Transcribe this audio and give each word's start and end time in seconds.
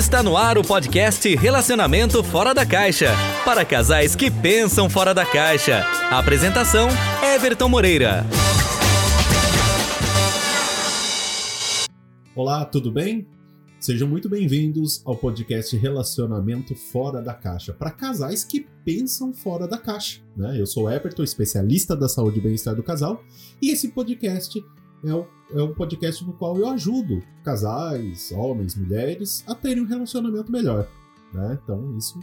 Está 0.00 0.22
no 0.22 0.34
ar 0.34 0.56
o 0.56 0.62
podcast 0.62 1.28
Relacionamento 1.36 2.24
Fora 2.24 2.54
da 2.54 2.64
Caixa 2.64 3.12
para 3.44 3.66
casais 3.66 4.16
que 4.16 4.30
pensam 4.30 4.88
fora 4.88 5.12
da 5.12 5.26
caixa. 5.26 5.84
Apresentação: 6.10 6.88
Everton 7.22 7.68
Moreira. 7.68 8.24
Olá, 12.34 12.64
tudo 12.64 12.90
bem? 12.90 13.28
Sejam 13.78 14.08
muito 14.08 14.26
bem-vindos 14.26 15.02
ao 15.04 15.18
podcast 15.18 15.76
Relacionamento 15.76 16.74
Fora 16.74 17.20
da 17.20 17.34
Caixa, 17.34 17.74
para 17.74 17.90
casais 17.90 18.42
que 18.42 18.66
pensam 18.82 19.34
fora 19.34 19.68
da 19.68 19.76
caixa. 19.76 20.22
Né? 20.34 20.58
Eu 20.58 20.66
sou 20.66 20.90
Everton, 20.90 21.22
especialista 21.22 21.94
da 21.94 22.08
saúde 22.08 22.38
e 22.38 22.42
bem-estar 22.42 22.74
do 22.74 22.82
casal, 22.82 23.22
e 23.60 23.70
esse 23.70 23.88
podcast 23.88 24.62
é 25.04 25.14
o, 25.14 25.26
é 25.52 25.62
um 25.62 25.74
podcast 25.74 26.24
no 26.24 26.32
qual 26.32 26.56
eu 26.56 26.68
ajudo 26.68 27.22
casais, 27.44 28.32
homens, 28.32 28.74
mulheres, 28.74 29.44
a 29.46 29.54
terem 29.54 29.82
um 29.82 29.86
relacionamento 29.86 30.50
melhor. 30.50 30.88
Né? 31.32 31.58
Então, 31.62 31.96
isso 31.96 32.18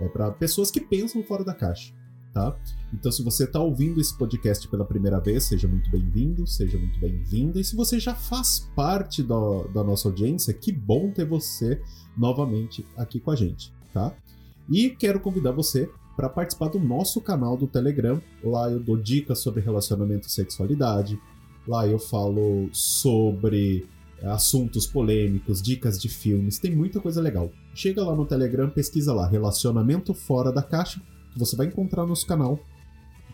é 0.00 0.08
para 0.08 0.30
pessoas 0.32 0.70
que 0.70 0.80
pensam 0.80 1.22
fora 1.22 1.44
da 1.44 1.54
caixa. 1.54 1.92
Tá? 2.32 2.56
Então, 2.94 3.12
se 3.12 3.22
você 3.22 3.44
está 3.44 3.60
ouvindo 3.60 4.00
esse 4.00 4.16
podcast 4.16 4.66
pela 4.68 4.86
primeira 4.86 5.20
vez, 5.20 5.44
seja 5.44 5.68
muito 5.68 5.90
bem-vindo, 5.90 6.46
seja 6.46 6.78
muito 6.78 6.98
bem-vinda. 6.98 7.60
E 7.60 7.64
se 7.64 7.76
você 7.76 8.00
já 8.00 8.14
faz 8.14 8.70
parte 8.74 9.22
do, 9.22 9.64
da 9.68 9.84
nossa 9.84 10.08
audiência, 10.08 10.54
que 10.54 10.72
bom 10.72 11.10
ter 11.10 11.26
você 11.26 11.80
novamente 12.16 12.86
aqui 12.96 13.20
com 13.20 13.30
a 13.30 13.36
gente, 13.36 13.72
tá? 13.92 14.14
E 14.70 14.90
quero 14.90 15.20
convidar 15.20 15.52
você 15.52 15.90
para 16.16 16.28
participar 16.28 16.68
do 16.68 16.80
nosso 16.80 17.20
canal 17.20 17.56
do 17.56 17.66
Telegram. 17.66 18.20
Lá 18.42 18.70
eu 18.70 18.80
dou 18.80 18.96
dicas 18.96 19.40
sobre 19.40 19.60
relacionamento 19.60 20.26
e 20.26 20.30
sexualidade. 20.30 21.20
Lá 21.66 21.86
eu 21.86 21.98
falo 21.98 22.68
sobre 22.72 23.86
assuntos 24.22 24.86
polêmicos, 24.86 25.60
dicas 25.60 26.00
de 26.00 26.08
filmes, 26.08 26.58
tem 26.58 26.74
muita 26.74 27.00
coisa 27.00 27.20
legal. 27.20 27.50
Chega 27.74 28.04
lá 28.04 28.14
no 28.14 28.24
Telegram, 28.24 28.70
pesquisa 28.70 29.12
lá, 29.12 29.26
Relacionamento 29.26 30.14
Fora 30.14 30.52
da 30.52 30.62
Caixa 30.62 31.00
que 31.32 31.38
você 31.38 31.56
vai 31.56 31.66
encontrar 31.66 32.02
no 32.02 32.10
nosso 32.10 32.26
canal 32.26 32.58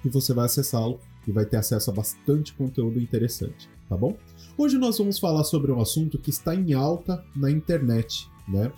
e 0.05 0.09
você 0.09 0.33
vai 0.33 0.47
acessá-lo 0.47 1.01
e 1.27 1.33
vai 1.33 1.45
ter 1.45 1.57
acesso 1.57 1.91
a 1.91 1.95
bastante 1.95 2.55
conteúdo 2.55 3.01
interessante, 3.01 3.69
tá 3.89 3.97
bom? 3.97 4.17
Hoje 4.57 4.79
nós 4.79 4.97
vamos 4.97 5.19
falar 5.19 5.45
sobre 5.45 5.73
um 5.73 5.81
assunto 5.81 6.19
que 6.19 6.31
está 6.31 6.55
em 6.55 6.73
alta 6.73 7.23
na 7.35 7.51
internet, 7.51 8.29
né? 8.47 8.73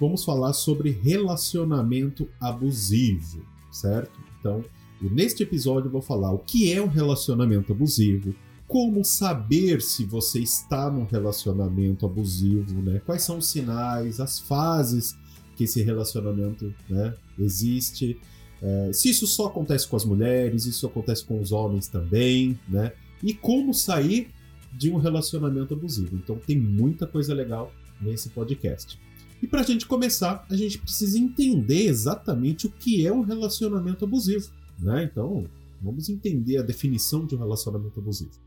Vamos 0.00 0.24
falar 0.24 0.52
sobre 0.54 0.90
relacionamento 0.90 2.28
abusivo, 2.40 3.44
certo? 3.70 4.18
Então, 4.38 4.64
neste 5.02 5.42
episódio 5.42 5.88
eu 5.88 5.92
vou 5.92 6.00
falar 6.00 6.32
o 6.32 6.38
que 6.38 6.72
é 6.72 6.80
um 6.80 6.86
relacionamento 6.86 7.72
abusivo, 7.72 8.34
como 8.74 9.04
saber 9.04 9.80
se 9.80 10.04
você 10.04 10.40
está 10.40 10.90
num 10.90 11.04
relacionamento 11.04 12.04
abusivo, 12.04 12.82
né? 12.82 13.00
Quais 13.06 13.22
são 13.22 13.38
os 13.38 13.46
sinais, 13.46 14.18
as 14.18 14.40
fases 14.40 15.16
que 15.54 15.62
esse 15.62 15.80
relacionamento 15.80 16.74
né, 16.90 17.14
existe, 17.38 18.18
é, 18.60 18.90
se 18.92 19.10
isso 19.10 19.28
só 19.28 19.46
acontece 19.46 19.86
com 19.86 19.94
as 19.94 20.04
mulheres, 20.04 20.66
isso 20.66 20.88
acontece 20.88 21.24
com 21.24 21.40
os 21.40 21.52
homens 21.52 21.86
também, 21.86 22.58
né? 22.68 22.92
E 23.22 23.32
como 23.32 23.72
sair 23.72 24.32
de 24.72 24.90
um 24.90 24.96
relacionamento 24.96 25.72
abusivo. 25.72 26.16
Então 26.16 26.34
tem 26.44 26.58
muita 26.58 27.06
coisa 27.06 27.32
legal 27.32 27.72
nesse 28.00 28.28
podcast. 28.30 28.98
E 29.40 29.46
para 29.46 29.60
a 29.60 29.64
gente 29.64 29.86
começar, 29.86 30.44
a 30.50 30.56
gente 30.56 30.78
precisa 30.78 31.16
entender 31.16 31.86
exatamente 31.86 32.66
o 32.66 32.70
que 32.70 33.06
é 33.06 33.12
um 33.12 33.22
relacionamento 33.22 34.04
abusivo, 34.04 34.50
né? 34.80 35.04
Então 35.04 35.44
vamos 35.80 36.08
entender 36.08 36.56
a 36.56 36.62
definição 36.62 37.24
de 37.24 37.36
um 37.36 37.38
relacionamento 37.38 38.00
abusivo. 38.00 38.42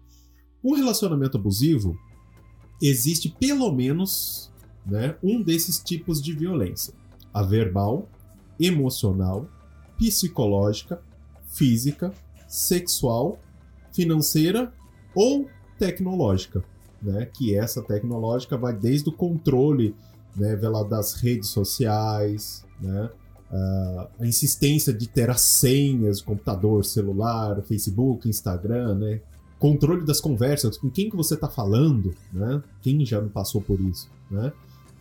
Um 0.68 0.74
relacionamento 0.74 1.38
abusivo 1.38 1.98
existe 2.82 3.30
pelo 3.30 3.72
menos 3.72 4.52
né, 4.86 5.16
um 5.24 5.42
desses 5.42 5.80
tipos 5.80 6.22
de 6.22 6.34
violência: 6.34 6.94
a 7.34 7.42
verbal, 7.42 8.10
emocional 8.60 9.48
psicológica, 9.98 11.02
física, 11.48 12.14
sexual, 12.50 13.40
financeira 13.94 14.74
ou 15.16 15.48
tecnológica, 15.80 16.62
né? 17.02 17.26
Que 17.34 17.56
essa 17.56 17.82
tecnológica 17.82 18.58
vai 18.58 18.74
desde 18.74 19.08
o 19.08 19.14
controle, 19.14 19.96
né, 20.36 20.58
das 20.90 21.14
redes 21.14 21.48
sociais, 21.48 22.66
né? 22.82 23.10
A 24.20 24.26
insistência 24.26 24.94
de 24.94 25.08
ter 25.08 25.30
as 25.30 25.40
senhas, 25.40 26.22
computador, 26.22 26.84
celular, 26.84 27.62
Facebook, 27.62 28.28
Instagram, 28.28 28.96
né? 28.96 29.22
Controle 29.60 30.06
das 30.06 30.22
conversas, 30.22 30.78
com 30.78 30.90
quem 30.90 31.10
que 31.10 31.16
você 31.16 31.34
está 31.34 31.48
falando, 31.48 32.14
né? 32.32 32.62
Quem 32.82 33.04
já 33.06 33.20
não 33.20 33.30
passou 33.30 33.62
por 33.62 33.80
isso, 33.80 34.10
né? 34.30 34.52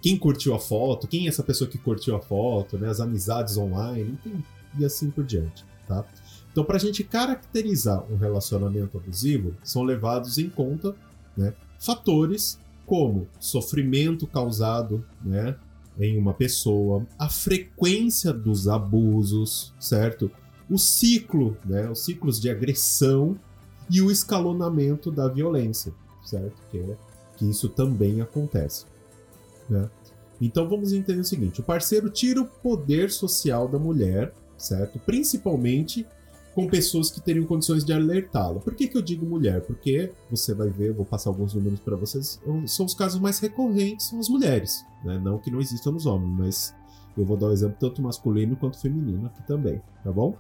Quem 0.01 0.17
curtiu 0.17 0.55
a 0.55 0.59
foto, 0.59 1.07
quem 1.07 1.27
é 1.27 1.29
essa 1.29 1.43
pessoa 1.43 1.69
que 1.69 1.79
curtiu 1.79 2.17
a 2.17 2.21
foto, 2.21 2.79
né? 2.79 2.89
As 2.89 3.01
amizades 3.01 3.57
online, 3.57 4.19
e 4.79 4.85
assim 4.85 5.11
por 5.11 5.25
diante, 5.25 5.65
tá? 5.87 6.05
Então, 6.57 6.65
para 6.65 6.77
a 6.77 6.81
gente 6.81 7.05
caracterizar 7.05 8.03
um 8.11 8.17
relacionamento 8.17 8.97
abusivo, 8.97 9.55
são 9.63 9.83
levados 9.83 10.39
em 10.39 10.49
conta 10.49 10.97
né, 11.37 11.53
fatores 11.79 12.59
como 12.87 13.29
sofrimento 13.39 14.27
causado 14.27 15.05
né, 15.23 15.57
em 15.99 16.17
uma 16.17 16.33
pessoa, 16.33 17.07
a 17.19 17.29
frequência 17.29 18.33
dos 18.33 18.69
abusos, 18.69 19.75
certo? 19.79 20.31
O 20.71 20.79
ciclo, 20.79 21.57
né, 21.65 21.91
os 21.91 22.05
ciclos 22.05 22.41
de 22.41 22.49
agressão 22.49 23.39
e 23.91 24.03
o 24.03 24.11
escalonamento 24.11 25.11
da 25.11 25.29
violência, 25.29 25.93
certo? 26.25 26.57
Que, 26.71 26.79
é, 26.79 26.97
que 27.37 27.49
isso 27.49 27.69
também 27.69 28.21
acontece. 28.21 28.85
Né? 29.69 29.89
Então 30.41 30.69
vamos 30.69 30.93
entender 30.93 31.21
o 31.21 31.25
seguinte: 31.25 31.61
o 31.61 31.65
parceiro 31.65 32.11
tira 32.11 32.41
o 32.41 32.47
poder 32.47 33.11
social 33.11 33.69
da 33.69 33.79
mulher 33.79 34.33
certo? 34.57 34.99
Principalmente 34.99 36.07
com 36.55 36.67
pessoas 36.67 37.11
que 37.11 37.21
teriam 37.21 37.45
condições 37.45 37.85
de 37.85 37.93
alertá-la. 37.93 38.61
Por 38.61 38.75
que, 38.75 38.89
que 38.89 38.97
eu 38.97 39.03
digo 39.03 39.27
mulher? 39.27 39.61
Porque 39.61 40.11
você 40.31 40.55
vai 40.55 40.71
ver, 40.71 40.95
vou 40.95 41.05
passar 41.05 41.29
alguns 41.29 41.53
números 41.53 41.81
para 41.81 41.97
vocês, 41.97 42.41
são 42.67 42.87
os 42.87 42.95
casos 42.95 43.21
mais 43.21 43.39
recorrentes, 43.39 44.07
são 44.07 44.19
as 44.19 44.29
mulheres. 44.29 44.85
Né? 45.05 45.21
Não 45.23 45.39
que 45.39 45.51
não 45.51 45.61
existam 45.61 45.93
nos 45.93 46.07
homens, 46.07 46.39
mas 46.39 46.75
eu 47.17 47.27
vou 47.27 47.37
dar 47.37 47.47
o 47.47 47.51
um 47.51 47.53
exemplo 47.53 47.77
tanto 47.79 48.01
masculino 48.01 48.57
quanto 48.57 48.81
feminino 48.81 49.27
aqui 49.27 49.47
também, 49.47 49.83
tá 50.03 50.11
bom? 50.11 50.37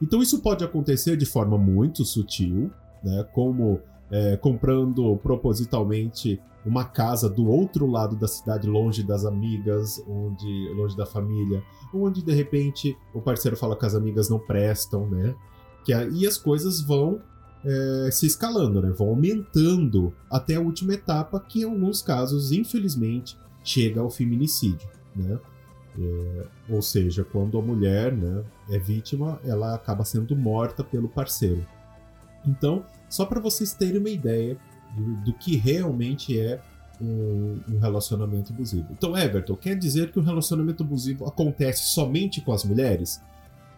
Então 0.00 0.22
isso 0.22 0.40
pode 0.40 0.62
acontecer 0.62 1.16
de 1.16 1.26
forma 1.26 1.58
muito 1.58 2.04
sutil, 2.04 2.70
né? 3.02 3.26
Como 3.32 3.80
é, 4.10 4.36
comprando 4.36 5.16
propositalmente 5.22 6.40
uma 6.64 6.84
casa 6.84 7.28
do 7.28 7.48
outro 7.48 7.86
lado 7.86 8.16
da 8.16 8.26
cidade, 8.26 8.66
longe 8.66 9.02
das 9.02 9.24
amigas, 9.24 10.02
onde 10.08 10.68
longe 10.74 10.96
da 10.96 11.06
família, 11.06 11.62
onde 11.94 12.22
de 12.22 12.32
repente 12.32 12.96
o 13.14 13.20
parceiro 13.20 13.56
fala 13.56 13.76
que 13.76 13.86
as 13.86 13.94
amigas 13.94 14.28
não 14.28 14.38
prestam, 14.38 15.08
né? 15.08 15.34
Que, 15.84 15.92
e 15.92 16.26
as 16.26 16.36
coisas 16.36 16.80
vão 16.80 17.20
é, 17.64 18.10
se 18.10 18.26
escalando, 18.26 18.82
né? 18.82 18.90
Vão 18.90 19.10
aumentando 19.10 20.12
até 20.30 20.56
a 20.56 20.60
última 20.60 20.94
etapa, 20.94 21.38
que 21.38 21.60
em 21.60 21.64
alguns 21.64 22.02
casos, 22.02 22.50
infelizmente, 22.50 23.38
chega 23.62 24.00
ao 24.00 24.10
feminicídio, 24.10 24.88
né? 25.14 25.38
É, 25.98 26.46
ou 26.68 26.82
seja, 26.82 27.24
quando 27.24 27.58
a 27.58 27.62
mulher 27.62 28.12
né, 28.12 28.44
é 28.68 28.78
vítima, 28.78 29.40
ela 29.44 29.74
acaba 29.74 30.04
sendo 30.04 30.36
morta 30.36 30.84
pelo 30.84 31.08
parceiro. 31.08 31.66
Então, 32.46 32.84
só 33.08 33.24
para 33.24 33.40
vocês 33.40 33.72
terem 33.72 33.98
uma 33.98 34.10
ideia 34.10 34.56
do, 34.94 35.24
do 35.24 35.32
que 35.32 35.56
realmente 35.56 36.38
é 36.38 36.60
um, 37.00 37.58
um, 37.68 37.78
relacionamento 37.78 38.52
abusivo. 38.52 38.86
Então, 38.90 39.16
Everton, 39.16 39.56
quer 39.56 39.76
dizer 39.76 40.10
que 40.10 40.18
o 40.18 40.22
relacionamento 40.22 40.82
abusivo 40.82 41.26
acontece 41.26 41.88
somente 41.88 42.40
com 42.40 42.52
as 42.52 42.64
mulheres? 42.64 43.20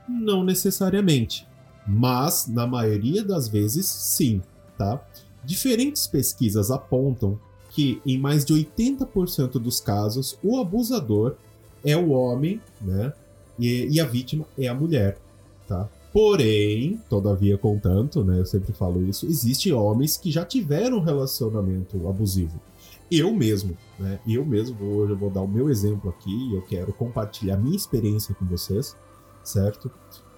Não 0.09 0.45
necessariamente, 0.45 1.47
mas 1.87 2.47
na 2.47 2.67
maioria 2.67 3.25
das 3.25 3.49
vezes 3.49 3.87
sim, 3.87 4.41
tá? 4.77 5.03
Diferentes 5.45 6.07
pesquisas 6.07 6.71
apontam 6.71 7.39
que 7.71 8.01
em 8.05 8.19
mais 8.19 8.45
de 8.45 8.55
80% 8.55 9.53
dos 9.53 9.81
casos 9.81 10.39
o 10.43 10.59
abusador 10.59 11.37
é 11.85 11.97
o 11.97 12.11
homem, 12.11 12.61
né? 12.81 13.13
E, 13.59 13.89
e 13.91 14.01
a 14.01 14.05
vítima 14.05 14.47
é 14.57 14.69
a 14.69 14.75
mulher, 14.75 15.19
tá? 15.67 15.89
Porém, 16.13 17.01
todavia, 17.09 17.59
contanto, 17.59 18.25
né? 18.25 18.41
Eu 18.41 18.47
sempre 18.47 18.73
falo 18.73 19.07
isso, 19.07 19.27
existem 19.27 19.73
homens 19.73 20.17
que 20.17 20.31
já 20.31 20.45
tiveram 20.45 21.01
relacionamento 21.01 22.09
abusivo. 22.09 22.61
Eu 23.11 23.33
mesmo, 23.33 23.77
né? 23.99 24.19
Eu 24.27 24.45
mesmo, 24.45 24.77
hoje 24.85 25.13
eu 25.13 25.17
vou 25.17 25.31
dar 25.31 25.43
o 25.43 25.49
meu 25.49 25.71
exemplo 25.71 26.11
aqui, 26.11 26.55
eu 26.55 26.63
quero 26.63 26.93
compartilhar 26.93 27.57
minha 27.57 27.77
experiência 27.77 28.35
com 28.35 28.45
vocês, 28.47 28.97
certo? 29.43 29.91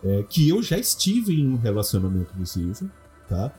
É, 0.03 0.25
que 0.29 0.49
eu 0.49 0.63
já 0.63 0.79
estive 0.79 1.35
em 1.35 1.49
um 1.49 1.57
relacionamento 1.57 2.33
abusivo, 2.35 2.91
tá? 3.29 3.53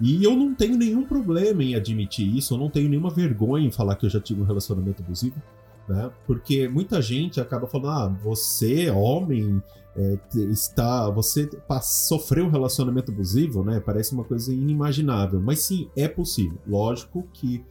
E 0.00 0.24
eu 0.24 0.34
não 0.34 0.54
tenho 0.54 0.76
nenhum 0.76 1.06
problema 1.06 1.62
em 1.62 1.74
admitir 1.74 2.36
isso, 2.36 2.54
eu 2.54 2.58
não 2.58 2.68
tenho 2.68 2.88
nenhuma 2.88 3.10
vergonha 3.10 3.66
em 3.66 3.70
falar 3.70 3.96
que 3.96 4.06
eu 4.06 4.10
já 4.10 4.20
tive 4.20 4.42
um 4.42 4.44
relacionamento 4.44 5.02
abusivo, 5.02 5.40
né? 5.88 6.10
Porque 6.26 6.68
muita 6.68 7.00
gente 7.00 7.40
acaba 7.40 7.66
falando, 7.66 7.88
ah, 7.88 8.08
você, 8.22 8.90
homem, 8.90 9.62
é, 9.96 10.18
está, 10.50 11.08
você 11.10 11.48
sofreu 11.82 12.46
um 12.46 12.50
relacionamento 12.50 13.12
abusivo, 13.12 13.62
né? 13.64 13.80
Parece 13.80 14.12
uma 14.12 14.24
coisa 14.24 14.52
inimaginável, 14.52 15.40
mas 15.40 15.60
sim, 15.60 15.88
é 15.96 16.08
possível. 16.08 16.58
Lógico 16.66 17.26
que 17.32 17.64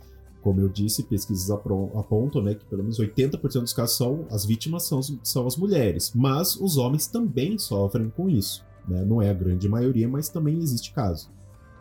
como 0.43 0.59
eu 0.59 0.67
disse, 0.67 1.03
pesquisas 1.03 1.49
apontam 1.49 2.41
né, 2.41 2.53
que 2.53 2.65
pelo 2.65 2.83
menos 2.83 2.99
80% 2.99 3.61
dos 3.61 3.71
casos 3.71 3.95
são 3.95 4.25
as 4.29 4.45
vítimas 4.45 4.83
são, 4.83 5.01
são 5.23 5.47
as 5.47 5.55
mulheres, 5.55 6.11
mas 6.13 6.57
os 6.57 6.77
homens 6.77 7.07
também 7.07 7.57
sofrem 7.57 8.09
com 8.09 8.29
isso. 8.29 8.63
Né? 8.85 9.05
Não 9.05 9.21
é 9.21 9.29
a 9.29 9.33
grande 9.33 9.69
maioria, 9.69 10.07
mas 10.07 10.27
também 10.27 10.59
existe 10.59 10.91
caso. 10.91 11.31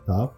Tá? 0.05 0.31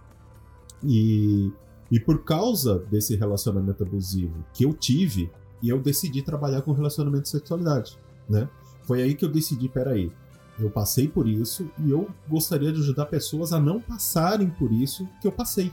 E, 0.84 1.52
e 1.92 2.00
por 2.00 2.24
causa 2.24 2.80
desse 2.90 3.16
relacionamento 3.16 3.84
abusivo 3.84 4.44
que 4.54 4.66
eu 4.66 4.74
tive, 4.74 5.30
eu 5.64 5.80
decidi 5.82 6.22
trabalhar 6.22 6.62
com 6.62 6.72
relacionamento 6.72 7.24
de 7.24 7.30
sexualidade. 7.30 7.98
Né? 8.30 8.48
Foi 8.84 9.02
aí 9.02 9.16
que 9.16 9.26
eu 9.26 9.30
decidi, 9.30 9.70
peraí, 9.70 10.12
eu 10.60 10.70
passei 10.70 11.08
por 11.08 11.28
isso 11.28 11.70
e 11.80 11.92
eu 11.92 12.10
gostaria 12.28 12.72
de 12.72 12.80
ajudar 12.80 13.06
pessoas 13.08 13.52
a 13.52 13.60
não 13.60 13.82
passarem 13.82 14.50
por 14.50 14.72
isso 14.72 15.08
que 15.22 15.28
eu 15.28 15.32
passei. 15.32 15.72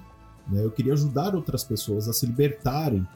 Né? 0.49 0.65
Eu 0.65 0.71
queria 0.71 0.93
ajudar 0.93 1.35
outras 1.35 1.63
pessoas 1.63 2.09
a 2.09 2.13
se 2.13 2.27
libertarem 2.27 3.07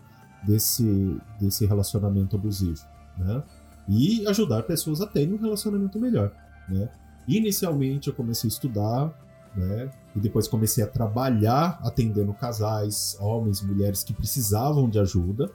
desse, 0.46 1.16
desse 1.40 1.66
relacionamento 1.66 2.36
abusivo. 2.36 2.80
Né? 3.18 3.42
E 3.88 4.26
ajudar 4.26 4.62
pessoas 4.62 5.00
a 5.00 5.06
terem 5.06 5.34
um 5.34 5.38
relacionamento 5.38 5.98
melhor. 5.98 6.32
Né? 6.68 6.88
Inicialmente 7.26 8.08
eu 8.08 8.14
comecei 8.14 8.48
a 8.48 8.52
estudar, 8.52 9.26
né? 9.56 9.90
E 10.14 10.20
depois 10.20 10.46
comecei 10.46 10.84
a 10.84 10.86
trabalhar 10.86 11.80
atendendo 11.82 12.32
casais, 12.34 13.16
homens, 13.18 13.62
mulheres 13.62 14.04
que 14.04 14.12
precisavam 14.12 14.88
de 14.88 14.98
ajuda. 14.98 15.50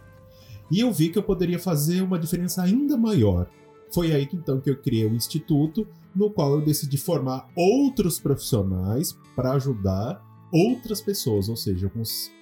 E 0.71 0.79
eu 0.79 0.91
vi 0.91 1.09
que 1.09 1.18
eu 1.18 1.23
poderia 1.23 1.59
fazer 1.59 2.01
uma 2.01 2.18
diferença 2.18 2.63
ainda 2.63 2.97
maior. 2.97 3.47
Foi 3.94 4.13
aí 4.13 4.25
que 4.25 4.38
então 4.38 4.62
que 4.62 4.69
eu 4.69 4.77
criei 4.77 5.06
um 5.06 5.15
instituto 5.15 5.85
no 6.15 6.29
qual 6.29 6.53
eu 6.53 6.62
decidi 6.62 6.97
formar 6.97 7.50
outros 7.56 8.19
profissionais 8.19 9.18
para 9.35 9.51
ajudar 9.53 10.25
outras 10.51 11.01
pessoas, 11.01 11.50
ou 11.50 11.56
seja, 11.56 11.91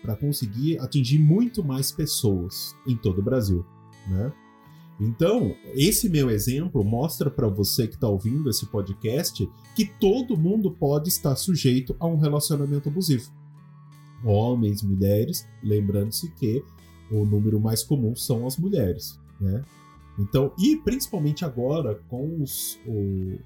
para 0.01 0.15
conseguir 0.15 0.79
atingir 0.79 1.19
muito 1.19 1.63
mais 1.63 1.91
pessoas 1.91 2.75
em 2.87 2.95
todo 2.95 3.19
o 3.19 3.23
Brasil, 3.23 3.65
né? 4.07 4.31
Então, 4.99 5.55
esse 5.75 6.09
meu 6.09 6.29
exemplo 6.29 6.83
mostra 6.83 7.29
para 7.29 7.47
você 7.47 7.87
que 7.87 7.95
está 7.95 8.07
ouvindo 8.07 8.49
esse 8.49 8.65
podcast 8.65 9.49
que 9.73 9.85
todo 9.85 10.37
mundo 10.37 10.71
pode 10.71 11.07
estar 11.07 11.35
sujeito 11.37 11.95
a 11.99 12.05
um 12.05 12.17
relacionamento 12.17 12.89
abusivo. 12.89 13.31
Homens, 14.25 14.83
mulheres, 14.83 15.47
lembrando-se 15.63 16.29
que 16.31 16.61
o 17.11 17.25
número 17.25 17.59
mais 17.59 17.83
comum 17.83 18.15
são 18.15 18.45
as 18.45 18.57
mulheres, 18.57 19.19
né? 19.39 19.63
Então, 20.17 20.51
e 20.59 20.75
principalmente 20.77 21.45
agora 21.45 21.95
com 22.09 22.41
os, 22.41 22.77
o, 22.85 23.39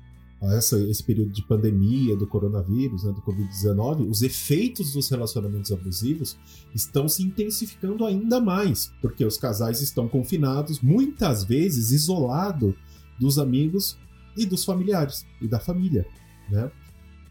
essa, 0.52 0.78
esse 0.90 1.04
período 1.04 1.32
de 1.32 1.42
pandemia 1.44 2.18
do 2.18 2.26
coronavírus, 2.28 3.04
né, 3.04 3.14
do 3.14 3.22
Covid-19, 3.22 4.10
os 4.10 4.24
efeitos 4.24 4.94
dos 4.94 5.08
relacionamentos 5.08 5.72
abusivos 5.72 6.38
estão 6.74 7.08
se 7.08 7.24
intensificando 7.24 8.06
ainda 8.06 8.42
mais, 8.42 8.92
porque 9.02 9.24
os 9.24 9.38
casais 9.38 9.82
estão 9.82 10.08
confinados, 10.08 10.82
muitas 10.82 11.44
vezes 11.44 11.92
isolados 11.92 12.74
dos 13.20 13.38
amigos 13.38 13.98
e 14.36 14.46
dos 14.46 14.66
familiares 14.66 15.26
e 15.40 15.48
da 15.48 15.60
família, 15.60 16.06
né? 16.50 16.72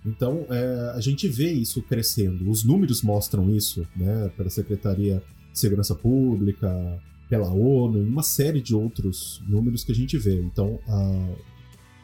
Então 0.04 0.46
é, 0.48 0.92
a 0.94 1.00
gente 1.00 1.28
vê 1.28 1.52
isso 1.52 1.82
crescendo. 1.82 2.50
Os 2.50 2.64
números 2.64 3.02
mostram 3.02 3.50
isso, 3.50 3.86
né? 3.94 4.28
Pela 4.36 4.50
Secretaria 4.50 5.16
de 5.16 5.41
Segurança 5.52 5.94
Pública, 5.94 7.00
pela 7.28 7.52
ONU 7.52 8.00
uma 8.00 8.22
série 8.22 8.60
de 8.60 8.74
outros 8.74 9.42
números 9.48 9.84
que 9.84 9.92
a 9.92 9.94
gente 9.94 10.18
vê. 10.18 10.40
Então 10.40 10.78
a, 10.86 11.34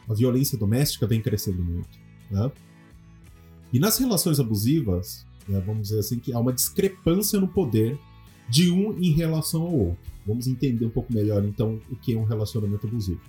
a 0.09 0.13
violência 0.13 0.57
doméstica 0.57 1.05
vem 1.05 1.21
crescendo 1.21 1.61
muito. 1.63 1.99
Né? 2.31 2.51
E 3.71 3.79
nas 3.79 3.97
relações 3.97 4.39
abusivas, 4.39 5.25
né, 5.47 5.61
vamos 5.65 5.89
dizer 5.89 5.99
assim, 5.99 6.19
que 6.19 6.33
há 6.33 6.39
uma 6.39 6.53
discrepância 6.53 7.39
no 7.39 7.47
poder 7.47 7.97
de 8.49 8.71
um 8.71 8.97
em 8.97 9.11
relação 9.11 9.61
ao 9.61 9.73
outro. 9.73 10.11
Vamos 10.25 10.47
entender 10.47 10.85
um 10.85 10.89
pouco 10.89 11.13
melhor, 11.13 11.43
então, 11.45 11.79
o 11.89 11.95
que 11.95 12.13
é 12.13 12.17
um 12.17 12.23
relacionamento 12.23 12.87
abusivo. 12.87 13.21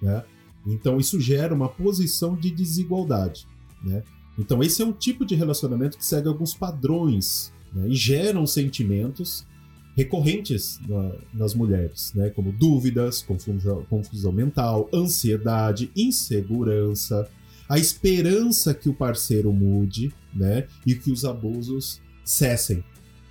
Né? 0.00 0.24
Então, 0.66 0.98
isso 0.98 1.20
gera 1.20 1.54
uma 1.54 1.68
posição 1.68 2.34
de 2.34 2.50
desigualdade. 2.50 3.46
Né? 3.82 4.02
Então, 4.38 4.62
esse 4.62 4.82
é 4.82 4.84
um 4.84 4.92
tipo 4.92 5.24
de 5.24 5.34
relacionamento 5.34 5.98
que 5.98 6.04
segue 6.04 6.28
alguns 6.28 6.54
padrões 6.54 7.52
né? 7.72 7.88
e 7.88 7.94
geram 7.94 8.46
sentimentos 8.46 9.46
recorrentes 9.96 10.80
na, 10.88 11.12
nas 11.32 11.54
mulheres, 11.54 12.12
né? 12.14 12.30
como 12.30 12.52
dúvidas, 12.52 13.22
confusão, 13.22 13.84
confusão 13.88 14.32
mental, 14.32 14.88
ansiedade, 14.92 15.90
insegurança, 15.96 17.28
a 17.68 17.78
esperança 17.78 18.74
que 18.74 18.88
o 18.88 18.94
parceiro 18.94 19.52
mude 19.52 20.12
né? 20.34 20.66
e 20.84 20.94
que 20.94 21.10
os 21.12 21.24
abusos 21.24 22.00
cessem. 22.24 22.84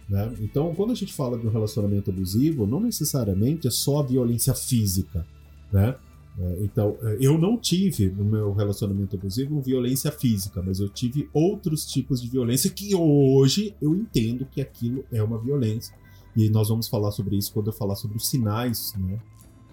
Né? 0.07 0.33
Então, 0.39 0.74
quando 0.74 0.92
a 0.92 0.95
gente 0.95 1.13
fala 1.13 1.38
de 1.38 1.45
um 1.45 1.51
relacionamento 1.51 2.10
abusivo, 2.10 2.66
não 2.66 2.80
necessariamente 2.80 3.68
é 3.68 3.71
só 3.71 4.00
a 4.00 4.04
violência 4.04 4.54
física. 4.54 5.25
Né? 5.71 5.95
É, 6.39 6.57
então, 6.62 6.98
é, 7.04 7.18
eu 7.19 7.38
não 7.38 7.57
tive 7.57 8.09
no 8.09 8.24
meu 8.24 8.54
relacionamento 8.54 9.18
abusivo 9.18 9.62
violência 9.62 10.12
física, 10.12 10.63
mas 10.66 10.80
eu 10.80 10.88
tive 10.88 11.30
outros 11.33 11.86
tipos 11.86 12.21
de 12.21 12.30
violência 12.30 12.69
que 12.69 12.95
hoje 12.95 13.75
eu 13.81 13.94
entendo 13.94 14.45
que 14.45 14.62
aquilo 14.62 15.04
é 15.12 15.21
uma 15.21 15.38
violência 15.38 15.94
e 16.35 16.50
nós 16.50 16.69
vamos 16.69 16.88
falar 16.88 17.12
sobre 17.12 17.38
isso 17.38 17.53
quando 17.53 17.68
eu 17.68 17.74
falar 17.74 17.95
sobre 17.95 18.18
os 18.18 18.27
sinais, 18.27 18.94
né? 18.97 19.19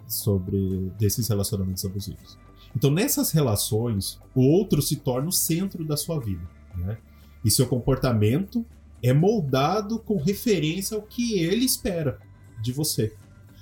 Sobre 0.07 0.91
desses 0.97 1.27
relacionamentos 1.27 1.83
abusivos. 1.85 2.37
Então, 2.75 2.91
nessas 2.91 3.31
relações, 3.31 4.19
o 4.35 4.41
outro 4.41 4.81
se 4.81 4.97
torna 4.97 5.29
o 5.29 5.31
centro 5.31 5.83
da 5.83 5.97
sua 5.97 6.19
vida, 6.19 6.47
né? 6.75 6.97
E 7.43 7.49
seu 7.49 7.65
comportamento 7.65 8.65
é 9.01 9.11
moldado 9.13 9.97
com 9.99 10.17
referência 10.17 10.95
ao 10.95 11.01
que 11.01 11.39
ele 11.39 11.65
espera 11.65 12.19
de 12.61 12.71
você. 12.71 13.13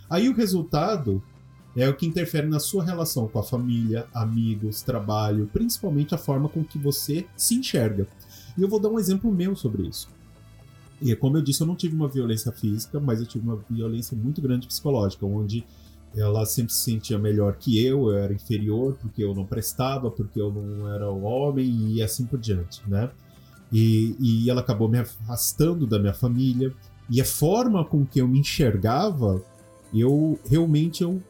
Aí 0.10 0.28
o 0.28 0.36
resultado 0.36 1.24
é 1.76 1.88
o 1.88 1.96
que 1.96 2.06
interfere 2.06 2.48
na 2.48 2.60
sua 2.60 2.84
relação 2.84 3.28
com 3.28 3.40
a 3.40 3.44
família, 3.44 4.08
amigos, 4.14 4.82
trabalho, 4.82 5.50
principalmente 5.54 6.14
a 6.14 6.18
forma 6.18 6.50
com 6.50 6.64
que 6.64 6.78
você 6.78 7.26
se 7.38 7.56
enxerga. 7.56 8.08
E 8.58 8.62
eu 8.62 8.68
vou 8.68 8.80
dar 8.80 8.90
um 8.90 9.00
exemplo 9.00 9.32
meu 9.32 9.56
sobre 9.56 9.88
isso. 9.88 10.10
E 11.02 11.16
como 11.16 11.38
eu 11.38 11.42
disse, 11.42 11.62
eu 11.62 11.68
não 11.68 11.76
tive 11.76 11.96
uma 11.96 12.08
violência 12.08 12.52
física, 12.52 13.00
mas 13.00 13.20
eu 13.20 13.26
tive 13.26 13.46
uma 13.46 13.60
violência 13.70 14.18
muito 14.18 14.42
grande 14.42 14.68
psicológica, 14.68 15.26
onde 15.26 15.66
ela 16.16 16.46
sempre 16.46 16.74
se 16.74 16.82
sentia 16.82 17.18
melhor 17.20 17.56
que 17.56 17.84
eu, 17.84 18.10
eu 18.10 18.18
era 18.18 18.34
inferior 18.34 18.98
porque 19.00 19.24
eu 19.24 19.34
não 19.34 19.46
prestava, 19.46 20.10
porque 20.10 20.42
eu 20.42 20.52
não 20.52 20.92
era 20.92 21.10
o 21.10 21.22
homem 21.22 21.94
e 21.94 22.02
assim 22.02 22.26
por 22.26 22.40
diante, 22.40 22.82
né? 22.88 23.12
E, 23.72 24.16
e 24.20 24.50
ela 24.50 24.62
acabou 24.62 24.90
me 24.90 24.98
afastando 24.98 25.86
da 25.86 26.00
minha 26.00 26.14
família 26.14 26.74
e 27.10 27.22
a 27.22 27.26
forma 27.26 27.86
com 27.86 28.06
que 28.06 28.20
eu 28.20 28.28
me 28.28 28.40
enxergava, 28.40 29.42
eu 29.94 30.40
realmente 30.50 31.04
eu 31.04 31.22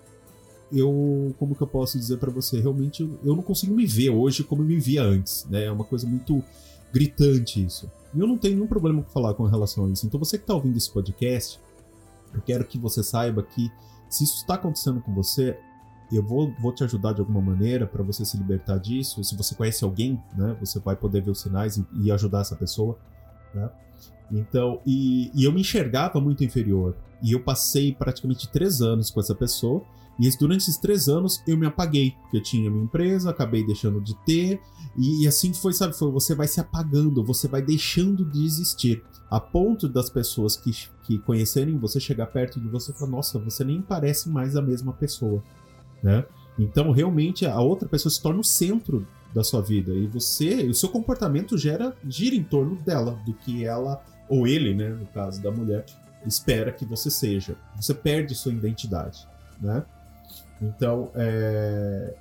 eu 0.71 1.33
como 1.39 1.55
que 1.55 1.61
eu 1.63 1.67
posso 1.67 1.97
dizer 1.97 2.17
para 2.17 2.31
você, 2.31 2.59
realmente 2.59 3.01
eu, 3.01 3.19
eu 3.23 3.35
não 3.35 3.41
consigo 3.41 3.73
me 3.73 3.85
ver 3.85 4.11
hoje 4.11 4.43
como 4.43 4.61
eu 4.61 4.67
me 4.67 4.79
via 4.79 5.03
antes, 5.03 5.45
né? 5.49 5.65
É 5.65 5.71
uma 5.71 5.83
coisa 5.83 6.07
muito 6.07 6.43
gritante 6.93 7.63
isso. 7.63 7.89
E 8.13 8.19
eu 8.19 8.27
não 8.27 8.37
tenho 8.37 8.55
nenhum 8.55 8.67
problema 8.67 9.01
com 9.01 9.09
falar 9.09 9.33
com 9.33 9.43
relação 9.43 9.85
a 9.85 9.89
isso. 9.89 10.05
Então 10.05 10.19
você 10.19 10.37
que 10.37 10.43
está 10.43 10.53
ouvindo 10.53 10.77
esse 10.77 10.91
podcast, 10.91 11.59
eu 12.33 12.41
quero 12.41 12.65
que 12.65 12.77
você 12.77 13.03
saiba 13.03 13.43
que 13.43 13.71
se 14.09 14.23
isso 14.23 14.37
está 14.37 14.55
acontecendo 14.55 15.01
com 15.01 15.13
você, 15.13 15.57
eu 16.11 16.23
vou, 16.23 16.51
vou 16.59 16.73
te 16.73 16.83
ajudar 16.83 17.13
de 17.13 17.19
alguma 17.19 17.41
maneira 17.41 17.85
para 17.85 18.01
você 18.01 18.25
se 18.25 18.35
libertar 18.35 18.79
disso. 18.79 19.23
Se 19.23 19.35
você 19.35 19.53
conhece 19.53 19.83
alguém, 19.83 20.21
né, 20.35 20.57
você 20.59 20.79
vai 20.79 20.95
poder 20.95 21.21
ver 21.21 21.31
os 21.31 21.41
sinais 21.41 21.77
e, 21.77 21.85
e 22.01 22.11
ajudar 22.11 22.41
essa 22.41 22.55
pessoa. 22.55 22.97
Né? 23.53 23.69
Então, 24.31 24.81
e, 24.85 25.31
e 25.33 25.43
eu 25.43 25.51
me 25.51 25.61
enxergava 25.61 26.19
muito 26.19 26.43
inferior. 26.43 26.95
E 27.21 27.33
eu 27.33 27.43
passei 27.43 27.93
praticamente 27.93 28.47
três 28.49 28.81
anos 28.81 29.11
com 29.11 29.19
essa 29.19 29.35
pessoa 29.35 29.83
e 30.19 30.29
durante 30.37 30.61
esses 30.61 30.77
três 30.77 31.07
anos 31.07 31.41
eu 31.47 31.57
me 31.57 31.65
apaguei, 31.65 32.15
porque 32.21 32.37
eu 32.37 32.43
tinha 32.43 32.69
minha 32.69 32.83
empresa, 32.83 33.29
acabei 33.29 33.65
deixando 33.65 34.01
de 34.01 34.15
ter, 34.25 34.59
e, 34.97 35.23
e 35.23 35.27
assim 35.27 35.53
foi, 35.53 35.73
sabe? 35.73 35.97
Foi, 35.97 36.11
você 36.11 36.35
vai 36.35 36.47
se 36.47 36.59
apagando, 36.59 37.23
você 37.23 37.47
vai 37.47 37.61
deixando 37.61 38.25
de 38.25 38.45
existir. 38.45 39.03
A 39.31 39.39
ponto 39.39 39.87
das 39.87 40.09
pessoas 40.09 40.57
que, 40.57 40.71
que 41.03 41.19
conhecerem 41.19 41.77
você 41.77 41.99
chegar 41.99 42.25
perto 42.27 42.59
de 42.59 42.67
você 42.67 42.91
e 42.91 42.95
falar: 42.95 43.11
Nossa, 43.11 43.39
você 43.39 43.63
nem 43.63 43.81
parece 43.81 44.27
mais 44.27 44.55
a 44.55 44.61
mesma 44.61 44.91
pessoa, 44.91 45.43
né? 46.03 46.25
Então, 46.57 46.91
realmente, 46.91 47.45
a 47.45 47.59
outra 47.61 47.87
pessoa 47.87 48.11
se 48.11 48.21
torna 48.21 48.41
o 48.41 48.43
centro 48.43 49.07
da 49.33 49.43
sua 49.43 49.61
vida 49.61 49.93
e 49.93 50.07
você, 50.07 50.65
o 50.65 50.73
seu 50.73 50.89
comportamento 50.89 51.57
gera 51.57 51.95
gira 52.07 52.35
em 52.35 52.43
torno 52.43 52.75
dela, 52.77 53.19
do 53.25 53.33
que 53.33 53.63
ela 53.63 54.03
ou 54.27 54.47
ele, 54.47 54.75
né, 54.75 54.89
no 54.89 55.05
caso 55.07 55.41
da 55.41 55.51
mulher, 55.51 55.85
espera 56.25 56.71
que 56.71 56.85
você 56.85 57.09
seja. 57.09 57.55
Você 57.75 57.93
perde 57.93 58.35
sua 58.35 58.51
identidade, 58.51 59.27
né? 59.61 59.85
Então, 60.61 61.11
é... 61.15 62.13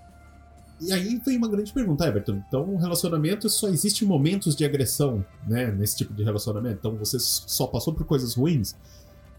E 0.80 0.92
aí 0.92 1.20
vem 1.24 1.36
uma 1.36 1.48
grande 1.48 1.72
pergunta, 1.72 2.06
Everton. 2.06 2.40
Então, 2.46 2.62
um 2.62 2.76
relacionamento 2.76 3.48
só 3.48 3.68
existe 3.68 4.04
momentos 4.04 4.54
de 4.54 4.64
agressão, 4.64 5.24
né? 5.46 5.72
Nesse 5.72 5.96
tipo 5.96 6.14
de 6.14 6.22
relacionamento. 6.22 6.76
Então, 6.78 6.96
você 6.96 7.18
só 7.18 7.66
passou 7.66 7.92
por 7.92 8.04
coisas 8.04 8.34
ruins? 8.34 8.76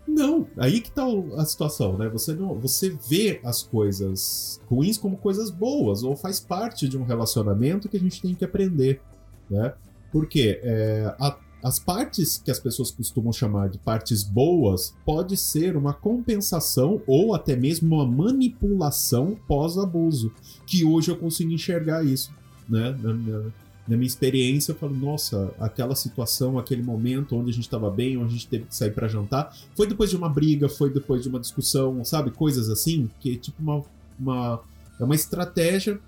Não, 0.06 0.48
aí 0.58 0.82
que 0.82 0.92
tá 0.92 1.06
a 1.38 1.46
situação, 1.46 1.98
né? 1.98 2.10
Você 2.10 2.34
não, 2.34 2.56
você 2.56 2.98
vê 3.08 3.40
as 3.44 3.62
coisas 3.62 4.60
ruins 4.68 4.98
como 4.98 5.18
coisas 5.18 5.52
boas 5.52 6.04
ou 6.04 6.16
faz 6.16 6.40
parte 6.40 6.90
de 6.90 6.98
um 6.98 7.04
relacionamento 7.04 7.88
que 7.88 7.96
a 7.96 8.00
gente 8.00 8.22
tem 8.22 8.34
que 8.34 8.44
aprender, 8.44 9.02
né? 9.50 9.74
Porque 10.12 10.60
é, 10.64 11.16
as 11.62 11.78
partes 11.78 12.42
que 12.44 12.50
as 12.50 12.60
pessoas 12.60 12.90
costumam 12.90 13.34
chamar 13.34 13.70
de 13.70 13.78
partes 13.78 14.24
boas 14.24 14.94
pode 15.06 15.36
ser 15.36 15.76
uma 15.76 15.94
compensação 15.94 17.02
ou 17.06 17.36
até 17.36 17.56
mesmo 17.56 17.96
uma 17.96 18.06
manipulação 18.06 19.38
pós-abuso, 19.48 20.32
que 20.66 20.86
hoje 20.86 21.12
eu 21.12 21.18
consigo 21.18 21.52
enxergar 21.52 22.06
isso, 22.06 22.32
né? 22.68 22.98
Na 23.02 23.14
minha, 23.14 23.40
na 23.86 23.98
minha 23.98 24.08
experiência, 24.08 24.72
eu 24.72 24.76
falo, 24.76 24.96
nossa, 24.96 25.52
aquela 25.60 25.96
situação, 25.96 26.58
aquele 26.58 26.82
momento 26.82 27.36
onde 27.36 27.50
a 27.50 27.54
gente 27.54 27.66
estava 27.66 27.90
bem, 27.90 28.18
onde 28.18 28.28
a 28.28 28.38
gente 28.38 28.48
teve 28.48 28.66
que 28.66 28.76
sair 28.76 28.92
para 28.92 29.08
jantar, 29.08 29.54
foi 29.76 29.86
depois 29.86 30.10
de 30.10 30.16
uma 30.16 30.30
briga, 30.30 30.70
foi 30.70 30.90
depois 30.90 31.24
de 31.24 31.30
uma 31.30 31.40
discussão, 31.40 32.06
sabe? 32.06 32.32
Coisas 32.32 32.70
assim, 32.70 33.10
que 33.20 33.34
é 33.34 33.36
tipo 33.36 33.62
uma, 33.62 33.84
uma, 34.18 34.62
é 34.98 35.04
uma 35.04 35.16
estratégia 35.16 36.00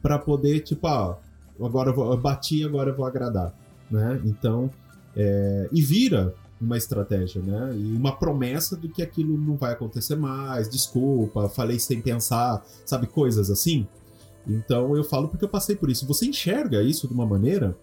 para 0.00 0.16
poder, 0.16 0.60
tipo, 0.60 0.86
ah, 0.86 1.18
agora 1.60 1.90
eu, 1.90 1.94
vou, 1.94 2.12
eu 2.12 2.16
bati, 2.16 2.62
agora 2.62 2.90
eu 2.90 2.96
vou 2.96 3.04
agradar 3.04 3.52
né? 3.90 4.20
Então, 4.24 4.70
é, 5.16 5.68
e 5.72 5.82
vira 5.82 6.34
uma 6.60 6.76
estratégia, 6.76 7.40
né? 7.40 7.74
E 7.74 7.96
uma 7.96 8.14
promessa 8.16 8.76
do 8.76 8.88
que 8.88 9.02
aquilo 9.02 9.38
não 9.38 9.56
vai 9.56 9.72
acontecer 9.72 10.14
mais, 10.14 10.68
desculpa, 10.68 11.48
falei 11.48 11.78
sem 11.78 12.02
pensar, 12.02 12.64
sabe, 12.84 13.06
coisas 13.06 13.50
assim. 13.50 13.86
Então 14.46 14.94
eu 14.96 15.04
falo 15.04 15.28
porque 15.28 15.44
eu 15.44 15.48
passei 15.48 15.74
por 15.74 15.90
isso. 15.90 16.06
Você 16.06 16.26
enxerga 16.26 16.82
isso 16.82 17.08
de 17.08 17.14
uma 17.14 17.26
maneira 17.26 17.76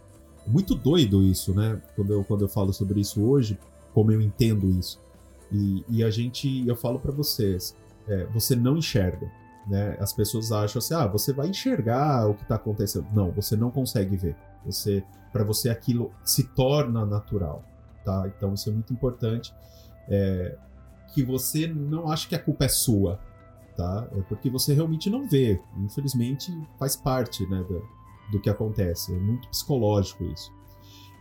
muito 0.45 0.75
doido 0.75 1.23
isso, 1.23 1.53
né? 1.53 1.81
Quando 1.95 2.13
eu, 2.13 2.23
quando 2.23 2.41
eu 2.43 2.47
falo 2.47 2.71
sobre 2.71 3.01
isso 3.01 3.21
hoje, 3.21 3.57
como 3.93 4.11
eu 4.11 4.21
entendo 4.21 4.69
isso. 4.69 4.99
E, 5.51 5.83
e 5.89 6.03
a 6.03 6.09
gente, 6.09 6.67
eu 6.67 6.75
falo 6.75 6.99
para 6.99 7.11
vocês, 7.11 7.75
é, 8.07 8.25
você 8.27 8.55
não 8.55 8.77
enxerga, 8.77 9.29
né? 9.67 9.97
As 9.99 10.13
pessoas 10.13 10.51
acham 10.51 10.79
assim, 10.79 10.93
ah, 10.93 11.07
você 11.07 11.33
vai 11.33 11.47
enxergar 11.47 12.27
o 12.29 12.33
que 12.33 12.45
tá 12.45 12.55
acontecendo. 12.55 13.07
Não, 13.13 13.31
você 13.31 13.55
não 13.55 13.69
consegue 13.69 14.15
ver. 14.15 14.35
Você 14.65 15.03
para 15.31 15.43
você 15.43 15.69
aquilo 15.69 16.11
se 16.23 16.43
torna 16.43 17.05
natural, 17.05 17.63
tá? 18.03 18.31
Então 18.35 18.53
isso 18.53 18.69
é 18.69 18.73
muito 18.73 18.93
importante. 18.93 19.53
É, 20.09 20.57
que 21.13 21.23
você 21.23 21.67
não 21.67 22.09
acha 22.09 22.27
que 22.27 22.35
a 22.35 22.39
culpa 22.39 22.65
é 22.65 22.69
sua, 22.69 23.19
tá? 23.75 24.07
É 24.13 24.21
porque 24.21 24.49
você 24.49 24.73
realmente 24.73 25.09
não 25.09 25.27
vê. 25.27 25.61
Infelizmente 25.77 26.51
faz 26.79 26.95
parte, 26.95 27.45
né, 27.49 27.63
do, 27.63 27.83
do 28.31 28.41
que 28.41 28.49
acontece. 28.49 29.13
É 29.13 29.19
muito 29.19 29.47
psicológico 29.49 30.23
isso. 30.25 30.51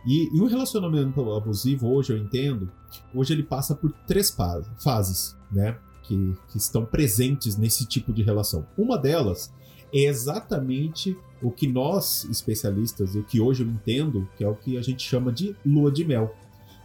E, 0.05 0.35
e, 0.35 0.39
o 0.39 0.45
relacionamento 0.45 1.33
abusivo, 1.33 1.87
hoje 1.89 2.13
eu 2.13 2.17
entendo, 2.17 2.71
hoje 3.13 3.33
ele 3.33 3.43
passa 3.43 3.75
por 3.75 3.91
três 4.07 4.35
fases, 4.79 5.35
né? 5.51 5.77
Que, 6.07 6.33
que 6.49 6.57
estão 6.57 6.85
presentes 6.85 7.57
nesse 7.57 7.85
tipo 7.85 8.13
de 8.13 8.23
relação. 8.23 8.65
Uma 8.77 8.97
delas 8.97 9.51
é 9.93 10.05
exatamente 10.05 11.17
o 11.41 11.51
que 11.51 11.67
nós, 11.67 12.25
especialistas, 12.25 13.13
e 13.13 13.19
o 13.19 13.23
que 13.23 13.39
hoje 13.39 13.63
eu 13.63 13.67
entendo, 13.67 14.27
que 14.37 14.43
é 14.43 14.47
o 14.47 14.55
que 14.55 14.77
a 14.77 14.81
gente 14.81 15.03
chama 15.03 15.31
de 15.31 15.55
lua 15.65 15.91
de 15.91 16.05
mel. 16.05 16.33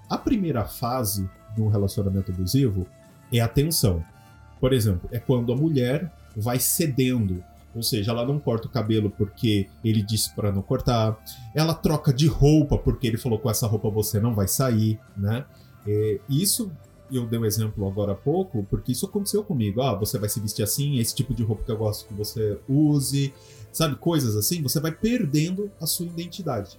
A 0.08 0.18
primeira 0.18 0.64
fase 0.64 1.28
de 1.54 1.62
um 1.62 1.68
relacionamento 1.68 2.32
abusivo 2.32 2.86
é 3.32 3.40
a 3.40 3.48
tensão. 3.48 4.04
Por 4.60 4.72
exemplo, 4.72 5.08
é 5.12 5.18
quando 5.18 5.52
a 5.52 5.56
mulher 5.56 6.12
vai 6.36 6.58
cedendo, 6.58 7.42
ou 7.74 7.82
seja, 7.82 8.10
ela 8.10 8.26
não 8.26 8.38
corta 8.38 8.66
o 8.66 8.70
cabelo 8.70 9.10
porque 9.10 9.68
ele 9.84 10.02
disse 10.02 10.34
para 10.34 10.52
não 10.52 10.62
cortar, 10.62 11.18
ela 11.54 11.74
troca 11.74 12.12
de 12.12 12.26
roupa 12.26 12.76
porque 12.76 13.06
ele 13.06 13.16
falou 13.16 13.38
com 13.38 13.50
essa 13.50 13.66
roupa 13.66 13.88
você 13.88 14.20
não 14.20 14.34
vai 14.34 14.48
sair, 14.48 14.98
né? 15.16 15.44
É, 15.86 16.20
isso 16.28 16.70
eu 17.16 17.26
dei 17.26 17.38
um 17.38 17.44
exemplo 17.44 17.86
agora 17.86 18.12
há 18.12 18.14
pouco, 18.14 18.66
porque 18.70 18.92
isso 18.92 19.06
aconteceu 19.06 19.44
comigo. 19.44 19.82
Ah, 19.82 19.94
você 19.94 20.18
vai 20.18 20.28
se 20.28 20.40
vestir 20.40 20.62
assim, 20.62 20.98
esse 20.98 21.14
tipo 21.14 21.34
de 21.34 21.42
roupa 21.42 21.64
que 21.64 21.70
eu 21.70 21.76
gosto 21.76 22.06
que 22.06 22.14
você 22.14 22.58
use, 22.68 23.32
sabe? 23.72 23.96
Coisas 23.96 24.36
assim, 24.36 24.62
você 24.62 24.80
vai 24.80 24.92
perdendo 24.92 25.70
a 25.80 25.86
sua 25.86 26.06
identidade. 26.06 26.78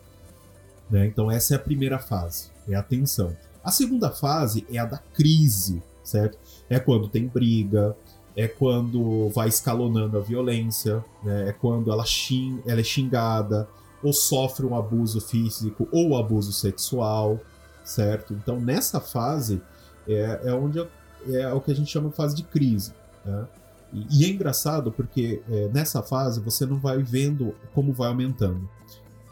Né? 0.89 1.05
Então, 1.07 1.31
essa 1.31 1.53
é 1.53 1.57
a 1.57 1.59
primeira 1.59 1.99
fase, 1.99 2.49
é 2.67 2.75
a 2.75 2.83
tensão. 2.83 3.35
A 3.63 3.71
segunda 3.71 4.09
fase 4.11 4.65
é 4.71 4.77
a 4.77 4.85
da 4.85 4.97
crise, 4.97 5.81
certo? 6.03 6.37
É 6.69 6.79
quando 6.79 7.07
tem 7.07 7.27
briga, 7.27 7.95
é 8.35 8.47
quando 8.47 9.29
vai 9.29 9.47
escalonando 9.47 10.17
a 10.17 10.21
violência, 10.21 11.03
né? 11.23 11.49
é 11.49 11.53
quando 11.53 11.91
ela, 11.91 12.05
xing, 12.05 12.61
ela 12.65 12.81
é 12.81 12.83
xingada, 12.83 13.67
ou 14.03 14.11
sofre 14.11 14.65
um 14.65 14.75
abuso 14.75 15.21
físico 15.21 15.87
ou 15.91 16.17
abuso 16.17 16.51
sexual, 16.51 17.39
certo? 17.83 18.33
Então, 18.33 18.59
nessa 18.59 18.99
fase 18.99 19.61
é, 20.07 20.41
é 20.45 20.53
onde 20.53 20.79
é, 20.79 21.53
o 21.53 21.61
que 21.61 21.71
a 21.71 21.75
gente 21.75 21.91
chama 21.91 22.09
de 22.09 22.15
fase 22.15 22.35
de 22.35 22.43
crise. 22.43 22.93
Né? 23.25 23.47
E, 23.93 24.21
e, 24.21 24.25
é 24.25 24.29
engraçado 24.29 24.91
porque 24.91 25.41
é, 25.49 25.67
nessa 25.69 26.01
fase 26.01 26.39
você 26.41 26.65
não 26.65 26.77
vai 26.77 27.01
vendo 27.01 27.55
como 27.73 27.93
vai 27.93 28.09
aumentando. 28.09 28.69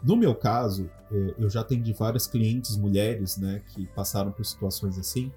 No 0.02 0.16
meu 0.16 0.34
caso, 0.34 0.90
é, 1.10 1.34
eu 1.38 1.48
já 1.48 1.60
atendi 1.60 1.92
várias 1.92 2.26
clientes 2.26 2.76
mulheres 2.76 3.36
né, 3.36 3.62
que 3.68 3.86
passaram 3.88 4.32
por 4.32 4.44
situações 4.44 4.98
assim. 4.98 5.30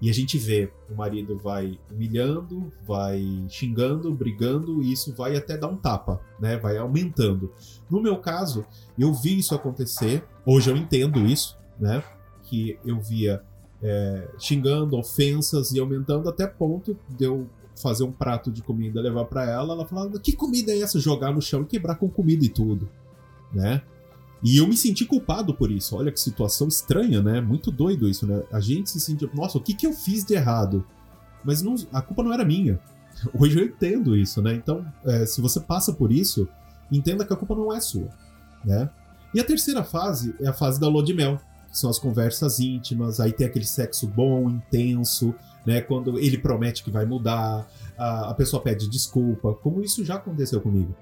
E 0.00 0.10
a 0.10 0.12
gente 0.12 0.36
vê 0.36 0.70
o 0.90 0.94
marido 0.94 1.38
vai 1.38 1.78
humilhando, 1.90 2.70
vai 2.86 3.22
xingando, 3.48 4.12
brigando, 4.12 4.82
e 4.82 4.92
isso 4.92 5.14
vai 5.14 5.36
até 5.36 5.56
dar 5.56 5.68
um 5.68 5.76
tapa, 5.76 6.20
né? 6.38 6.58
Vai 6.58 6.76
aumentando. 6.76 7.50
No 7.88 8.02
meu 8.02 8.18
caso, 8.18 8.66
eu 8.98 9.12
vi 9.14 9.38
isso 9.38 9.54
acontecer. 9.54 10.22
Hoje 10.44 10.70
eu 10.70 10.76
entendo 10.76 11.20
isso, 11.20 11.56
né? 11.80 12.04
Que 12.42 12.78
eu 12.84 13.00
via 13.00 13.42
é, 13.86 14.28
xingando, 14.36 14.96
ofensas 14.96 15.70
e 15.70 15.78
aumentando 15.78 16.28
até 16.28 16.44
ponto 16.44 16.98
de 17.08 17.24
eu 17.24 17.46
fazer 17.80 18.02
um 18.02 18.10
prato 18.10 18.50
de 18.50 18.62
comida 18.62 19.00
levar 19.00 19.26
para 19.26 19.48
ela, 19.48 19.74
ela 19.74 19.86
falava: 19.86 20.18
"Que 20.18 20.32
comida 20.32 20.72
é 20.72 20.80
essa? 20.80 20.98
Jogar 20.98 21.32
no 21.32 21.40
chão 21.40 21.62
e 21.62 21.66
quebrar 21.66 21.94
com 21.94 22.08
comida 22.08 22.44
e 22.44 22.48
tudo", 22.48 22.88
né? 23.52 23.82
E 24.42 24.58
eu 24.58 24.66
me 24.66 24.76
senti 24.76 25.04
culpado 25.04 25.54
por 25.54 25.70
isso. 25.70 25.96
Olha 25.96 26.12
que 26.12 26.20
situação 26.20 26.68
estranha, 26.68 27.22
né? 27.22 27.40
Muito 27.40 27.70
doido 27.70 28.08
isso, 28.08 28.26
né? 28.26 28.42
A 28.52 28.60
gente 28.60 28.90
se 28.90 29.00
sentia, 29.00 29.28
nossa, 29.32 29.58
o 29.58 29.60
que 29.60 29.72
que 29.72 29.86
eu 29.86 29.92
fiz 29.92 30.24
de 30.24 30.34
errado? 30.34 30.84
Mas 31.44 31.62
não, 31.62 31.74
a 31.92 32.02
culpa 32.02 32.22
não 32.22 32.32
era 32.32 32.44
minha. 32.44 32.78
Hoje 33.38 33.58
eu 33.58 33.64
entendo 33.64 34.16
isso, 34.16 34.42
né? 34.42 34.54
Então, 34.54 34.84
é, 35.04 35.24
se 35.24 35.40
você 35.40 35.60
passa 35.60 35.92
por 35.92 36.12
isso, 36.12 36.48
entenda 36.92 37.24
que 37.24 37.32
a 37.32 37.36
culpa 37.36 37.54
não 37.54 37.72
é 37.72 37.80
sua, 37.80 38.08
né? 38.64 38.90
E 39.34 39.40
a 39.40 39.44
terceira 39.44 39.82
fase 39.82 40.34
é 40.40 40.48
a 40.48 40.52
fase 40.52 40.78
da 40.80 40.88
lua 40.88 41.02
de 41.02 41.14
mel, 41.14 41.40
são 41.78 41.90
as 41.90 41.98
conversas 41.98 42.58
íntimas, 42.58 43.20
aí 43.20 43.32
tem 43.32 43.46
aquele 43.46 43.66
sexo 43.66 44.06
bom, 44.06 44.48
intenso, 44.48 45.34
né? 45.66 45.80
Quando 45.80 46.18
ele 46.18 46.38
promete 46.38 46.82
que 46.82 46.90
vai 46.90 47.04
mudar, 47.04 47.70
a, 47.98 48.30
a 48.30 48.34
pessoa 48.34 48.62
pede 48.62 48.88
desculpa, 48.88 49.52
como 49.54 49.82
isso 49.82 50.04
já 50.04 50.14
aconteceu 50.14 50.60
comigo. 50.60 50.94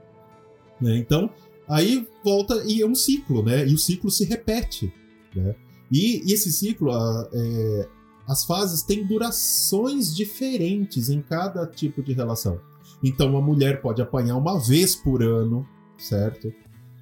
Né? 0.81 0.97
Então, 0.99 1.31
aí 1.69 2.07
volta 2.25 2.63
e 2.67 2.83
é 2.83 2.87
um 2.87 2.95
ciclo, 2.95 3.43
né? 3.43 3.67
E 3.67 3.75
o 3.75 3.79
ciclo 3.79 4.11
se 4.11 4.25
repete, 4.25 4.93
né? 5.35 5.55
E, 5.93 6.29
e 6.29 6.33
esse 6.33 6.51
ciclo, 6.51 6.91
a, 6.91 7.29
é, 7.33 7.89
as 8.27 8.45
fases 8.45 8.83
têm 8.83 9.07
durações 9.07 10.15
diferentes 10.15 11.09
em 11.09 11.21
cada 11.21 11.67
tipo 11.67 12.03
de 12.03 12.13
relação. 12.13 12.59
Então, 13.03 13.31
uma 13.31 13.41
mulher 13.41 13.81
pode 13.81 14.01
apanhar 14.01 14.37
uma 14.37 14.59
vez 14.59 14.97
por 14.97 15.23
ano, 15.23 15.67
certo? 15.99 16.53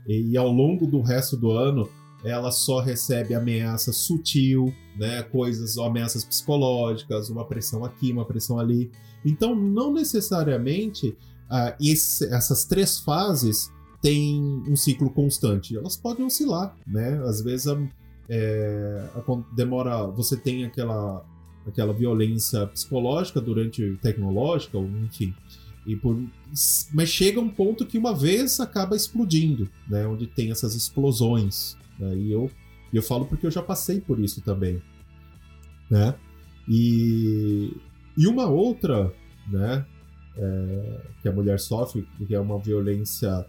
E, 0.06 0.32
e 0.32 0.36
ao 0.36 0.50
longo 0.50 0.86
do 0.86 1.00
resto 1.00 1.36
do 1.36 1.52
ano, 1.52 1.88
ela 2.24 2.50
só 2.50 2.80
recebe 2.80 3.34
ameaça 3.34 3.92
sutil, 3.92 4.72
né? 4.96 5.22
Coisas, 5.22 5.76
ameaças 5.78 6.24
psicológicas, 6.24 7.30
uma 7.30 7.44
pressão 7.44 7.84
aqui, 7.84 8.12
uma 8.12 8.24
pressão 8.24 8.58
ali. 8.58 8.90
Então, 9.24 9.54
não 9.54 9.92
necessariamente 9.92 11.08
uh, 11.50 11.74
esse, 11.80 12.24
essas 12.32 12.64
três 12.64 12.98
fases 12.98 13.70
têm 14.00 14.62
um 14.68 14.76
ciclo 14.76 15.10
constante. 15.10 15.76
Elas 15.76 15.96
podem 15.96 16.24
oscilar, 16.24 16.76
né? 16.86 17.20
Às 17.24 17.40
vezes 17.40 17.66
é, 18.28 19.08
demora, 19.54 20.06
você 20.06 20.36
tem 20.36 20.64
aquela 20.64 21.24
aquela 21.66 21.92
violência 21.92 22.66
psicológica 22.66 23.40
durante 23.40 23.96
tecnológica, 24.02 24.76
ou 24.76 24.84
enfim. 24.84 25.32
E 25.86 25.96
por, 25.96 26.20
mas 26.92 27.08
chega 27.08 27.40
um 27.40 27.48
ponto 27.48 27.86
que 27.86 27.98
uma 27.98 28.14
vez 28.14 28.60
acaba 28.60 28.96
explodindo, 28.96 29.68
né? 29.88 30.06
Onde 30.06 30.26
tem 30.26 30.50
essas 30.50 30.74
explosões. 30.74 31.76
Né? 32.02 32.16
E 32.16 32.32
eu, 32.32 32.50
eu 32.92 33.02
falo 33.02 33.24
porque 33.26 33.46
eu 33.46 33.50
já 33.50 33.62
passei 33.62 34.00
por 34.00 34.18
isso 34.18 34.42
também. 34.42 34.82
Né? 35.88 36.14
E, 36.68 37.76
e 38.16 38.26
uma 38.26 38.46
outra, 38.46 39.12
né, 39.48 39.86
é, 40.36 41.00
que 41.20 41.28
a 41.28 41.32
mulher 41.32 41.60
sofre, 41.60 42.06
que 42.26 42.34
é 42.34 42.40
uma 42.40 42.58
violência 42.58 43.46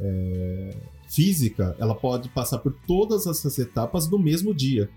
é, 0.00 0.76
física, 1.08 1.74
ela 1.78 1.94
pode 1.94 2.28
passar 2.28 2.58
por 2.58 2.72
todas 2.86 3.26
essas 3.26 3.58
etapas 3.58 4.08
no 4.08 4.18
mesmo 4.18 4.54
dia. 4.54 4.88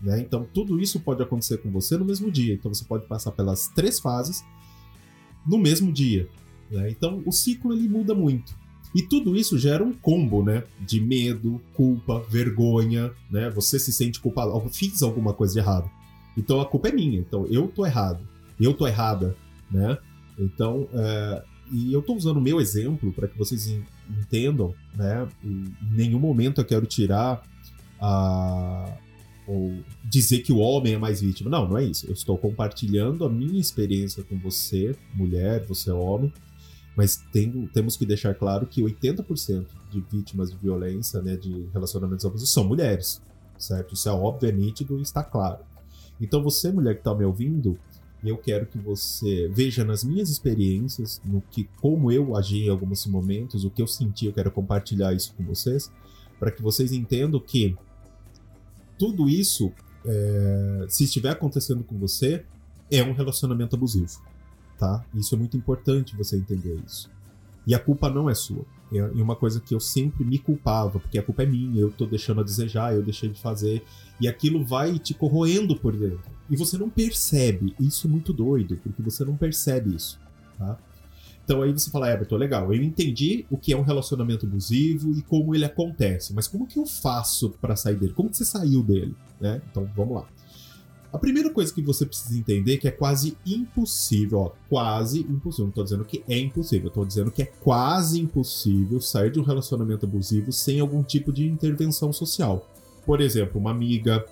Né? 0.00 0.20
Então, 0.20 0.46
tudo 0.54 0.80
isso 0.80 1.00
pode 1.00 1.22
acontecer 1.22 1.58
com 1.58 1.70
você 1.70 1.96
no 1.96 2.04
mesmo 2.04 2.30
dia. 2.30 2.54
Então, 2.54 2.72
você 2.72 2.84
pode 2.84 3.06
passar 3.06 3.32
pelas 3.32 3.68
três 3.68 3.98
fases 3.98 4.44
no 5.46 5.58
mesmo 5.58 5.92
dia. 5.92 6.28
Né? 6.70 6.90
Então, 6.90 7.22
o 7.26 7.32
ciclo 7.32 7.72
ele 7.72 7.88
muda 7.88 8.14
muito. 8.14 8.54
E 8.94 9.02
tudo 9.02 9.36
isso 9.36 9.58
gera 9.58 9.84
um 9.84 9.92
combo, 9.92 10.42
né? 10.42 10.64
De 10.80 11.00
medo, 11.00 11.60
culpa, 11.74 12.20
vergonha, 12.28 13.12
né? 13.30 13.48
Você 13.50 13.78
se 13.78 13.92
sente 13.92 14.20
culpado. 14.20 14.50
Eu 14.50 14.68
fiz 14.68 15.02
alguma 15.02 15.32
coisa 15.32 15.54
de 15.54 15.60
errado. 15.60 15.88
Então 16.36 16.60
a 16.60 16.66
culpa 16.66 16.88
é 16.88 16.92
minha. 16.92 17.18
Então 17.18 17.46
eu 17.46 17.68
tô 17.68 17.86
errado. 17.86 18.26
Eu 18.58 18.74
tô 18.74 18.86
errada, 18.86 19.36
né? 19.70 19.96
Então, 20.38 20.88
é... 20.92 21.42
e 21.70 21.92
eu 21.92 22.02
tô 22.02 22.14
usando 22.14 22.38
o 22.38 22.42
meu 22.42 22.60
exemplo 22.60 23.12
para 23.12 23.28
que 23.28 23.38
vocês 23.38 23.68
entendam, 24.08 24.74
né? 24.94 25.28
Em 25.44 25.72
nenhum 25.92 26.18
momento 26.18 26.60
eu 26.60 26.64
quero 26.64 26.86
tirar 26.86 27.42
a 28.00 28.96
ou 29.50 29.82
dizer 30.04 30.40
que 30.40 30.52
o 30.52 30.58
homem 30.58 30.94
é 30.94 30.98
mais 30.98 31.20
vítima. 31.20 31.50
Não, 31.50 31.68
não 31.68 31.76
é 31.76 31.84
isso. 31.84 32.06
Eu 32.06 32.12
estou 32.12 32.38
compartilhando 32.38 33.24
a 33.24 33.28
minha 33.28 33.60
experiência 33.60 34.22
com 34.22 34.38
você, 34.38 34.94
mulher, 35.12 35.64
você 35.66 35.90
é 35.90 35.92
homem, 35.92 36.32
mas 36.96 37.16
tem, 37.32 37.66
temos 37.72 37.96
que 37.96 38.04
deixar 38.04 38.34
claro 38.34 38.66
que 38.66 38.82
80% 38.82 39.66
de 39.90 40.00
vítimas 40.00 40.50
de 40.50 40.56
violência, 40.56 41.20
né, 41.22 41.36
de 41.36 41.68
relacionamentos 41.72 42.24
abusivos, 42.24 42.52
são 42.52 42.64
mulheres, 42.64 43.22
certo? 43.58 43.94
Isso 43.94 44.08
é 44.08 44.12
óbvio, 44.12 44.48
é 44.48 44.52
nítido 44.52 44.98
e 44.98 45.02
está 45.02 45.22
claro. 45.22 45.64
Então 46.20 46.42
você, 46.42 46.70
mulher 46.70 46.94
que 46.94 47.00
está 47.00 47.14
me 47.14 47.24
ouvindo, 47.24 47.78
eu 48.22 48.36
quero 48.36 48.66
que 48.66 48.78
você 48.78 49.48
veja 49.48 49.84
nas 49.84 50.04
minhas 50.04 50.28
experiências, 50.28 51.20
no 51.24 51.40
que 51.40 51.68
como 51.80 52.12
eu 52.12 52.36
agi 52.36 52.66
em 52.66 52.68
alguns 52.68 53.06
momentos, 53.06 53.64
o 53.64 53.70
que 53.70 53.80
eu 53.80 53.86
senti, 53.86 54.26
eu 54.26 54.32
quero 54.32 54.50
compartilhar 54.50 55.14
isso 55.14 55.32
com 55.34 55.44
vocês, 55.44 55.90
para 56.38 56.50
que 56.50 56.60
vocês 56.60 56.92
entendam 56.92 57.40
que 57.40 57.76
tudo 58.98 59.28
isso, 59.28 59.72
é, 60.04 60.86
se 60.88 61.04
estiver 61.04 61.30
acontecendo 61.30 61.82
com 61.82 61.96
você, 61.98 62.44
é 62.90 63.02
um 63.02 63.12
relacionamento 63.12 63.74
abusivo, 63.74 64.20
tá? 64.80 65.04
Isso 65.14 65.34
é 65.34 65.38
muito 65.38 65.58
importante 65.58 66.16
você 66.16 66.38
entender 66.38 66.80
isso. 66.86 67.10
E 67.66 67.74
a 67.74 67.78
culpa 67.78 68.08
não 68.08 68.30
é 68.30 68.34
sua. 68.34 68.64
E 68.90 68.98
uma 69.20 69.36
coisa 69.36 69.60
que 69.60 69.74
eu 69.74 69.78
sempre 69.78 70.24
me 70.24 70.38
culpava, 70.38 70.98
porque 70.98 71.18
a 71.18 71.22
culpa 71.22 71.42
é 71.44 71.46
minha, 71.46 71.80
eu 71.80 71.92
tô 71.92 72.06
deixando 72.06 72.40
a 72.40 72.42
desejar, 72.42 72.94
eu 72.94 73.02
deixei 73.02 73.28
de 73.28 73.38
fazer, 73.38 73.84
e 74.18 74.26
aquilo 74.26 74.64
vai 74.64 74.98
te 74.98 75.12
corroendo 75.14 75.76
por 75.76 75.94
dentro. 75.94 76.30
E 76.48 76.56
você 76.56 76.76
não 76.78 76.90
percebe. 76.90 77.74
Isso 77.78 78.08
é 78.08 78.10
muito 78.10 78.32
doido, 78.32 78.80
porque 78.82 79.02
você 79.02 79.24
não 79.24 79.36
percebe 79.36 79.94
isso, 79.94 80.18
tá? 80.58 80.76
Então 81.44 81.62
aí 81.62 81.72
você 81.72 81.90
fala, 81.90 82.10
Everton, 82.10 82.36
legal, 82.36 82.72
eu 82.72 82.82
entendi 82.82 83.44
o 83.50 83.56
que 83.56 83.72
é 83.72 83.76
um 83.76 83.82
relacionamento 83.82 84.46
abusivo 84.46 85.12
e 85.12 85.22
como 85.22 85.54
ele 85.54 85.64
acontece, 85.64 86.32
mas 86.32 86.48
como 86.48 86.66
que 86.66 86.78
eu 86.78 86.86
faço 86.86 87.50
para 87.60 87.76
sair 87.76 87.96
dele? 87.96 88.12
Como 88.12 88.30
que 88.30 88.36
você 88.36 88.44
saiu 88.44 88.82
dele? 88.82 89.14
Né? 89.40 89.60
Então 89.70 89.88
vamos 89.94 90.14
lá. 90.14 90.26
A 91.12 91.18
primeira 91.18 91.50
coisa 91.50 91.74
que 91.74 91.82
você 91.82 92.06
precisa 92.06 92.38
entender 92.38 92.74
é 92.74 92.76
que 92.76 92.88
é 92.88 92.90
quase 92.90 93.36
impossível, 93.44 94.38
ó, 94.38 94.50
quase 94.68 95.20
impossível. 95.20 95.66
Não 95.66 95.72
tô 95.72 95.82
dizendo 95.82 96.04
que 96.04 96.22
é 96.28 96.38
impossível, 96.38 96.86
eu 96.86 96.92
tô 96.92 97.04
dizendo 97.04 97.30
que 97.32 97.42
é 97.42 97.46
quase 97.46 98.20
impossível 98.20 99.00
sair 99.00 99.30
de 99.32 99.40
um 99.40 99.42
relacionamento 99.42 100.06
abusivo 100.06 100.52
sem 100.52 100.78
algum 100.78 101.02
tipo 101.02 101.32
de 101.32 101.48
intervenção 101.48 102.12
social. 102.12 102.68
Por 103.04 103.20
exemplo, 103.20 103.60
uma 103.60 103.72
amiga, 103.72 104.24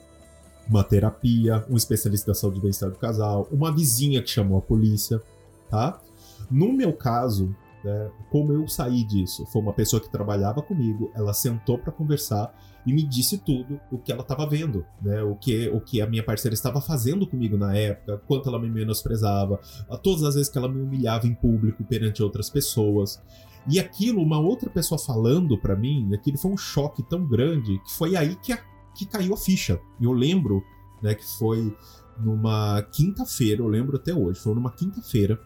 uma 0.68 0.84
terapia, 0.84 1.64
um 1.68 1.76
especialista 1.76 2.28
da 2.28 2.34
saúde 2.34 2.58
e 2.58 2.62
bem-estar 2.62 2.90
do 2.90 2.96
casal, 2.96 3.48
uma 3.50 3.74
vizinha 3.74 4.22
que 4.22 4.30
chamou 4.30 4.58
a 4.58 4.62
polícia, 4.62 5.20
tá? 5.68 6.00
No 6.48 6.72
meu 6.72 6.92
caso, 6.92 7.54
né, 7.84 8.10
como 8.30 8.52
eu 8.52 8.66
saí 8.66 9.04
disso? 9.04 9.46
Foi 9.46 9.62
uma 9.62 9.72
pessoa 9.72 10.00
que 10.00 10.10
trabalhava 10.10 10.62
comigo, 10.62 11.10
ela 11.14 11.32
sentou 11.32 11.78
para 11.78 11.92
conversar 11.92 12.52
e 12.86 12.92
me 12.92 13.02
disse 13.02 13.38
tudo 13.38 13.78
o 13.90 13.98
que 13.98 14.10
ela 14.10 14.22
estava 14.22 14.48
vendo, 14.48 14.84
né? 15.02 15.22
O 15.22 15.36
que, 15.36 15.68
o 15.68 15.80
que 15.80 16.00
a 16.00 16.06
minha 16.06 16.22
parceira 16.22 16.54
estava 16.54 16.80
fazendo 16.80 17.26
comigo 17.26 17.56
na 17.56 17.76
época, 17.76 18.22
quanto 18.26 18.48
ela 18.48 18.58
me 18.58 18.70
menosprezava, 18.70 19.60
todas 20.02 20.22
as 20.22 20.34
vezes 20.34 20.50
que 20.50 20.56
ela 20.56 20.68
me 20.68 20.80
humilhava 20.80 21.26
em 21.26 21.34
público 21.34 21.84
perante 21.84 22.22
outras 22.22 22.48
pessoas. 22.48 23.22
E 23.68 23.78
aquilo, 23.78 24.22
uma 24.22 24.38
outra 24.38 24.70
pessoa 24.70 24.98
falando 24.98 25.58
para 25.58 25.76
mim, 25.76 26.14
aquilo 26.14 26.38
foi 26.38 26.50
um 26.50 26.56
choque 26.56 27.02
tão 27.02 27.26
grande 27.26 27.78
que 27.80 27.92
foi 27.92 28.16
aí 28.16 28.34
que, 28.36 28.52
a, 28.52 28.58
que 28.94 29.04
caiu 29.04 29.34
a 29.34 29.36
ficha. 29.36 29.78
Eu 30.00 30.12
lembro, 30.12 30.62
né, 31.02 31.14
que 31.14 31.24
foi 31.38 31.76
numa 32.18 32.80
quinta-feira, 32.90 33.60
eu 33.60 33.68
lembro 33.68 33.96
até 33.96 34.14
hoje, 34.14 34.40
foi 34.40 34.54
numa 34.54 34.72
quinta-feira 34.72 35.38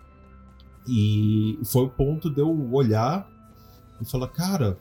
e 0.87 1.59
foi 1.65 1.85
o 1.85 1.89
ponto 1.89 2.29
de 2.29 2.41
eu 2.41 2.73
olhar 2.73 3.29
e 4.01 4.05
falar, 4.05 4.29
cara, 4.29 4.79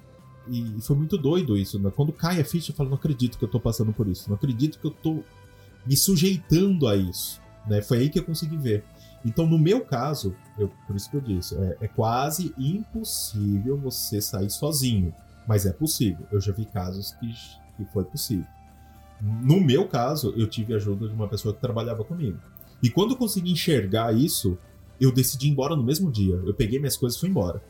e 0.47 0.81
foi 0.81 0.95
muito 0.95 1.17
doido 1.17 1.57
isso, 1.57 1.79
né? 1.79 1.91
Quando 1.95 2.11
cai 2.11 2.41
a 2.41 2.45
ficha, 2.45 2.71
eu 2.71 2.75
falo, 2.75 2.89
não 2.89 2.97
acredito 2.97 3.37
que 3.37 3.45
eu 3.45 3.49
tô 3.49 3.59
passando 3.59 3.93
por 3.93 4.07
isso, 4.07 4.29
não 4.29 4.35
acredito 4.35 4.79
que 4.79 4.85
eu 4.85 4.91
tô 4.91 5.23
me 5.85 5.95
sujeitando 5.95 6.87
a 6.87 6.95
isso, 6.95 7.39
né? 7.67 7.81
Foi 7.81 7.99
aí 7.99 8.09
que 8.09 8.19
eu 8.19 8.23
consegui 8.23 8.57
ver. 8.57 8.83
Então, 9.23 9.45
no 9.45 9.57
meu 9.57 9.85
caso, 9.85 10.35
eu, 10.57 10.69
por 10.87 10.95
isso 10.95 11.09
que 11.09 11.17
eu 11.17 11.21
disse, 11.21 11.55
é, 11.55 11.77
é 11.81 11.87
quase 11.87 12.53
impossível 12.57 13.77
você 13.77 14.19
sair 14.19 14.49
sozinho, 14.49 15.13
mas 15.47 15.65
é 15.65 15.71
possível. 15.71 16.25
Eu 16.31 16.41
já 16.41 16.51
vi 16.51 16.65
casos 16.65 17.13
que, 17.19 17.31
que 17.77 17.85
foi 17.91 18.03
possível. 18.03 18.47
No 19.21 19.61
meu 19.61 19.87
caso, 19.87 20.33
eu 20.35 20.47
tive 20.47 20.73
a 20.73 20.77
ajuda 20.77 21.07
de 21.07 21.13
uma 21.13 21.27
pessoa 21.27 21.53
que 21.53 21.61
trabalhava 21.61 22.03
comigo. 22.03 22.39
E 22.81 22.89
quando 22.89 23.11
eu 23.11 23.17
consegui 23.17 23.51
enxergar 23.51 24.11
isso, 24.11 24.57
eu 25.01 25.11
decidi 25.11 25.47
ir 25.47 25.51
embora 25.51 25.75
no 25.75 25.83
mesmo 25.83 26.11
dia. 26.11 26.35
Eu 26.45 26.53
peguei 26.53 26.77
minhas 26.77 26.95
coisas 26.95 27.17
e 27.17 27.19
fui 27.19 27.29
embora. 27.29 27.61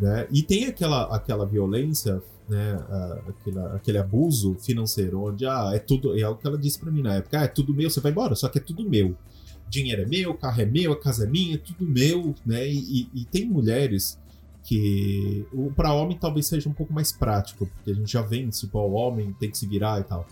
Né? 0.00 0.26
E 0.30 0.42
tem 0.42 0.64
aquela, 0.64 1.14
aquela 1.14 1.44
violência, 1.44 2.22
né? 2.48 2.80
aquele, 3.28 3.58
aquele 3.58 3.98
abuso 3.98 4.56
financeiro, 4.58 5.22
onde 5.22 5.46
ah, 5.46 5.70
é 5.74 5.78
tudo. 5.78 6.18
É 6.18 6.26
o 6.28 6.34
que 6.34 6.46
ela 6.46 6.58
disse 6.58 6.78
pra 6.78 6.90
mim 6.90 7.02
na 7.02 7.16
época: 7.16 7.40
ah, 7.40 7.44
é 7.44 7.48
tudo 7.48 7.74
meu, 7.74 7.90
você 7.90 8.00
vai 8.00 8.10
embora, 8.10 8.34
só 8.34 8.48
que 8.48 8.58
é 8.58 8.62
tudo 8.62 8.88
meu. 8.88 9.14
Dinheiro 9.68 10.02
é 10.02 10.06
meu, 10.06 10.34
carro 10.34 10.60
é 10.60 10.66
meu, 10.66 10.92
a 10.92 10.98
casa 10.98 11.24
é 11.24 11.26
minha, 11.28 11.54
é 11.54 11.58
tudo 11.58 11.86
meu, 11.86 12.34
né? 12.44 12.66
E, 12.68 12.78
e, 12.78 13.08
e 13.14 13.24
tem 13.26 13.46
mulheres 13.46 14.18
que 14.62 15.46
para 15.76 15.92
homem 15.92 16.16
talvez 16.18 16.46
seja 16.46 16.68
um 16.68 16.72
pouco 16.72 16.92
mais 16.92 17.12
prático, 17.12 17.66
porque 17.66 17.90
a 17.90 17.94
gente 17.94 18.10
já 18.10 18.22
vem, 18.22 18.48
tipo, 18.48 18.78
o 18.78 18.92
homem 18.92 19.34
tem 19.38 19.50
que 19.50 19.58
se 19.58 19.66
virar 19.66 20.00
e 20.00 20.04
tal. 20.04 20.26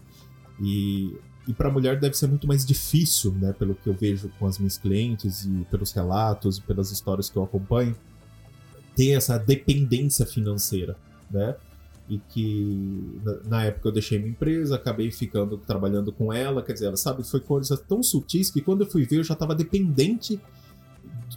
E 0.60 1.14
e 1.46 1.52
para 1.52 1.68
a 1.68 1.72
mulher 1.72 1.98
deve 1.98 2.16
ser 2.16 2.28
muito 2.28 2.46
mais 2.46 2.64
difícil, 2.64 3.32
né, 3.32 3.52
pelo 3.52 3.74
que 3.74 3.88
eu 3.88 3.94
vejo 3.94 4.30
com 4.38 4.46
as 4.46 4.58
minhas 4.58 4.78
clientes 4.78 5.44
e 5.44 5.66
pelos 5.70 5.92
relatos 5.92 6.58
e 6.58 6.62
pelas 6.62 6.90
histórias 6.90 7.28
que 7.28 7.36
eu 7.36 7.42
acompanho, 7.42 7.96
ter 8.94 9.10
essa 9.10 9.38
dependência 9.38 10.24
financeira, 10.26 10.96
né? 11.30 11.56
E 12.08 12.18
que 12.18 13.20
na 13.46 13.64
época 13.64 13.88
eu 13.88 13.92
deixei 13.92 14.18
minha 14.18 14.30
empresa, 14.30 14.74
acabei 14.74 15.10
ficando 15.10 15.56
trabalhando 15.56 16.12
com 16.12 16.32
ela, 16.32 16.62
quer 16.62 16.74
dizer, 16.74 16.86
ela 16.86 16.96
sabe, 16.96 17.22
foi 17.22 17.40
coisas 17.40 17.80
tão 17.80 18.02
sutis 18.02 18.50
que 18.50 18.60
quando 18.60 18.82
eu 18.82 18.90
fui 18.90 19.04
ver 19.04 19.18
eu 19.18 19.24
já 19.24 19.34
estava 19.34 19.54
dependente 19.54 20.38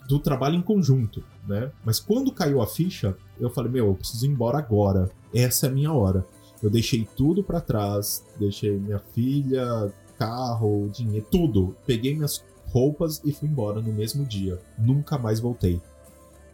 do 0.07 0.19
trabalho 0.19 0.55
em 0.55 0.61
conjunto, 0.61 1.23
né? 1.47 1.71
Mas 1.83 1.99
quando 1.99 2.31
caiu 2.31 2.61
a 2.61 2.67
ficha, 2.67 3.15
eu 3.39 3.49
falei, 3.49 3.71
meu, 3.71 3.87
eu 3.87 3.95
preciso 3.95 4.25
ir 4.25 4.29
embora 4.29 4.57
agora. 4.57 5.09
Essa 5.33 5.67
é 5.67 5.69
a 5.69 5.71
minha 5.71 5.93
hora. 5.93 6.25
Eu 6.65 6.71
deixei 6.71 7.07
tudo 7.15 7.43
para 7.43 7.61
trás, 7.61 8.25
deixei 8.39 8.75
minha 8.75 8.97
filha, 8.97 9.93
carro, 10.17 10.89
dinheiro, 10.91 11.23
tudo. 11.29 11.75
Peguei 11.85 12.15
minhas 12.15 12.43
roupas 12.69 13.21
e 13.23 13.31
fui 13.31 13.47
embora 13.47 13.79
no 13.79 13.93
mesmo 13.93 14.25
dia. 14.25 14.59
Nunca 14.75 15.15
mais 15.15 15.39
voltei, 15.39 15.79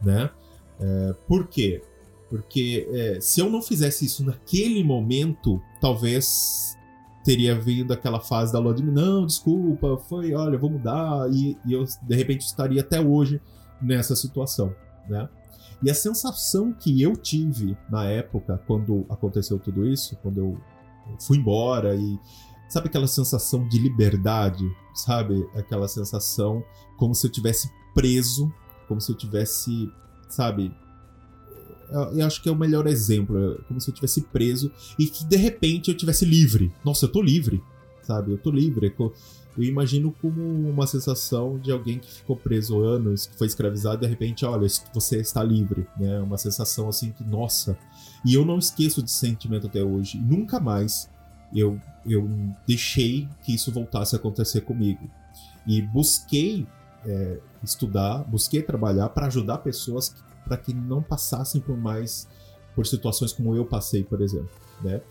né? 0.04 0.30
É, 0.82 1.16
por 1.26 1.48
quê? 1.48 1.82
Porque 2.30 2.90
é, 2.92 3.22
se 3.22 3.40
eu 3.40 3.50
não 3.50 3.62
fizesse 3.62 4.04
isso 4.04 4.26
naquele 4.26 4.84
momento, 4.84 5.62
talvez 5.80 6.78
teria 7.24 7.58
vindo 7.58 7.94
aquela 7.94 8.20
fase 8.20 8.52
da 8.52 8.60
lua 8.60 8.74
de 8.74 8.84
não, 8.84 9.26
desculpa, 9.26 9.96
foi, 10.10 10.34
olha, 10.34 10.58
vou 10.58 10.72
mudar 10.72 11.30
e, 11.32 11.58
e 11.66 11.72
eu 11.72 11.86
de 12.02 12.16
repente 12.18 12.42
estaria 12.42 12.82
até 12.82 13.00
hoje 13.00 13.40
nessa 13.82 14.14
situação, 14.14 14.76
né? 15.08 15.30
E 15.84 15.90
a 15.90 15.96
sensação 15.96 16.72
que 16.72 17.02
eu 17.02 17.16
tive 17.16 17.76
na 17.90 18.06
época, 18.06 18.62
quando 18.68 19.06
aconteceu 19.10 19.58
tudo 19.58 19.88
isso, 19.88 20.16
quando 20.22 20.38
eu 20.38 20.58
fui 21.20 21.38
embora 21.38 21.96
e. 21.96 22.20
Sabe 22.70 22.88
aquela 22.88 23.08
sensação 23.08 23.68
de 23.68 23.78
liberdade? 23.78 24.64
Sabe? 24.94 25.46
Aquela 25.56 25.90
sensação 25.90 26.64
como 26.98 27.14
se 27.14 27.28
eu 27.28 27.32
tivesse 27.32 27.70
preso, 27.94 28.54
como 28.88 29.02
se 29.02 29.12
eu 29.12 29.16
tivesse, 29.16 29.92
sabe? 30.30 30.74
Eu 32.14 32.26
acho 32.26 32.42
que 32.42 32.48
é 32.48 32.52
o 32.52 32.56
melhor 32.56 32.88
exemplo, 32.88 33.38
é 33.38 33.62
como 33.64 33.82
se 33.82 33.90
eu 33.90 33.94
tivesse 33.94 34.22
preso 34.22 34.72
e 34.98 35.08
que 35.08 35.26
de 35.26 35.36
repente 35.36 35.90
eu 35.90 35.98
tivesse 35.98 36.24
livre. 36.24 36.72
Nossa, 36.86 37.06
eu 37.06 37.12
tô 37.12 37.22
livre, 37.22 37.62
sabe? 38.04 38.32
Eu 38.32 38.38
tô 38.38 38.50
livre 38.50 38.94
eu 38.98 39.14
imagino 39.58 40.12
como 40.22 40.42
uma 40.70 40.88
sensação 40.88 41.60
de 41.60 41.72
alguém 41.72 42.00
que 42.00 42.12
ficou 42.12 42.36
preso 42.36 42.82
anos, 42.82 43.28
que 43.28 43.38
foi 43.38 43.48
escravizado 43.48 43.98
e 43.98 44.00
de 44.00 44.08
repente, 44.08 44.46
olha, 44.46 44.68
você 44.94 45.18
está 45.18 45.44
livre, 45.44 45.88
né? 45.98 46.20
Uma 46.20 46.38
sensação 46.38 46.88
assim 46.88 47.12
que, 47.12 47.24
nossa. 47.24 47.78
E 48.26 48.34
eu 48.34 48.46
não 48.46 48.58
esqueço 48.58 49.02
desse 49.02 49.16
sentimento 49.16 49.68
até 49.68 49.84
hoje. 49.84 50.18
Nunca 50.18 50.60
mais 50.60 51.10
eu, 51.54 51.80
eu 52.06 52.30
deixei 52.66 53.28
que 53.44 53.54
isso 53.54 53.72
voltasse 53.72 54.16
a 54.16 54.20
acontecer 54.20 54.62
comigo. 54.62 55.10
E 55.68 55.82
busquei 55.82 56.66
é, 57.06 57.40
estudar, 57.64 58.24
busquei 58.24 58.62
trabalhar 58.62 59.10
para 59.10 59.28
ajudar 59.28 59.60
pessoas 59.60 60.16
para 60.46 60.58
que 60.58 60.74
não 60.74 61.02
passassem 61.02 61.62
por 61.62 61.78
mais 61.78 62.28
por 62.76 62.88
situações 62.88 63.34
como 63.34 63.56
eu 63.56 63.66
passei, 63.66 64.04
por 64.04 64.22
exemplo, 64.22 64.50
né? 64.82 65.02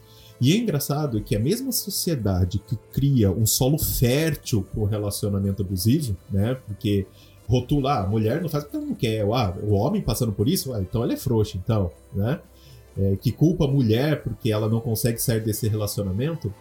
E 0.41 0.55
é 0.55 0.57
engraçado 0.57 1.21
que 1.21 1.37
a 1.37 1.39
mesma 1.39 1.71
sociedade 1.71 2.59
que 2.59 2.77
cria 2.93 3.31
um 3.31 3.45
solo 3.45 3.79
fértil 3.79 4.63
para 4.63 4.81
o 4.81 4.87
relacionamento 4.87 5.63
abusivo, 5.63 6.17
né? 6.31 6.57
Porque 6.67 7.07
rotula, 7.47 7.95
ah, 7.95 8.05
a 8.05 8.07
mulher 8.07 8.41
não 8.41 8.49
faz 8.49 8.65
porque 8.65 8.77
ela 8.77 8.87
não 8.87 8.95
quer, 8.95 9.23
ah, 9.23 9.55
o 9.63 9.73
homem 9.73 10.01
passando 10.01 10.33
por 10.33 10.49
isso, 10.49 10.73
ah, 10.73 10.81
então 10.81 11.03
ela 11.03 11.13
é 11.13 11.17
frouxa, 11.17 11.59
então, 11.59 11.91
né? 12.15 12.41
É, 12.97 13.17
que 13.17 13.31
culpa 13.31 13.65
a 13.65 13.69
mulher 13.69 14.23
porque 14.23 14.51
ela 14.51 14.69
não 14.69 14.81
consegue 14.81 15.21
sair 15.21 15.41
desse 15.41 15.69
relacionamento, 15.69 16.53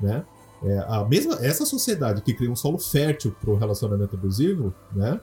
né? 0.00 0.24
É, 0.62 0.78
a 0.88 1.04
mesma 1.04 1.38
essa 1.40 1.64
sociedade 1.64 2.20
que 2.22 2.34
cria 2.34 2.50
um 2.50 2.56
solo 2.56 2.78
fértil 2.78 3.34
para 3.40 3.50
o 3.50 3.56
relacionamento 3.56 4.16
abusivo, 4.16 4.74
né? 4.92 5.20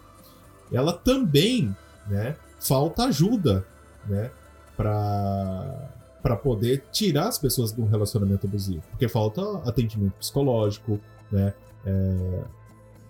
Ela 0.72 0.94
também, 0.94 1.76
né? 2.08 2.36
Falta 2.60 3.06
ajuda, 3.06 3.66
né? 4.08 4.32
Para 4.78 5.92
para 6.26 6.36
poder 6.36 6.86
tirar 6.92 7.28
as 7.28 7.38
pessoas 7.38 7.72
de 7.72 7.80
um 7.80 7.86
relacionamento 7.86 8.48
abusivo. 8.48 8.82
Porque 8.90 9.08
falta 9.08 9.60
atendimento 9.60 10.14
psicológico, 10.14 11.00
né? 11.32 11.54
É, 11.86 12.44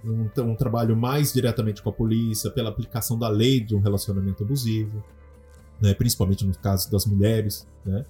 um, 0.04 0.30
um, 0.42 0.54
trabalho 0.54 0.98
mais 0.98 1.32
diretamente 1.32 1.82
com 1.82 1.90
a 1.90 1.94
polícia, 1.94 2.52
pela 2.52 2.70
aplicação 2.70 3.18
da 3.18 3.30
lei 3.30 3.62
de 3.62 3.74
um 3.74 3.80
relacionamento 3.80 4.44
abusivo, 4.44 5.02
né? 5.82 5.94
principalmente 5.94 6.46
no 6.46 6.54
caso 6.58 6.92
das 6.92 7.06
mulheres. 7.06 7.66
Né? 7.86 8.06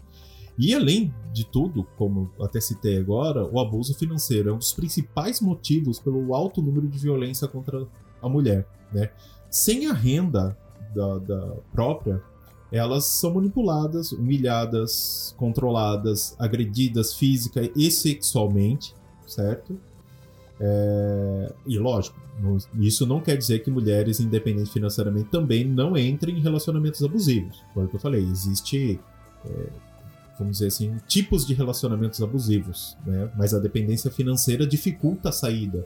E 0.58 0.74
além 0.74 1.14
de 1.32 1.46
tudo, 1.46 1.84
como 1.96 2.32
até 2.42 2.60
citei 2.60 2.98
agora, 2.98 3.46
o 3.46 3.60
abuso 3.60 3.94
financeiro 3.94 4.50
é 4.50 4.54
um 4.54 4.58
dos 4.58 4.74
principais 4.74 5.40
motivos 5.40 6.00
pelo 6.00 6.34
alto 6.34 6.64
número 6.64 6.88
de 6.88 6.98
violência 6.98 7.48
contra 7.48 7.86
a 8.20 8.28
mulher. 8.28 8.68
Né? 8.92 9.12
Sem 9.52 9.86
a 9.86 9.94
renda 9.94 10.58
da, 10.96 11.20
da 11.20 11.56
própria, 11.72 12.24
elas 12.72 13.06
são 13.06 13.34
manipuladas, 13.34 14.12
humilhadas, 14.12 15.34
controladas, 15.38 16.36
agredidas 16.40 17.14
física 17.14 17.70
e 17.76 17.92
sexualmente, 17.92 18.94
certo? 19.26 19.80
É... 20.60 21.54
E 21.66 21.78
lógico, 21.78 22.20
isso 22.80 23.06
não 23.06 23.22
quer 23.22 23.38
dizer 23.38 23.60
que 23.60 23.72
mulheres 23.72 24.20
independentes 24.20 24.72
financeiramente 24.72 25.30
também 25.30 25.64
não 25.64 25.98
entrem 25.98 26.38
em 26.38 26.42
relacionamentos 26.42 27.04
abusivos. 27.04 27.62
Foi 27.74 27.86
o 27.86 27.88
que 27.88 27.96
eu 27.96 28.00
falei, 28.00 28.22
existe, 28.24 29.00
é, 29.46 29.70
vamos 30.38 30.58
dizer 30.58 30.68
assim, 30.68 30.98
tipos 31.08 31.46
de 31.46 31.54
relacionamentos 31.54 32.22
abusivos, 32.22 32.98
né? 33.06 33.32
Mas 33.38 33.54
a 33.54 33.60
dependência 33.60 34.12
financeira 34.12 34.68
dificulta 34.68 35.30
a 35.30 35.32
saída 35.32 35.86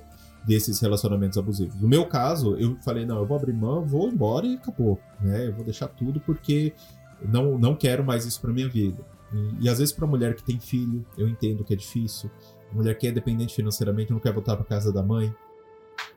desses 0.50 0.80
relacionamentos 0.80 1.38
abusivos. 1.38 1.80
No 1.80 1.88
meu 1.88 2.08
caso, 2.08 2.56
eu 2.56 2.76
falei, 2.82 3.06
não, 3.06 3.20
eu 3.20 3.26
vou 3.28 3.38
abrir 3.38 3.54
mão, 3.54 3.86
vou 3.86 4.10
embora 4.10 4.48
e 4.48 4.56
acabou, 4.56 5.00
né? 5.22 5.46
Eu 5.46 5.54
vou 5.54 5.64
deixar 5.64 5.88
tudo 5.90 6.20
porque 6.20 6.74
não, 7.22 7.56
não 7.60 7.76
quero 7.76 8.04
mais 8.04 8.26
isso 8.26 8.42
para 8.42 8.52
minha 8.52 8.68
vida. 8.68 9.06
E, 9.32 9.66
e 9.66 9.70
às 9.70 9.78
vezes 9.78 9.94
para 9.94 10.08
mulher 10.08 10.36
que 10.36 10.42
tem 10.42 10.60
filho, 10.60 11.06
eu 11.16 11.30
entendo 11.30 11.64
que 11.64 11.72
é 11.72 11.78
difícil. 11.78 12.32
Mulher 12.74 12.98
que 12.98 13.06
é 13.06 13.12
dependente 13.12 13.54
financeiramente 13.54 14.12
não 14.12 14.20
quer 14.20 14.34
voltar 14.34 14.56
para 14.56 14.66
casa 14.66 14.92
da 14.92 15.04
mãe. 15.04 15.32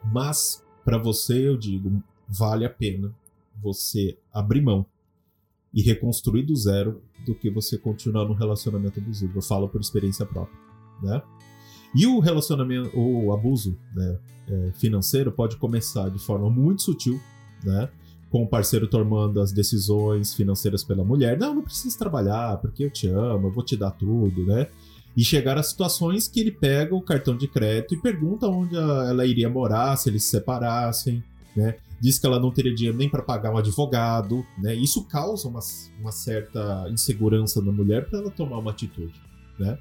Mas 0.02 0.64
para 0.82 0.96
você 0.96 1.46
eu 1.46 1.58
digo, 1.58 2.02
vale 2.26 2.64
a 2.64 2.70
pena 2.70 3.14
você 3.62 4.16
abrir 4.32 4.62
mão 4.62 4.86
e 5.74 5.82
reconstruir 5.82 6.44
do 6.44 6.56
zero 6.56 7.02
do 7.26 7.34
que 7.34 7.50
você 7.50 7.76
continuar 7.76 8.24
num 8.24 8.32
relacionamento 8.32 8.98
abusivo. 8.98 9.36
Eu 9.36 9.42
falo 9.42 9.68
por 9.68 9.82
experiência 9.82 10.24
própria, 10.24 10.58
né? 11.02 11.20
E 11.94 12.06
o 12.06 12.18
relacionamento, 12.20 12.90
o 12.98 13.32
abuso 13.32 13.78
né, 13.94 14.18
é, 14.48 14.72
financeiro 14.74 15.30
pode 15.30 15.56
começar 15.56 16.08
de 16.08 16.18
forma 16.18 16.48
muito 16.48 16.82
sutil, 16.82 17.20
né? 17.64 17.88
Com 18.30 18.44
o 18.44 18.48
parceiro 18.48 18.88
tomando 18.88 19.40
as 19.40 19.52
decisões 19.52 20.32
financeiras 20.32 20.82
pela 20.82 21.04
mulher. 21.04 21.38
Não, 21.38 21.54
não 21.54 21.62
precisa 21.62 21.98
trabalhar, 21.98 22.56
porque 22.58 22.84
eu 22.84 22.90
te 22.90 23.06
amo, 23.06 23.48
eu 23.48 23.52
vou 23.52 23.62
te 23.62 23.76
dar 23.76 23.90
tudo, 23.90 24.46
né? 24.46 24.68
E 25.14 25.22
chegar 25.22 25.58
a 25.58 25.62
situações 25.62 26.26
que 26.26 26.40
ele 26.40 26.50
pega 26.50 26.94
o 26.94 27.02
cartão 27.02 27.36
de 27.36 27.46
crédito 27.46 27.94
e 27.94 28.00
pergunta 28.00 28.48
onde 28.48 28.74
ela 28.74 29.26
iria 29.26 29.50
morar 29.50 29.96
se 29.96 30.08
eles 30.08 30.24
se 30.24 30.30
separassem, 30.30 31.22
né? 31.54 31.76
Diz 32.00 32.18
que 32.18 32.26
ela 32.26 32.40
não 32.40 32.50
teria 32.50 32.74
dinheiro 32.74 32.96
nem 32.96 33.08
para 33.08 33.22
pagar 33.22 33.52
um 33.52 33.58
advogado, 33.58 34.44
né? 34.58 34.74
Isso 34.74 35.04
causa 35.04 35.46
uma, 35.46 35.60
uma 36.00 36.10
certa 36.10 36.88
insegurança 36.90 37.60
na 37.60 37.70
mulher 37.70 38.08
para 38.08 38.18
ela 38.18 38.30
tomar 38.30 38.58
uma 38.58 38.70
atitude, 38.70 39.20
né? 39.58 39.78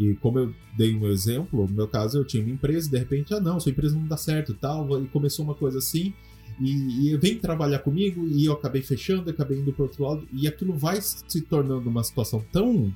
E 0.00 0.14
como 0.14 0.38
eu 0.38 0.54
dei 0.78 0.96
um 0.96 1.06
exemplo, 1.06 1.66
no 1.66 1.74
meu 1.74 1.86
caso 1.86 2.16
eu 2.16 2.24
tinha 2.24 2.42
uma 2.42 2.54
empresa 2.54 2.88
e 2.88 2.90
de 2.90 2.98
repente, 2.98 3.34
ah 3.34 3.40
não, 3.40 3.60
sua 3.60 3.70
empresa 3.70 3.94
não 3.94 4.06
dá 4.06 4.16
certo 4.16 4.54
tal, 4.54 5.04
e 5.04 5.06
começou 5.08 5.44
uma 5.44 5.54
coisa 5.54 5.76
assim, 5.76 6.14
e, 6.58 7.10
e 7.10 7.16
vem 7.18 7.38
trabalhar 7.38 7.80
comigo, 7.80 8.26
e 8.26 8.46
eu 8.46 8.54
acabei 8.54 8.80
fechando, 8.80 9.28
acabei 9.28 9.58
indo 9.58 9.74
para 9.74 9.82
outro 9.82 10.02
lado, 10.02 10.26
e 10.32 10.48
aquilo 10.48 10.72
vai 10.72 10.98
se 11.02 11.42
tornando 11.42 11.90
uma 11.90 12.02
situação 12.02 12.42
tão 12.50 12.90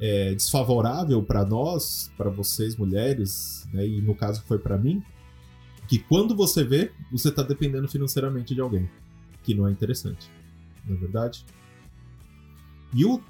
é, 0.00 0.32
desfavorável 0.32 1.20
para 1.24 1.44
nós, 1.44 2.12
para 2.16 2.30
vocês 2.30 2.76
mulheres, 2.76 3.68
né, 3.72 3.84
e 3.84 4.00
no 4.00 4.14
caso 4.14 4.44
foi 4.46 4.60
para 4.60 4.78
mim, 4.78 5.02
que 5.88 5.98
quando 5.98 6.36
você 6.36 6.62
vê, 6.62 6.92
você 7.10 7.30
está 7.30 7.42
dependendo 7.42 7.88
financeiramente 7.88 8.54
de 8.54 8.60
alguém, 8.60 8.88
que 9.42 9.54
não 9.54 9.66
é 9.66 9.72
interessante, 9.72 10.30
não 10.86 10.94
é 10.94 10.98
verdade? 11.00 11.44
E 12.94 13.04
o 13.04 13.20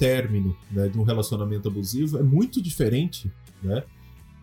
término 0.00 0.56
né, 0.72 0.88
de 0.88 0.98
um 0.98 1.02
relacionamento 1.02 1.68
abusivo 1.68 2.16
é 2.16 2.22
muito 2.22 2.62
diferente 2.62 3.30
né, 3.62 3.84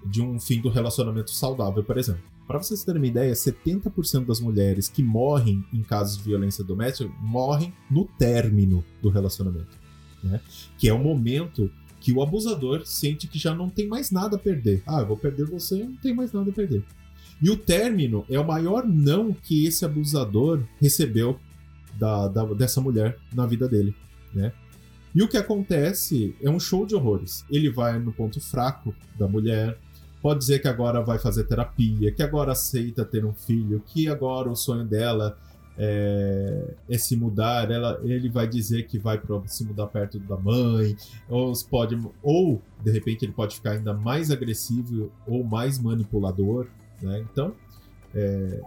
de 0.06 0.22
um 0.22 0.40
fim 0.40 0.62
do 0.62 0.70
relacionamento 0.70 1.32
saudável, 1.32 1.84
por 1.84 1.98
exemplo. 1.98 2.22
Para 2.48 2.60
vocês 2.60 2.84
terem 2.84 3.02
uma 3.02 3.08
ideia, 3.08 3.34
70% 3.34 4.26
das 4.26 4.40
mulheres 4.40 4.88
que 4.88 5.02
morrem 5.02 5.66
em 5.74 5.82
casos 5.82 6.18
de 6.18 6.24
violência 6.24 6.64
doméstica 6.64 7.12
morrem 7.20 7.74
no 7.90 8.06
término 8.06 8.86
do 9.02 9.10
relacionamento. 9.10 9.76
Né? 10.24 10.40
Que 10.78 10.88
é 10.88 10.94
o 10.94 11.00
momento 11.00 11.70
que 12.00 12.14
o 12.14 12.22
abusador 12.22 12.86
sente 12.86 13.28
que 13.28 13.40
já 13.40 13.54
não 13.54 13.68
tem 13.68 13.88
mais 13.88 14.12
nada 14.12 14.38
a 14.38 14.40
perder. 14.40 14.84
Ah, 14.86 15.02
eu 15.02 15.08
vou 15.08 15.18
perder 15.18 15.48
você, 15.48 15.84
não 15.84 15.98
tem 15.98 16.14
mais 16.14 16.32
nada 16.32 16.52
a 16.52 16.54
perder. 16.54 16.84
E 17.42 17.50
o 17.50 17.58
término 17.58 18.24
é 18.30 18.40
o 18.40 18.48
maior 18.48 18.88
não 18.88 19.34
que 19.34 19.66
esse 19.66 19.84
abusador 19.84 20.64
recebeu 20.80 21.40
da, 22.00 22.28
da, 22.28 22.46
dessa 22.46 22.80
mulher 22.80 23.18
na 23.34 23.46
vida 23.46 23.68
dele. 23.68 23.94
Né? 24.34 24.54
E 25.18 25.24
o 25.24 25.28
que 25.28 25.36
acontece 25.36 26.36
é 26.44 26.48
um 26.48 26.60
show 26.60 26.86
de 26.86 26.94
horrores. 26.94 27.44
Ele 27.50 27.72
vai 27.72 27.98
no 27.98 28.14
ponto 28.14 28.40
fraco 28.40 28.94
da 29.18 29.28
mulher, 29.28 29.76
pode 30.22 30.42
dizer 30.42 30.60
que 30.60 30.68
agora 30.68 31.02
vai 31.02 31.18
fazer 31.18 31.46
terapia, 31.46 32.12
que 32.12 32.22
agora 32.22 32.52
aceita 32.52 33.04
ter 33.04 33.26
um 33.26 33.34
filho, 33.34 33.82
que 33.84 34.08
agora 34.08 34.48
o 34.48 34.56
sonho 34.56 34.86
dela 34.86 35.36
é, 35.76 36.76
é 36.88 36.98
se 37.00 37.16
mudar, 37.16 37.72
ela, 37.72 38.00
ele 38.04 38.30
vai 38.30 38.48
dizer 38.48 38.86
que 38.86 39.00
vai 39.00 39.18
pra, 39.18 39.42
se 39.48 39.64
mudar 39.64 39.88
perto 39.88 40.20
da 40.20 40.38
mãe, 40.38 40.96
ou 41.28 41.52
pode, 41.68 42.00
ou 42.22 42.62
de 42.84 42.92
repente 42.92 43.26
ele 43.26 43.34
pode 43.34 43.56
ficar 43.56 43.72
ainda 43.72 43.96
mais 43.96 44.30
agressivo 44.30 45.12
ou 45.26 45.44
mais 45.44 45.80
manipulador, 45.80 46.68
né? 47.02 47.26
Então, 47.28 47.56
é, 48.14 48.62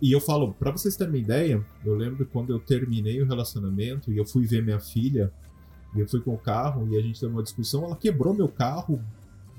e 0.00 0.10
eu 0.10 0.20
falo, 0.20 0.52
para 0.54 0.72
vocês 0.72 0.96
terem 0.96 1.12
uma 1.12 1.18
ideia, 1.20 1.64
eu 1.84 1.94
lembro 1.94 2.26
quando 2.26 2.52
eu 2.52 2.58
terminei 2.58 3.22
o 3.22 3.26
relacionamento 3.28 4.10
e 4.10 4.18
eu 4.18 4.26
fui 4.26 4.44
ver 4.44 4.60
minha 4.60 4.80
filha 4.80 5.32
eu 6.00 6.08
fui 6.08 6.20
com 6.20 6.34
o 6.34 6.38
carro 6.38 6.88
e 6.88 6.96
a 6.96 7.02
gente 7.02 7.20
teve 7.20 7.32
uma 7.32 7.42
discussão. 7.42 7.84
Ela 7.84 7.96
quebrou 7.96 8.34
meu 8.34 8.48
carro, 8.48 9.00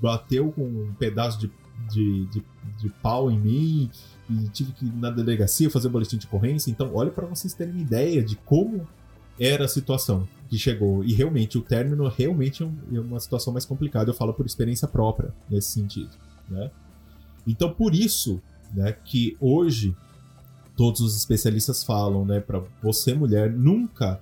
bateu 0.00 0.50
com 0.52 0.62
um 0.62 0.94
pedaço 0.94 1.38
de, 1.38 1.50
de, 1.88 2.26
de, 2.26 2.44
de 2.78 2.88
pau 3.02 3.30
em 3.30 3.38
mim 3.38 3.90
e 4.28 4.48
tive 4.48 4.72
que 4.72 4.86
ir 4.86 4.94
na 4.94 5.10
delegacia 5.10 5.70
fazer 5.70 5.88
boletim 5.88 6.16
de 6.16 6.26
ocorrência. 6.26 6.70
Então, 6.70 6.90
olha 6.94 7.10
para 7.10 7.26
vocês 7.26 7.54
terem 7.54 7.80
ideia 7.80 8.22
de 8.22 8.36
como 8.36 8.86
era 9.38 9.64
a 9.64 9.68
situação 9.68 10.28
que 10.48 10.58
chegou. 10.58 11.04
E 11.04 11.12
realmente, 11.14 11.58
o 11.58 11.62
término 11.62 12.08
realmente 12.08 12.62
é, 12.62 12.96
é 12.96 13.00
uma 13.00 13.20
situação 13.20 13.52
mais 13.52 13.64
complicada. 13.64 14.10
Eu 14.10 14.14
falo 14.14 14.34
por 14.34 14.46
experiência 14.46 14.88
própria 14.88 15.32
nesse 15.48 15.72
sentido. 15.72 16.10
Né? 16.48 16.70
Então, 17.46 17.72
por 17.72 17.94
isso 17.94 18.42
né, 18.72 18.92
que 19.04 19.36
hoje 19.40 19.96
todos 20.76 21.00
os 21.00 21.16
especialistas 21.16 21.84
falam, 21.84 22.24
né, 22.24 22.40
para 22.40 22.62
você 22.82 23.14
mulher 23.14 23.50
nunca 23.50 24.20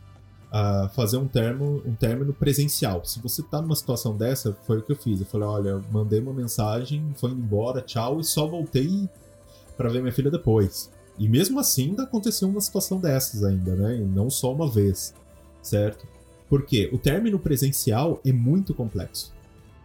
a 0.53 0.91
fazer 0.91 1.17
um, 1.17 1.27
termo, 1.27 1.83
um 1.87 1.95
término 1.95 2.35
presencial. 2.35 3.03
Se 3.07 3.19
você 3.21 3.43
tá 3.43 3.62
numa 3.62 3.75
situação 3.75 4.15
dessa, 4.15 4.53
foi 4.67 4.79
o 4.79 4.83
que 4.83 4.93
eu 4.93 4.97
fiz. 4.97 5.19
Eu 5.19 5.25
falei, 5.27 5.49
olha, 5.49 5.83
mandei 5.91 6.21
uma 6.21 6.35
mensagem, 6.35 7.11
foi 7.17 7.31
indo 7.31 7.41
embora, 7.41 7.81
tchau, 7.81 8.21
e 8.21 8.25
só 8.25 8.47
voltei 8.47 9.09
para 9.79 9.88
ver 9.88 10.03
minha 10.03 10.12
filha 10.12 10.31
depois. 10.31 10.91
E 11.19 11.27
mesmo 11.27 11.59
assim 11.59 11.91
ainda 11.91 12.03
aconteceu 12.03 12.47
uma 12.49 12.61
situação 12.61 13.01
dessas 13.01 13.43
ainda, 13.43 13.75
né? 13.75 13.97
E 13.97 14.01
não 14.01 14.29
só 14.29 14.53
uma 14.53 14.71
vez, 14.71 15.15
certo? 15.62 16.07
Porque 16.51 16.91
o 16.93 16.99
término 16.99 17.38
presencial 17.38 18.21
é 18.23 18.31
muito 18.31 18.75
complexo, 18.75 19.33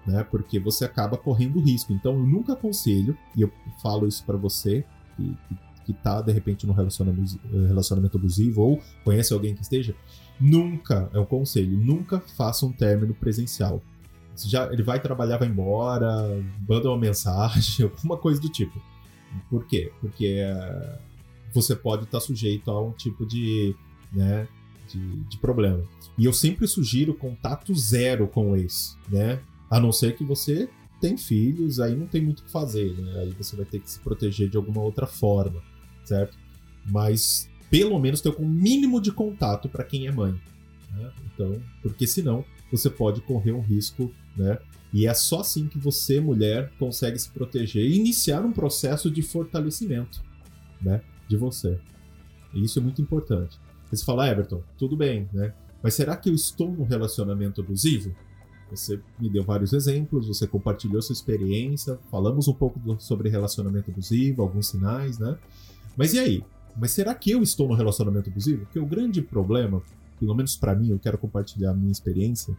né? 0.06 0.26
Porque 0.30 0.60
você 0.60 0.84
acaba 0.84 1.16
correndo 1.16 1.62
risco. 1.62 1.94
Então 1.94 2.12
eu 2.14 2.24
nunca 2.24 2.54
aconselho, 2.54 3.18
e 3.38 3.42
eu 3.42 3.50
falo 3.82 4.06
isso 4.06 4.22
para 4.26 4.36
você 4.36 4.84
que, 5.16 5.38
que, 5.48 5.58
que 5.86 5.94
tá 5.94 6.22
de 6.22 6.34
repente 6.34 6.68
no 6.68 6.74
relacionamento, 6.74 7.40
relacionamento 7.68 8.18
abusivo 8.18 8.62
ou 8.62 8.82
conhece 9.06 9.32
alguém 9.32 9.56
que 9.56 9.62
esteja, 9.62 9.96
Nunca, 10.40 11.10
é 11.14 11.20
um 11.20 11.26
conselho, 11.26 11.78
nunca 11.78 12.20
faça 12.20 12.66
um 12.66 12.72
término 12.72 13.14
presencial. 13.14 13.82
Já, 14.36 14.72
ele 14.72 14.84
vai 14.84 15.00
trabalhar, 15.00 15.38
vai 15.38 15.48
embora, 15.48 16.10
manda 16.68 16.90
uma 16.90 16.98
mensagem, 17.00 17.86
alguma 17.86 18.18
coisa 18.18 18.40
do 18.40 18.50
tipo. 18.50 18.80
Por 19.50 19.66
quê? 19.66 19.92
Porque 20.00 20.42
uh, 20.44 20.98
você 21.54 21.76
pode 21.76 22.04
estar 22.04 22.20
sujeito 22.20 22.70
a 22.70 22.82
um 22.82 22.92
tipo 22.92 23.26
de, 23.26 23.76
né, 24.12 24.48
de, 24.88 25.24
de, 25.24 25.38
problema. 25.38 25.84
E 26.18 26.26
eu 26.26 26.34
sempre 26.34 26.68
sugiro 26.68 27.14
contato 27.14 27.74
zero 27.76 28.28
com 28.28 28.52
o 28.52 28.56
ex, 28.56 28.98
né? 29.10 29.40
A 29.70 29.80
não 29.80 29.92
ser 29.92 30.16
que 30.16 30.24
você 30.24 30.70
tem 31.02 31.18
filhos, 31.18 31.80
aí 31.80 31.96
não 31.96 32.08
tem 32.08 32.22
muito 32.22 32.40
o 32.40 32.44
que 32.44 32.52
fazer, 32.52 32.94
né? 32.94 33.22
Aí 33.22 33.32
você 33.32 33.56
vai 33.56 33.66
ter 33.66 33.80
que 33.80 33.90
se 33.90 34.00
proteger 34.00 34.50
de 34.50 34.58
alguma 34.58 34.82
outra 34.82 35.06
forma, 35.06 35.62
certo? 36.04 36.38
Mas 36.86 37.50
pelo 37.70 38.00
menos 38.00 38.22
ter 38.22 38.36
um 38.40 38.48
mínimo 38.48 39.02
de 39.02 39.12
contato 39.12 39.68
para 39.68 39.84
quem 39.84 40.08
é 40.08 40.12
mãe. 40.12 40.40
Né? 40.92 41.12
Então, 41.26 41.62
porque 41.82 42.08
senão 42.08 42.44
você 42.72 42.90
pode 42.90 43.22
correr 43.22 43.52
um 43.52 43.62
risco, 43.62 44.12
né? 44.36 44.58
E 44.94 45.06
é 45.06 45.14
só 45.14 45.42
assim 45.42 45.68
que 45.68 45.78
você, 45.78 46.20
mulher, 46.20 46.72
consegue 46.80 47.20
se 47.20 47.30
proteger 47.30 47.84
e 47.84 47.96
iniciar 47.96 48.46
um 48.46 48.52
processo 48.52 49.12
de 49.12 49.22
fortalecimento, 49.22 50.24
né? 50.82 51.02
De 51.28 51.36
você. 51.36 51.78
E 52.54 52.64
isso 52.64 52.80
é 52.80 52.82
muito 52.82 53.02
importante. 53.02 53.60
Você 53.92 54.04
fala, 54.04 54.26
ah, 54.26 54.30
Everton, 54.30 54.62
tudo 54.78 54.96
bem, 54.96 55.30
né? 55.34 55.54
Mas 55.82 55.94
será 55.94 56.16
que 56.16 56.30
eu 56.30 56.34
estou 56.34 56.72
num 56.72 56.84
relacionamento 56.84 57.62
abusivo? 57.62 58.16
Você 58.70 59.00
me 59.20 59.30
deu 59.30 59.44
vários 59.44 59.72
exemplos, 59.72 60.28
você 60.28 60.46
compartilhou 60.46 61.02
sua 61.02 61.14
experiência, 61.14 61.98
falamos 62.12 62.48
um 62.48 62.54
pouco 62.54 62.80
do, 62.80 63.00
sobre 63.00 63.30
relacionamento 63.30 63.92
abusivo, 63.92 64.42
alguns 64.42 64.68
sinais, 64.68 65.18
né? 65.18 65.38
Mas 65.96 66.14
e 66.14 66.20
aí? 66.20 66.44
Mas 66.78 66.92
será 66.92 67.14
que 67.16 67.32
eu 67.32 67.42
estou 67.42 67.68
no 67.68 67.74
relacionamento 67.74 68.30
abusivo? 68.30 68.66
Porque 68.66 68.80
o 68.80 68.86
grande 68.86 69.22
problema, 69.22 69.82
pelo 70.20 70.36
menos 70.36 70.56
para 70.56 70.76
mim, 70.76 70.90
eu 70.90 71.00
quero 71.00 71.18
compartilhar 71.18 71.72
a 71.72 71.74
minha 71.74 71.92
experiência, 71.92 72.56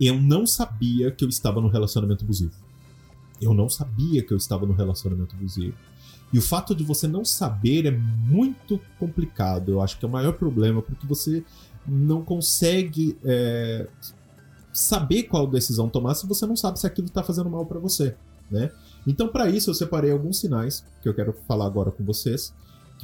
eu 0.00 0.20
não 0.20 0.46
sabia 0.46 1.10
que 1.10 1.24
eu 1.24 1.28
estava 1.28 1.60
no 1.60 1.68
relacionamento 1.68 2.24
abusivo. 2.24 2.54
Eu 3.40 3.52
não 3.52 3.68
sabia 3.68 4.22
que 4.22 4.32
eu 4.32 4.36
estava 4.36 4.64
no 4.66 4.72
relacionamento 4.72 5.34
abusivo. 5.34 5.76
E 6.32 6.38
o 6.38 6.42
fato 6.42 6.74
de 6.74 6.82
você 6.82 7.06
não 7.06 7.24
saber 7.24 7.86
é 7.86 7.90
muito 7.90 8.80
complicado. 8.98 9.70
Eu 9.70 9.80
acho 9.80 9.98
que 9.98 10.04
é 10.04 10.08
o 10.08 10.10
maior 10.10 10.32
problema, 10.32 10.82
porque 10.82 11.06
você 11.06 11.44
não 11.86 12.22
consegue 12.22 13.16
é, 13.24 13.86
saber 14.72 15.24
qual 15.24 15.46
decisão 15.46 15.88
tomar 15.88 16.14
se 16.14 16.26
você 16.26 16.44
não 16.46 16.56
sabe 16.56 16.80
se 16.80 16.86
aquilo 16.86 17.06
está 17.06 17.22
fazendo 17.22 17.48
mal 17.48 17.64
para 17.64 17.78
você, 17.78 18.16
né? 18.50 18.70
Então, 19.06 19.28
para 19.28 19.48
isso, 19.48 19.70
eu 19.70 19.74
separei 19.74 20.10
alguns 20.10 20.38
sinais 20.38 20.84
que 21.00 21.08
eu 21.08 21.14
quero 21.14 21.32
falar 21.46 21.66
agora 21.66 21.92
com 21.92 22.04
vocês, 22.04 22.52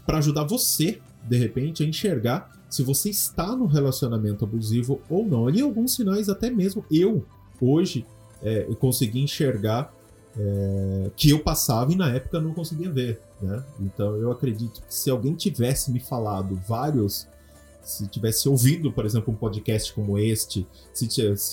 para 0.06 0.18
ajudar 0.18 0.44
você, 0.44 1.00
de 1.22 1.36
repente, 1.36 1.82
a 1.82 1.86
enxergar 1.86 2.50
se 2.68 2.82
você 2.82 3.10
está 3.10 3.54
no 3.54 3.66
relacionamento 3.66 4.44
abusivo 4.44 5.00
ou 5.08 5.26
não. 5.26 5.46
Ali 5.46 5.60
alguns 5.60 5.94
sinais, 5.94 6.28
até 6.28 6.50
mesmo 6.50 6.84
eu, 6.90 7.24
hoje, 7.60 8.06
é, 8.42 8.64
eu 8.68 8.74
consegui 8.74 9.20
enxergar 9.20 9.94
é, 10.36 11.10
que 11.14 11.30
eu 11.30 11.40
passava 11.40 11.92
e 11.92 11.96
na 11.96 12.08
época 12.14 12.40
não 12.40 12.54
conseguia 12.54 12.90
ver, 12.90 13.20
né? 13.40 13.62
Então 13.78 14.16
eu 14.16 14.32
acredito 14.32 14.80
que 14.80 14.94
se 14.94 15.10
alguém 15.10 15.34
tivesse 15.34 15.92
me 15.92 16.00
falado 16.00 16.58
vários, 16.66 17.28
se 17.82 18.06
tivesse 18.06 18.48
ouvido, 18.48 18.90
por 18.90 19.04
exemplo, 19.04 19.32
um 19.32 19.36
podcast 19.36 19.92
como 19.92 20.16
este, 20.16 20.66
se 20.94 21.06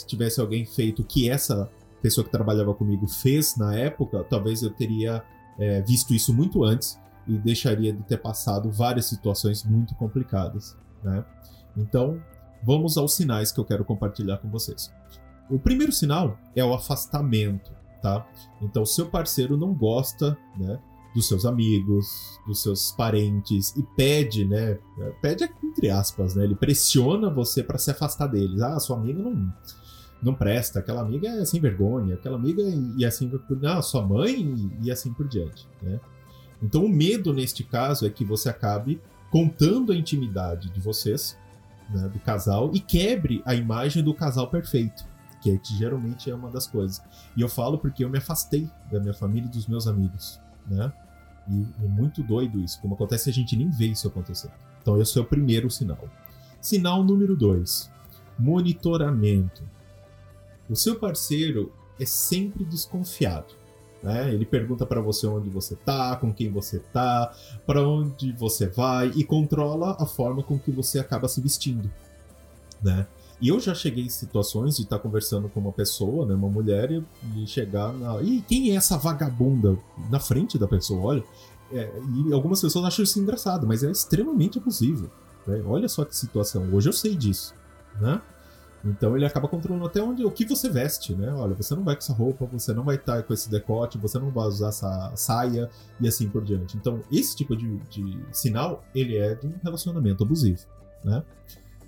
tivesse 0.06 0.40
alguém 0.40 0.66
feito 0.66 1.02
o 1.02 1.06
que 1.06 1.30
essa 1.30 1.70
pessoa 2.02 2.24
que 2.24 2.32
trabalhava 2.32 2.74
comigo 2.74 3.08
fez 3.08 3.58
na 3.58 3.76
época, 3.76 4.24
talvez 4.30 4.64
eu 4.64 4.70
teria 4.70 5.22
é, 5.58 5.82
visto 5.82 6.14
isso 6.14 6.34
muito 6.34 6.64
antes 6.64 6.98
e 7.28 7.38
deixaria 7.38 7.94
de 7.94 8.04
ter 8.04 8.18
passado 8.18 8.72
várias 8.72 9.06
situações 9.06 9.64
muito 9.64 9.96
complicadas, 9.96 10.78
né? 11.04 11.24
Então 11.78 12.22
vamos 12.64 12.98
aos 12.98 13.16
sinais 13.16 13.52
que 13.52 13.60
eu 13.60 13.66
quero 13.66 13.86
compartilhar 13.86 14.38
com 14.38 14.50
vocês. 14.50 14.94
O 15.50 15.58
primeiro 15.58 15.92
sinal 15.92 16.38
é 16.56 16.64
o 16.64 16.74
afastamento 16.74 17.72
tá? 18.02 18.26
Então, 18.62 18.86
seu 18.86 19.08
parceiro 19.08 19.58
não 19.58 19.74
gosta, 19.74 20.38
né? 20.58 20.80
Dos 21.14 21.28
seus 21.28 21.46
amigos, 21.46 22.40
dos 22.46 22.62
seus 22.62 22.92
parentes 22.92 23.76
e 23.76 23.84
pede, 23.96 24.46
né? 24.46 24.78
Pede 25.22 25.50
entre 25.64 25.90
aspas, 25.90 26.36
né? 26.36 26.44
Ele 26.44 26.56
pressiona 26.56 27.34
você 27.34 27.64
para 27.64 27.78
se 27.78 27.90
afastar 27.90 28.28
deles. 28.28 28.62
Ah, 28.62 28.80
sua 28.80 28.98
amiga 28.98 29.22
não 29.22 29.54
não 30.22 30.36
presta, 30.36 30.80
aquela 30.80 31.00
amiga 31.00 31.30
é 31.30 31.46
sem 31.46 31.62
vergonha, 31.62 32.16
aquela 32.16 32.36
amiga 32.36 32.62
e 32.98 33.06
assim 33.06 33.30
por 33.30 33.66
ah, 33.66 33.82
sua 33.82 34.06
mãe 34.06 34.70
e 34.84 34.92
assim 34.92 35.14
por 35.14 35.26
diante, 35.28 35.66
né? 35.82 36.00
Então 36.62 36.86
o 36.86 36.90
medo 36.90 37.34
neste 37.34 37.64
caso 37.64 38.06
é 38.06 38.10
que 38.10 38.26
você 38.26 38.50
acabe 38.50 39.02
contando 39.32 39.92
a 39.92 39.96
intimidade 39.96 40.70
de 40.70 40.80
vocês, 40.80 41.38
né, 41.90 42.08
do 42.10 42.20
casal 42.20 42.72
e 42.74 42.80
quebre 42.80 43.42
a 43.46 43.56
imagem 43.56 44.04
do 44.04 44.14
casal 44.14 44.48
perfeito 44.50 45.10
que, 45.42 45.52
é, 45.52 45.58
que 45.58 45.76
geralmente 45.78 46.30
é 46.30 46.36
uma 46.36 46.50
das 46.50 46.68
coisas. 46.68 47.02
E 47.36 47.42
eu 47.42 47.50
falo 47.50 47.78
porque 47.78 48.04
eu 48.04 48.10
me 48.10 48.18
afastei 48.18 48.70
da 48.92 49.00
minha 49.00 49.14
família 49.14 49.48
e 49.48 49.52
dos 49.52 49.68
meus 49.68 49.88
amigos, 49.88 50.40
né? 50.68 50.92
E 51.50 51.66
é 51.84 51.88
muito 51.88 52.22
doido 52.22 52.60
isso. 52.60 52.80
Como 52.82 52.94
acontece, 52.94 53.30
a 53.30 53.34
gente 53.34 53.56
nem 53.56 53.70
vê 53.70 53.88
isso 53.88 54.08
acontecer. 54.08 54.52
Então, 54.82 55.02
esse 55.02 55.18
é 55.18 55.22
o 55.22 55.26
primeiro 55.26 55.70
sinal. 55.70 56.08
Sinal 56.62 57.04
número 57.04 57.36
dois: 57.36 57.90
monitoramento. 58.38 59.64
O 60.70 60.76
seu 60.76 61.00
parceiro 61.00 61.74
é 62.00 62.06
sempre 62.06 62.64
desconfiado. 62.64 63.56
Né? 64.02 64.34
Ele 64.34 64.46
pergunta 64.46 64.86
para 64.86 65.02
você 65.02 65.28
onde 65.28 65.50
você 65.50 65.76
tá, 65.76 66.16
com 66.16 66.34
quem 66.34 66.50
você 66.50 66.80
tá, 66.80 67.34
para 67.66 67.86
onde 67.88 68.32
você 68.32 68.68
vai 68.68 69.12
e 69.16 69.24
controla 69.24 69.98
a 70.00 70.06
forma 70.06 70.42
com 70.42 70.58
que 70.58 70.72
você 70.72 71.00
acaba 71.00 71.28
se 71.28 71.42
vestindo, 71.42 71.92
né? 72.82 73.06
E 73.42 73.48
eu 73.48 73.60
já 73.60 73.74
cheguei 73.74 74.04
em 74.04 74.10
situações 74.10 74.76
de 74.76 74.84
estar 74.84 74.98
tá 74.98 75.02
conversando 75.02 75.48
com 75.48 75.62
uma 75.62 75.72
pessoa, 75.72 76.26
né, 76.26 76.34
uma 76.34 76.50
mulher, 76.50 76.92
e, 76.92 77.48
chegar 77.48 77.94
na. 77.94 78.22
E 78.22 78.42
quem 78.42 78.72
é 78.72 78.76
essa 78.76 78.98
vagabunda? 78.98 79.78
Na 80.10 80.20
frente 80.20 80.58
da 80.58 80.68
pessoa, 80.68 81.02
olha. 81.02 81.24
É, 81.72 81.90
e 82.28 82.34
algumas 82.34 82.60
pessoas 82.60 82.84
acham 82.84 83.04
isso 83.04 83.20
engraçado, 83.20 83.66
mas 83.66 83.84
é 83.84 83.92
extremamente 83.92 84.58
abusivo. 84.58 85.10
Né? 85.48 85.64
Olha 85.66 85.88
só 85.88 86.04
que 86.04 86.16
situação. 86.16 86.68
Hoje 86.74 86.90
eu 86.90 86.94
sei 86.94 87.16
disso, 87.16 87.54
né? 88.02 88.22
Então 88.84 89.16
ele 89.16 89.26
acaba 89.26 89.48
controlando 89.48 89.86
até 89.86 90.02
onde 90.02 90.24
o 90.24 90.32
que 90.32 90.46
você 90.46 90.70
veste, 90.70 91.14
né? 91.14 91.34
Olha, 91.34 91.54
você 91.54 91.76
não 91.76 91.84
vai 91.84 91.96
com 91.96 92.00
essa 92.00 92.14
roupa, 92.14 92.46
você 92.46 92.74
não 92.74 92.84
vai 92.84 92.96
estar 92.96 93.24
com 93.24 93.34
esse 93.34 93.50
decote, 93.50 93.98
você 93.98 94.18
não 94.18 94.32
vai 94.32 94.48
usar 94.48 94.70
essa 94.70 95.12
saia 95.16 95.70
e 96.00 96.08
assim 96.08 96.30
por 96.30 96.44
diante. 96.44 96.78
Então 96.78 97.02
esse 97.12 97.36
tipo 97.36 97.56
de, 97.56 97.78
de 97.90 98.20
sinal 98.32 98.84
ele 98.96 99.18
é 99.18 99.36
de 99.36 99.48
um 99.48 99.54
relacionamento 99.62 100.24
abusivo, 100.24 100.66
né? 101.04 101.24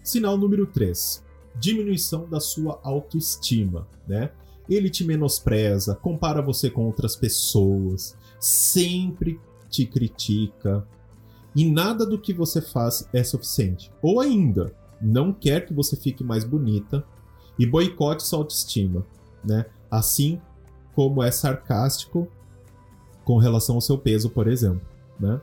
Sinal 0.04 0.38
número 0.38 0.66
3 0.68 1.24
diminuição 1.56 2.28
da 2.30 2.40
sua 2.40 2.80
autoestima, 2.84 3.88
né? 4.08 4.32
Ele 4.70 4.90
te 4.90 5.04
menospreza, 5.04 5.96
compara 5.96 6.42
você 6.42 6.70
com 6.70 6.86
outras 6.86 7.16
pessoas, 7.16 8.16
sempre 8.40 9.40
te 9.70 9.86
critica 9.86 10.88
e 11.56 11.70
nada 11.70 12.06
do 12.06 12.20
que 12.20 12.34
você 12.34 12.62
faz 12.62 13.08
é 13.12 13.24
suficiente. 13.24 13.92
Ou 14.02 14.22
ainda, 14.22 14.74
não 15.02 15.34
quer 15.34 15.66
que 15.66 15.74
você 15.74 15.96
fique 15.96 16.24
mais 16.24 16.44
bonita 16.44 17.04
e 17.58 17.66
boicote 17.66 18.24
sua 18.24 18.40
autoestima, 18.40 19.06
né? 19.44 19.66
Assim 19.90 20.40
como 20.94 21.24
é 21.24 21.32
sarcástico 21.32 22.28
com 23.24 23.38
relação 23.38 23.76
ao 23.76 23.82
seu 23.82 23.98
peso, 23.98 24.30
por 24.30 24.48
exemplo, 24.48 24.82
né? 25.20 25.40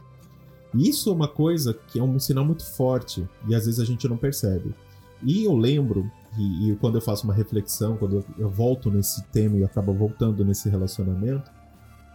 Isso 0.74 1.08
é 1.08 1.12
uma 1.12 1.28
coisa 1.28 1.72
que 1.72 1.98
é 1.98 2.02
um 2.02 2.18
sinal 2.18 2.44
muito 2.44 2.64
forte 2.64 3.26
e 3.48 3.54
às 3.54 3.64
vezes 3.64 3.80
a 3.80 3.84
gente 3.84 4.06
não 4.08 4.16
percebe. 4.16 4.74
E 5.22 5.44
eu 5.44 5.56
lembro, 5.56 6.10
e, 6.36 6.70
e, 6.70 6.76
quando 6.76 6.96
eu 6.96 7.00
faço 7.00 7.24
uma 7.24 7.34
reflexão, 7.34 7.96
quando 7.96 8.16
eu, 8.16 8.24
eu 8.38 8.50
volto 8.50 8.90
nesse 8.90 9.22
tema 9.28 9.56
e 9.56 9.64
acabo 9.64 9.92
voltando 9.92 10.44
nesse 10.44 10.68
relacionamento, 10.68 11.50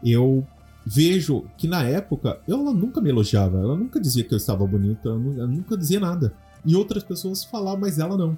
eu 0.03 0.45
vejo 0.85 1.45
que 1.57 1.67
na 1.67 1.83
época 1.83 2.39
ela 2.47 2.73
nunca 2.73 3.01
me 3.01 3.09
elogiava, 3.09 3.57
ela 3.57 3.75
nunca 3.75 3.99
dizia 3.99 4.23
que 4.23 4.33
eu 4.33 4.37
estava 4.37 4.65
bonita, 4.65 5.09
ela 5.09 5.47
nunca 5.47 5.77
dizia 5.77 5.99
nada. 5.99 6.33
E 6.65 6.75
outras 6.75 7.03
pessoas 7.03 7.43
falavam, 7.43 7.81
mas 7.81 7.99
ela 7.99 8.17
não. 8.17 8.37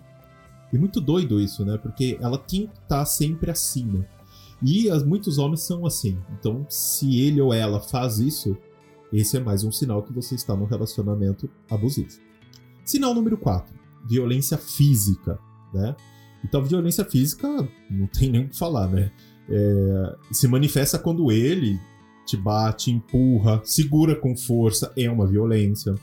E 0.74 0.78
muito 0.78 1.00
doido 1.00 1.40
isso, 1.40 1.64
né? 1.64 1.78
Porque 1.78 2.18
ela 2.22 2.38
tem 2.38 2.68
que 2.68 2.80
estar 2.80 3.06
sempre 3.06 3.52
acima. 3.52 4.06
E 4.62 4.90
as, 4.90 5.04
muitos 5.04 5.38
homens 5.38 5.62
são 5.62 5.86
assim. 5.86 6.18
Então, 6.38 6.66
se 6.70 7.20
ele 7.22 7.40
ou 7.42 7.54
ela 7.54 7.80
faz 7.80 8.20
isso, 8.20 8.58
esse 9.14 9.38
é 9.38 9.40
mais 9.40 9.64
um 9.64 9.72
sinal 9.72 10.02
que 10.02 10.14
você 10.14 10.36
está 10.36 10.56
num 10.56 10.66
relacionamento 10.66 11.50
abusivo. 11.70 12.10
Sinal 12.84 13.14
número 13.14 13.38
4 13.38 13.86
violência 14.06 14.58
física, 14.58 15.40
né? 15.74 15.96
Então, 16.44 16.64
violência 16.64 17.04
física 17.04 17.48
não 17.90 18.08
tem 18.08 18.32
nem 18.32 18.46
o 18.46 18.50
que 18.50 18.58
falar, 18.58 18.88
né? 18.88 19.12
É, 19.50 20.16
se 20.32 20.48
manifesta 20.48 21.00
quando 21.00 21.32
ele 21.32 21.80
te 22.26 22.38
bate, 22.38 22.92
empurra, 22.92 23.62
segura 23.64 24.16
com 24.16 24.36
força, 24.36 24.92
é 24.96 25.10
uma 25.10 25.26
violência, 25.26 25.96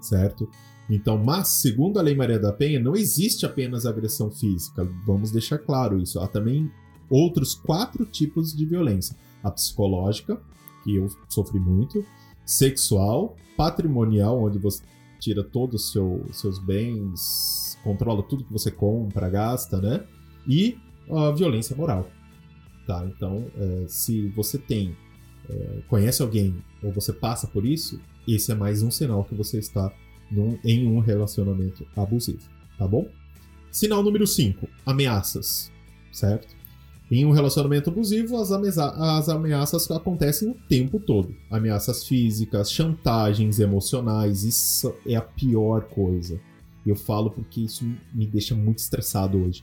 certo? 0.00 0.48
Então, 0.90 1.16
mas 1.16 1.48
segundo 1.48 1.98
a 1.98 2.02
Lei 2.02 2.14
Maria 2.14 2.38
da 2.38 2.52
Penha, 2.52 2.80
não 2.80 2.94
existe 2.94 3.46
apenas 3.46 3.86
agressão 3.86 4.30
física. 4.30 4.84
Vamos 5.06 5.30
deixar 5.30 5.58
claro 5.58 6.00
isso. 6.00 6.20
Há 6.20 6.26
também 6.26 6.70
outros 7.08 7.54
quatro 7.54 8.04
tipos 8.04 8.54
de 8.54 8.66
violência: 8.66 9.16
a 9.42 9.50
psicológica, 9.50 10.40
que 10.82 10.96
eu 10.96 11.08
sofri 11.28 11.60
muito, 11.60 12.04
sexual, 12.44 13.36
patrimonial, 13.56 14.42
onde 14.42 14.58
você 14.58 14.82
tira 15.20 15.44
todos 15.44 15.84
os 15.84 15.92
seu, 15.92 16.26
seus 16.32 16.58
bens, 16.58 17.78
controla 17.84 18.22
tudo 18.22 18.44
que 18.44 18.52
você 18.52 18.70
compra, 18.70 19.28
gasta, 19.28 19.80
né? 19.80 20.04
E 20.46 20.76
a 21.10 21.30
violência 21.30 21.76
moral. 21.76 22.08
Tá? 22.86 23.06
Então, 23.06 23.46
é, 23.56 23.84
se 23.86 24.28
você 24.30 24.58
tem, 24.58 24.96
é, 25.48 25.82
conhece 25.88 26.20
alguém 26.22 26.56
ou 26.82 26.92
você 26.92 27.12
passa 27.12 27.46
por 27.46 27.64
isso, 27.64 28.00
esse 28.26 28.50
é 28.50 28.54
mais 28.54 28.82
um 28.82 28.90
sinal 28.90 29.24
que 29.24 29.34
você 29.34 29.58
está 29.58 29.92
num, 30.32 30.58
em 30.64 30.86
um 30.86 30.98
relacionamento 30.98 31.86
abusivo, 31.96 32.48
tá 32.78 32.86
bom? 32.86 33.06
Sinal 33.70 34.02
número 34.02 34.26
5, 34.26 34.68
ameaças, 34.84 35.70
certo? 36.10 36.54
Em 37.10 37.26
um 37.26 37.30
relacionamento 37.30 37.90
abusivo, 37.90 38.38
as, 38.38 38.50
as 38.50 39.28
ameaças 39.28 39.90
acontecem 39.90 40.48
o 40.48 40.54
tempo 40.54 40.98
todo. 40.98 41.34
Ameaças 41.50 42.04
físicas, 42.04 42.72
chantagens 42.72 43.60
emocionais, 43.60 44.44
isso 44.44 44.94
é 45.06 45.14
a 45.14 45.20
pior 45.20 45.82
coisa. 45.82 46.40
Eu 46.86 46.96
falo 46.96 47.30
porque 47.30 47.60
isso 47.60 47.84
me 48.14 48.26
deixa 48.26 48.54
muito 48.54 48.78
estressado 48.78 49.38
hoje. 49.38 49.62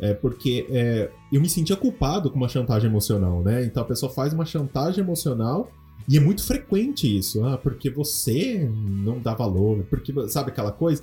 É 0.00 0.14
porque 0.14 0.66
é, 0.70 1.10
eu 1.32 1.40
me 1.40 1.48
sentia 1.48 1.76
culpado 1.76 2.30
com 2.30 2.36
uma 2.36 2.48
chantagem 2.48 2.90
emocional, 2.90 3.42
né? 3.42 3.64
Então 3.64 3.82
a 3.82 3.86
pessoa 3.86 4.10
faz 4.10 4.32
uma 4.32 4.44
chantagem 4.44 5.04
emocional 5.04 5.70
e 6.08 6.16
é 6.16 6.20
muito 6.20 6.44
frequente 6.44 7.16
isso, 7.18 7.44
ah, 7.44 7.56
porque 7.56 7.90
você 7.90 8.68
não 9.04 9.20
dá 9.20 9.34
valor, 9.34 9.84
porque 9.88 10.12
sabe 10.28 10.50
aquela 10.50 10.72
coisa? 10.72 11.02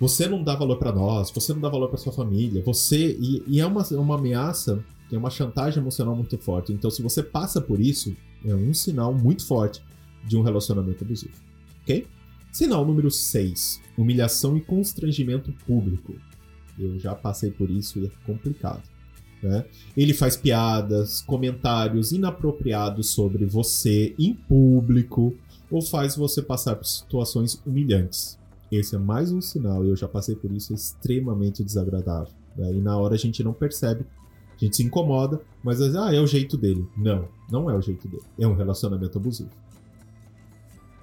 Você 0.00 0.28
não 0.28 0.42
dá 0.42 0.54
valor 0.54 0.76
para 0.76 0.92
nós, 0.92 1.30
você 1.30 1.52
não 1.52 1.60
dá 1.60 1.68
valor 1.68 1.88
para 1.88 1.98
sua 1.98 2.12
família, 2.12 2.62
você. 2.62 3.16
E, 3.20 3.42
e 3.46 3.60
é 3.60 3.66
uma, 3.66 3.82
uma 3.92 4.14
ameaça, 4.16 4.84
é 5.10 5.18
uma 5.18 5.30
chantagem 5.30 5.80
emocional 5.80 6.14
muito 6.14 6.38
forte. 6.38 6.72
Então, 6.72 6.90
se 6.90 7.02
você 7.02 7.22
passa 7.22 7.60
por 7.60 7.80
isso, 7.80 8.14
é 8.44 8.54
um 8.54 8.72
sinal 8.72 9.12
muito 9.12 9.44
forte 9.44 9.82
de 10.24 10.36
um 10.36 10.42
relacionamento 10.42 11.02
abusivo. 11.02 11.34
Ok? 11.82 12.06
Sinal 12.52 12.84
número 12.84 13.10
6: 13.10 13.80
humilhação 13.96 14.56
e 14.56 14.60
constrangimento 14.60 15.52
público. 15.66 16.14
Eu 16.78 16.98
já 16.98 17.14
passei 17.14 17.50
por 17.50 17.68
isso 17.68 17.98
e 17.98 18.06
é 18.06 18.10
complicado. 18.24 18.82
Né? 19.42 19.64
Ele 19.96 20.12
faz 20.12 20.36
piadas, 20.36 21.20
comentários 21.22 22.12
inapropriados 22.12 23.10
sobre 23.10 23.44
você 23.44 24.14
em 24.18 24.34
público 24.34 25.34
ou 25.70 25.82
faz 25.82 26.16
você 26.16 26.42
passar 26.42 26.76
por 26.76 26.86
situações 26.86 27.60
humilhantes. 27.64 28.38
Esse 28.70 28.96
é 28.96 28.98
mais 28.98 29.32
um 29.32 29.40
sinal, 29.40 29.84
e 29.84 29.88
eu 29.88 29.96
já 29.96 30.06
passei 30.06 30.34
por 30.34 30.50
isso, 30.52 30.72
é 30.72 30.76
extremamente 30.76 31.64
desagradável. 31.64 32.32
Né? 32.56 32.74
E 32.74 32.80
na 32.80 32.96
hora 32.98 33.14
a 33.14 33.18
gente 33.18 33.42
não 33.42 33.52
percebe, 33.52 34.04
a 34.60 34.64
gente 34.64 34.76
se 34.76 34.82
incomoda, 34.82 35.40
mas 35.62 35.80
ah, 35.94 36.12
é 36.12 36.20
o 36.20 36.26
jeito 36.26 36.56
dele. 36.56 36.86
Não, 36.96 37.28
não 37.50 37.70
é 37.70 37.74
o 37.74 37.80
jeito 37.80 38.08
dele. 38.08 38.24
É 38.38 38.46
um 38.46 38.54
relacionamento 38.54 39.16
abusivo. 39.16 39.50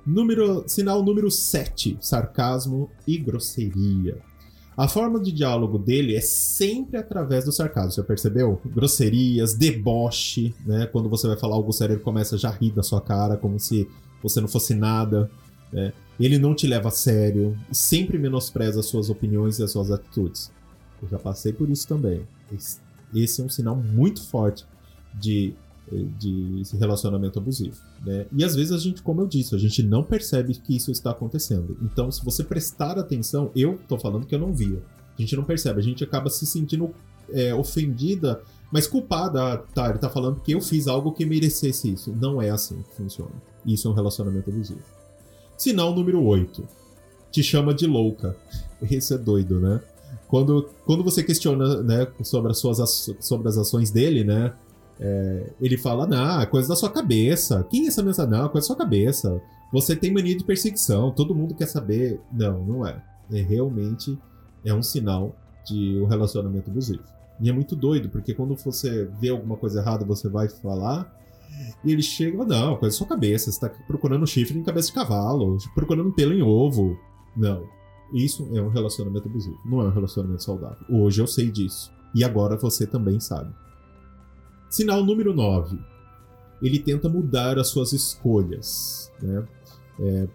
Número, 0.06 0.64
sinal 0.68 1.02
número 1.02 1.32
7: 1.32 1.98
sarcasmo 2.02 2.92
e 3.08 3.18
grosseria. 3.18 4.22
A 4.78 4.90
forma 4.90 5.22
de 5.22 5.32
diálogo 5.32 5.78
dele 5.78 6.16
é 6.16 6.22
sempre 6.22 6.98
através 6.98 7.46
do 7.46 7.52
sarcasmo, 7.52 7.92
você 7.94 8.04
percebeu? 8.04 8.60
Grosserias, 8.66 9.54
deboche, 9.54 10.54
né? 10.66 10.86
Quando 10.86 11.08
você 11.08 11.28
vai 11.28 11.38
falar 11.38 11.56
algo 11.56 11.72
sério, 11.72 11.94
ele 11.94 12.04
começa 12.04 12.36
a 12.36 12.38
já 12.38 12.50
rir 12.50 12.72
da 12.72 12.84
sua 12.84 13.00
cara, 13.00 13.38
como 13.38 13.58
se 13.58 13.88
você 14.22 14.42
não 14.42 14.50
fosse 14.50 14.76
nada. 14.76 15.32
Né? 15.72 15.94
Ele 16.20 16.38
não 16.38 16.54
te 16.54 16.68
leva 16.68 16.90
a 16.90 16.92
sério, 16.92 17.58
sempre 17.72 18.18
menospreza 18.18 18.82
as 18.82 18.86
suas 18.86 19.10
opiniões 19.10 19.60
e 19.60 19.64
as 19.64 19.72
suas 19.72 19.92
atitudes. 19.92 20.52
Eu 21.02 21.08
já 21.08 21.20
passei 21.20 21.54
por 21.54 21.70
isso 21.70 21.88
também. 21.88 22.28
Esse 23.14 23.42
é 23.42 23.44
um 23.46 23.50
sinal 23.50 23.78
muito 23.78 24.22
forte 24.24 24.66
de, 25.14 25.54
de 25.92 26.64
relacionamento 26.78 27.40
abusivo. 27.40 27.78
Né? 28.06 28.26
E 28.36 28.44
às 28.44 28.56
vezes 28.56 28.72
a 28.72 28.78
gente, 28.78 29.02
como 29.02 29.22
eu 29.22 29.28
disse, 29.28 29.54
a 29.56 29.58
gente 29.58 29.84
não 29.84 30.04
percebe 30.04 30.56
que 30.56 30.76
isso 30.76 30.92
está 30.92 31.12
acontecendo. 31.12 31.78
Então, 31.82 32.12
se 32.12 32.24
você 32.24 32.44
prestar 32.44 32.98
atenção, 32.98 33.52
eu 33.56 33.80
tô 33.88 33.98
falando 33.98 34.26
que 34.26 34.34
eu 34.34 34.40
não 34.40 34.54
via. 34.54 34.82
A 35.18 35.22
gente 35.22 35.36
não 35.36 35.44
percebe, 35.44 35.80
a 35.80 35.84
gente 35.84 36.04
acaba 36.04 36.30
se 36.30 36.46
sentindo 36.46 36.94
é, 37.32 37.54
ofendida, 37.54 38.42
mas 38.72 38.88
culpada. 38.88 39.54
Ah, 39.54 39.58
tá, 39.58 39.90
ele 39.90 40.00
tá 40.00 40.10
falando 40.10 40.42
que 40.42 40.52
eu 40.52 40.62
fiz 40.62 40.88
algo 40.88 41.12
que 41.12 41.26
merecesse 41.26 41.94
isso. 41.94 42.16
Não 42.20 42.42
é 42.42 42.50
assim 42.50 42.82
que 42.82 42.96
funciona. 42.96 43.32
Isso 43.66 43.88
é 43.88 43.92
um 43.92 43.94
relacionamento 43.94 44.50
abusivo. 44.50 44.82
Sinal 45.58 45.94
número 45.96 46.24
8. 46.24 46.68
Te 47.32 47.44
chama 47.44 47.74
de 47.74 47.86
louca. 47.86 48.36
Esse 48.90 49.14
é 49.14 49.18
doido, 49.18 49.60
né? 49.60 49.82
Quando, 50.28 50.70
quando 50.86 51.04
você 51.04 51.24
questiona 51.24 51.82
né, 51.82 52.08
sobre, 52.24 52.52
as 52.52 52.58
suas, 52.58 53.12
sobre 53.20 53.48
as 53.48 53.58
ações 53.58 53.92
dele, 53.92 54.24
né? 54.24 54.54
É, 55.00 55.52
ele 55.62 55.78
fala, 55.78 56.08
não, 56.08 56.42
é 56.42 56.46
coisa 56.46 56.68
da 56.70 56.76
sua 56.76 56.90
cabeça. 56.90 57.66
Quem 57.70 57.86
é 57.86 57.88
essa 57.88 58.04
mensagem? 58.04 58.32
Não, 58.32 58.46
é 58.46 58.50
coisa 58.50 58.66
da 58.66 58.74
sua 58.74 58.76
cabeça. 58.76 59.42
Você 59.72 59.96
tem 59.96 60.14
mania 60.14 60.38
de 60.38 60.44
perseguição, 60.44 61.12
todo 61.12 61.36
mundo 61.36 61.54
quer 61.56 61.68
saber. 61.68 62.20
Não, 62.32 62.64
não 62.64 62.88
é. 62.88 63.02
É 63.32 63.42
realmente 63.42 64.18
é 64.64 64.74
um 64.74 64.82
sinal 64.82 65.36
de 65.66 66.00
um 66.00 66.06
relacionamento 66.06 66.70
abusivo. 66.70 67.04
E 67.40 67.50
é 67.50 67.54
muito 67.54 67.76
doido, 67.76 68.10
porque 68.10 68.34
quando 68.34 68.56
você 68.56 69.10
vê 69.20 69.30
alguma 69.30 69.58
coisa 69.58 69.82
errada, 69.82 70.06
você 70.06 70.30
vai 70.30 70.48
falar, 70.48 71.14
e 71.84 71.92
ele 71.92 72.02
chega 72.02 72.46
não, 72.46 72.78
coisa 72.78 72.96
da 72.96 72.98
sua 72.98 73.08
cabeça, 73.08 73.52
você 73.52 73.60
tá 73.60 73.70
procurando 73.88 74.26
chifre 74.26 74.58
em 74.58 74.64
cabeça 74.64 74.88
de 74.88 74.94
cavalo, 74.94 75.58
procurando 75.74 76.12
pelo 76.14 76.34
em 76.34 76.42
ovo. 76.42 76.98
Não. 77.36 77.64
Isso 78.14 78.48
é 78.54 78.62
um 78.62 78.70
relacionamento 78.70 79.28
abusivo, 79.28 79.58
não 79.66 79.82
é 79.82 79.86
um 79.86 79.92
relacionamento 79.92 80.44
saudável. 80.44 80.86
Hoje 80.90 81.22
eu 81.22 81.28
sei 81.28 81.52
disso. 81.52 81.92
E 82.14 82.24
agora 82.24 82.56
você 82.56 82.88
também 82.88 83.20
sabe. 83.20 83.54
Sinal 84.70 85.04
número 85.04 85.34
9. 85.34 85.78
Ele 86.62 86.80
tenta 86.80 87.10
mudar 87.10 87.60
as 87.60 87.68
suas 87.68 87.94
escolhas. 87.94 89.12
Né? 89.22 89.44
É, 90.00 90.28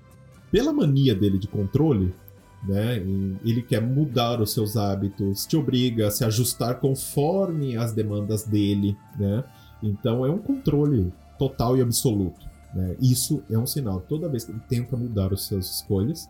pela 0.50 0.72
mania 0.72 1.14
dele 1.14 1.38
de 1.38 1.48
controle, 1.48 2.14
né? 2.62 2.96
ele 3.44 3.62
quer 3.62 3.80
mudar 3.80 4.40
os 4.40 4.52
seus 4.52 4.76
hábitos, 4.76 5.46
te 5.46 5.56
obriga 5.56 6.08
a 6.08 6.10
se 6.10 6.24
ajustar 6.24 6.78
conforme 6.80 7.76
as 7.76 7.92
demandas 7.92 8.44
dele. 8.44 8.96
Né? 9.18 9.44
Então 9.82 10.24
é 10.24 10.30
um 10.30 10.38
controle 10.38 11.12
total 11.38 11.76
e 11.76 11.80
absoluto. 11.80 12.46
Né? 12.74 12.96
Isso 13.00 13.42
é 13.50 13.58
um 13.58 13.66
sinal. 13.66 14.00
Toda 14.00 14.28
vez 14.28 14.44
que 14.44 14.52
ele 14.52 14.60
tenta 14.68 14.96
mudar 14.96 15.32
as 15.32 15.42
suas 15.42 15.76
escolhas, 15.76 16.28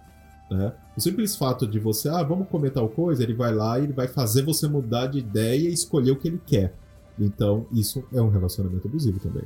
né? 0.50 0.72
o 0.96 1.00
simples 1.00 1.36
fato 1.36 1.66
de 1.66 1.78
você, 1.78 2.08
ah, 2.08 2.22
vamos 2.22 2.48
comer 2.48 2.70
tal 2.70 2.88
coisa, 2.88 3.22
ele 3.22 3.34
vai 3.34 3.54
lá 3.54 3.78
e 3.78 3.84
ele 3.84 3.92
vai 3.92 4.08
fazer 4.08 4.42
você 4.42 4.66
mudar 4.66 5.06
de 5.06 5.18
ideia 5.18 5.68
e 5.68 5.72
escolher 5.72 6.10
o 6.10 6.16
que 6.16 6.28
ele 6.28 6.40
quer. 6.44 6.74
Então, 7.24 7.66
isso 7.72 8.02
é 8.12 8.20
um 8.20 8.28
relacionamento 8.28 8.88
abusivo 8.88 9.18
também. 9.20 9.44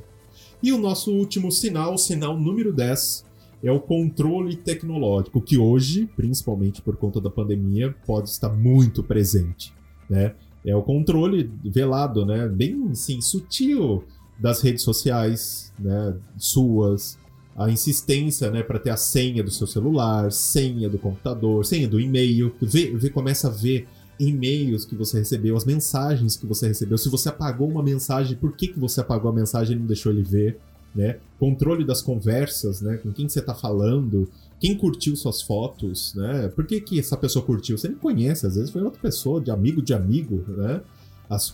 E 0.62 0.72
o 0.72 0.78
nosso 0.78 1.12
último 1.12 1.50
sinal, 1.50 1.94
o 1.94 1.98
sinal 1.98 2.38
número 2.38 2.72
10, 2.72 3.24
é 3.62 3.72
o 3.72 3.80
controle 3.80 4.56
tecnológico, 4.56 5.40
que 5.40 5.56
hoje, 5.56 6.08
principalmente 6.16 6.82
por 6.82 6.96
conta 6.96 7.20
da 7.20 7.30
pandemia, 7.30 7.94
pode 8.06 8.28
estar 8.28 8.50
muito 8.50 9.02
presente. 9.02 9.72
Né? 10.08 10.34
É 10.64 10.74
o 10.76 10.82
controle 10.82 11.50
velado, 11.64 12.24
né? 12.26 12.48
bem 12.48 12.88
assim, 12.90 13.20
sutil 13.20 14.04
das 14.38 14.60
redes 14.60 14.82
sociais, 14.82 15.72
né? 15.78 16.14
suas, 16.36 17.18
a 17.56 17.70
insistência 17.70 18.50
né, 18.50 18.62
para 18.62 18.78
ter 18.78 18.90
a 18.90 18.96
senha 18.96 19.42
do 19.42 19.50
seu 19.50 19.66
celular, 19.66 20.30
senha 20.32 20.88
do 20.88 20.98
computador, 20.98 21.64
senha 21.64 21.88
do 21.88 22.00
e-mail. 22.00 22.54
Vê, 22.60 22.90
vê, 22.96 23.10
começa 23.10 23.48
a 23.48 23.50
ver 23.50 23.86
e-mails 24.18 24.84
que 24.84 24.94
você 24.94 25.18
recebeu, 25.18 25.56
as 25.56 25.64
mensagens 25.64 26.36
que 26.36 26.46
você 26.46 26.68
recebeu. 26.68 26.96
Se 26.98 27.08
você 27.08 27.28
apagou 27.28 27.68
uma 27.68 27.82
mensagem, 27.82 28.36
por 28.36 28.52
que, 28.56 28.68
que 28.68 28.78
você 28.78 29.00
apagou 29.00 29.30
a 29.30 29.34
mensagem 29.34 29.76
e 29.76 29.80
não 29.80 29.86
deixou 29.86 30.12
ele 30.12 30.22
ver? 30.22 30.58
Né? 30.94 31.18
Controle 31.38 31.84
das 31.84 32.00
conversas, 32.00 32.80
né? 32.80 32.96
Com 32.98 33.12
quem 33.12 33.28
você 33.28 33.40
está 33.40 33.52
falando, 33.52 34.28
quem 34.60 34.76
curtiu 34.76 35.16
suas 35.16 35.42
fotos, 35.42 36.14
né? 36.14 36.48
Por 36.48 36.64
que, 36.64 36.80
que 36.80 37.00
essa 37.00 37.16
pessoa 37.16 37.44
curtiu? 37.44 37.76
Você 37.76 37.88
nem 37.88 37.96
conhece, 37.96 38.46
às 38.46 38.54
vezes 38.54 38.70
foi 38.70 38.80
outra 38.80 39.00
pessoa, 39.00 39.40
de 39.40 39.50
amigo 39.50 39.82
de 39.82 39.92
amigo, 39.92 40.44
né? 40.48 40.80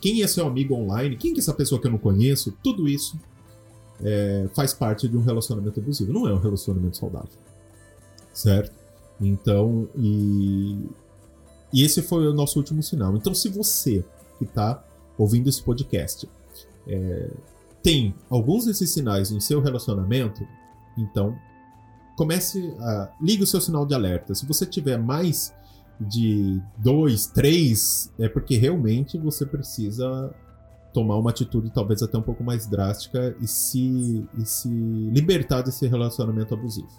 Quem 0.01 0.23
é 0.23 0.27
seu 0.27 0.47
amigo 0.47 0.75
online? 0.75 1.17
Quem 1.17 1.35
é 1.35 1.39
essa 1.39 1.55
pessoa 1.55 1.81
que 1.81 1.87
eu 1.87 1.91
não 1.91 1.99
conheço? 1.99 2.55
Tudo 2.63 2.87
isso 2.87 3.19
é, 4.03 4.49
faz 4.55 4.75
parte 4.75 5.09
de 5.09 5.17
um 5.17 5.23
relacionamento 5.23 5.81
abusivo. 5.81 6.13
Não 6.13 6.29
é 6.29 6.35
um 6.35 6.39
relacionamento 6.39 6.97
saudável. 6.97 7.31
Certo? 8.33 8.73
Então, 9.21 9.89
e 9.97 10.87
e 11.73 11.85
esse 11.85 12.03
foi 12.03 12.27
o 12.27 12.35
nosso 12.35 12.59
último 12.59 12.83
sinal. 12.83 13.17
Então, 13.17 13.35
se 13.35 13.49
você 13.49 14.05
que 14.39 14.45
está 14.45 14.83
ouvindo 15.17 15.49
esse 15.49 15.63
podcast 15.63 16.29
é, 16.87 17.31
tem 17.83 18.15
alguns 18.29 18.67
desses 18.67 18.91
sinais 18.91 19.31
no 19.31 19.41
seu 19.41 19.61
relacionamento, 19.61 20.47
então 20.97 21.37
comece 22.17 22.75
a. 22.79 23.11
Ligue 23.21 23.43
o 23.43 23.47
seu 23.47 23.61
sinal 23.61 23.87
de 23.87 23.95
alerta. 23.95 24.35
Se 24.35 24.45
você 24.47 24.67
tiver 24.67 24.99
mais 24.99 25.55
de 26.01 26.61
dois, 26.77 27.27
três, 27.27 28.13
é 28.19 28.29
porque 28.29 28.57
realmente 28.57 29.19
você 29.19 29.45
precisa 29.45 30.35
tomar 30.93 31.17
uma 31.17 31.31
atitude 31.31 31.71
talvez 31.71 32.03
até 32.03 32.19
um 32.19 32.23
pouco 32.23 32.43
mais 32.43 32.67
drástica 32.67 33.35
e 33.41 33.47
se, 33.47 34.27
e 34.37 34.45
se 34.45 34.69
libertar 34.69 35.63
desse 35.63 35.87
relacionamento 35.87 36.53
abusivo. 36.55 36.91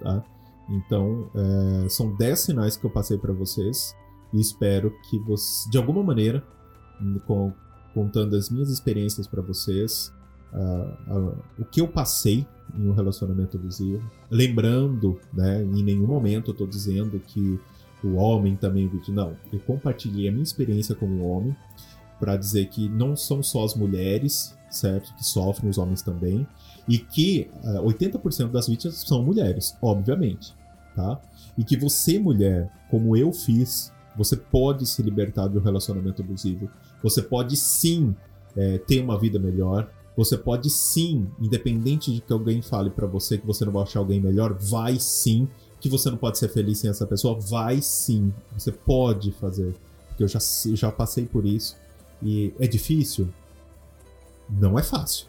Tá? 0.00 0.22
Então, 0.68 1.28
é, 1.34 1.88
são 1.88 2.14
10 2.14 2.40
sinais 2.40 2.76
que 2.76 2.84
eu 2.84 2.90
passei 2.90 3.18
para 3.18 3.32
vocês. 3.32 3.96
E 4.32 4.40
espero 4.40 4.92
que 5.08 5.18
de 5.70 5.78
alguma 5.78 6.02
maneira, 6.02 6.42
com, 7.26 7.52
contando 7.92 8.36
as 8.36 8.48
minhas 8.50 8.70
experiências 8.70 9.26
para 9.26 9.42
vocês, 9.42 10.12
uh, 10.52 11.12
uh, 11.12 11.36
o 11.58 11.64
que 11.64 11.80
eu 11.80 11.88
passei 11.88 12.46
em 12.74 12.88
um 12.88 12.94
relacionamento 12.94 13.56
abusivo, 13.56 14.02
lembrando, 14.30 15.20
né, 15.32 15.62
em 15.62 15.82
nenhum 15.82 16.06
momento 16.06 16.50
eu 16.50 16.52
estou 16.52 16.66
dizendo 16.66 17.20
que 17.20 17.60
o 18.02 18.14
homem 18.14 18.56
também 18.56 18.90
não, 19.08 19.36
eu 19.52 19.60
compartilhei 19.60 20.28
a 20.28 20.32
minha 20.32 20.42
experiência 20.42 20.94
como 20.94 21.24
homem 21.28 21.54
para 22.18 22.36
dizer 22.36 22.66
que 22.68 22.88
não 22.88 23.14
são 23.14 23.42
só 23.42 23.64
as 23.64 23.74
mulheres, 23.74 24.56
certo, 24.70 25.14
que 25.16 25.24
sofrem, 25.24 25.68
os 25.68 25.76
homens 25.76 26.02
também, 26.02 26.46
e 26.88 26.98
que 26.98 27.50
uh, 27.64 27.78
ah, 27.78 27.82
80% 27.82 28.50
das 28.50 28.68
vítimas 28.68 28.96
são 28.96 29.22
mulheres, 29.22 29.76
obviamente, 29.82 30.54
tá? 30.94 31.20
E 31.58 31.64
que 31.64 31.76
você, 31.76 32.18
mulher, 32.18 32.72
como 32.90 33.16
eu 33.16 33.32
fiz 33.32 33.92
você 34.16 34.36
pode 34.36 34.86
se 34.86 35.02
libertar 35.02 35.48
de 35.48 35.58
um 35.58 35.60
relacionamento 35.60 36.22
abusivo. 36.22 36.70
Você 37.02 37.22
pode 37.22 37.56
sim 37.56 38.14
é, 38.56 38.78
ter 38.78 39.02
uma 39.02 39.18
vida 39.18 39.38
melhor. 39.38 39.90
Você 40.16 40.36
pode 40.36 40.68
sim, 40.68 41.26
independente 41.40 42.12
de 42.12 42.20
que 42.20 42.32
alguém 42.32 42.60
fale 42.60 42.90
para 42.90 43.06
você 43.06 43.38
que 43.38 43.46
você 43.46 43.64
não 43.64 43.72
vai 43.72 43.82
achar 43.82 44.00
alguém 44.00 44.20
melhor, 44.20 44.52
vai 44.52 44.98
sim. 44.98 45.48
Que 45.80 45.88
você 45.88 46.10
não 46.10 46.18
pode 46.18 46.38
ser 46.38 46.48
feliz 46.48 46.78
sem 46.78 46.90
essa 46.90 47.06
pessoa, 47.06 47.38
vai 47.40 47.80
sim. 47.80 48.32
Você 48.56 48.70
pode 48.70 49.32
fazer. 49.32 49.74
Porque 50.08 50.22
eu 50.22 50.28
já, 50.28 50.38
já 50.74 50.92
passei 50.92 51.24
por 51.24 51.46
isso. 51.46 51.76
E 52.22 52.52
é 52.60 52.66
difícil? 52.66 53.28
Não 54.48 54.78
é 54.78 54.82
fácil. 54.82 55.26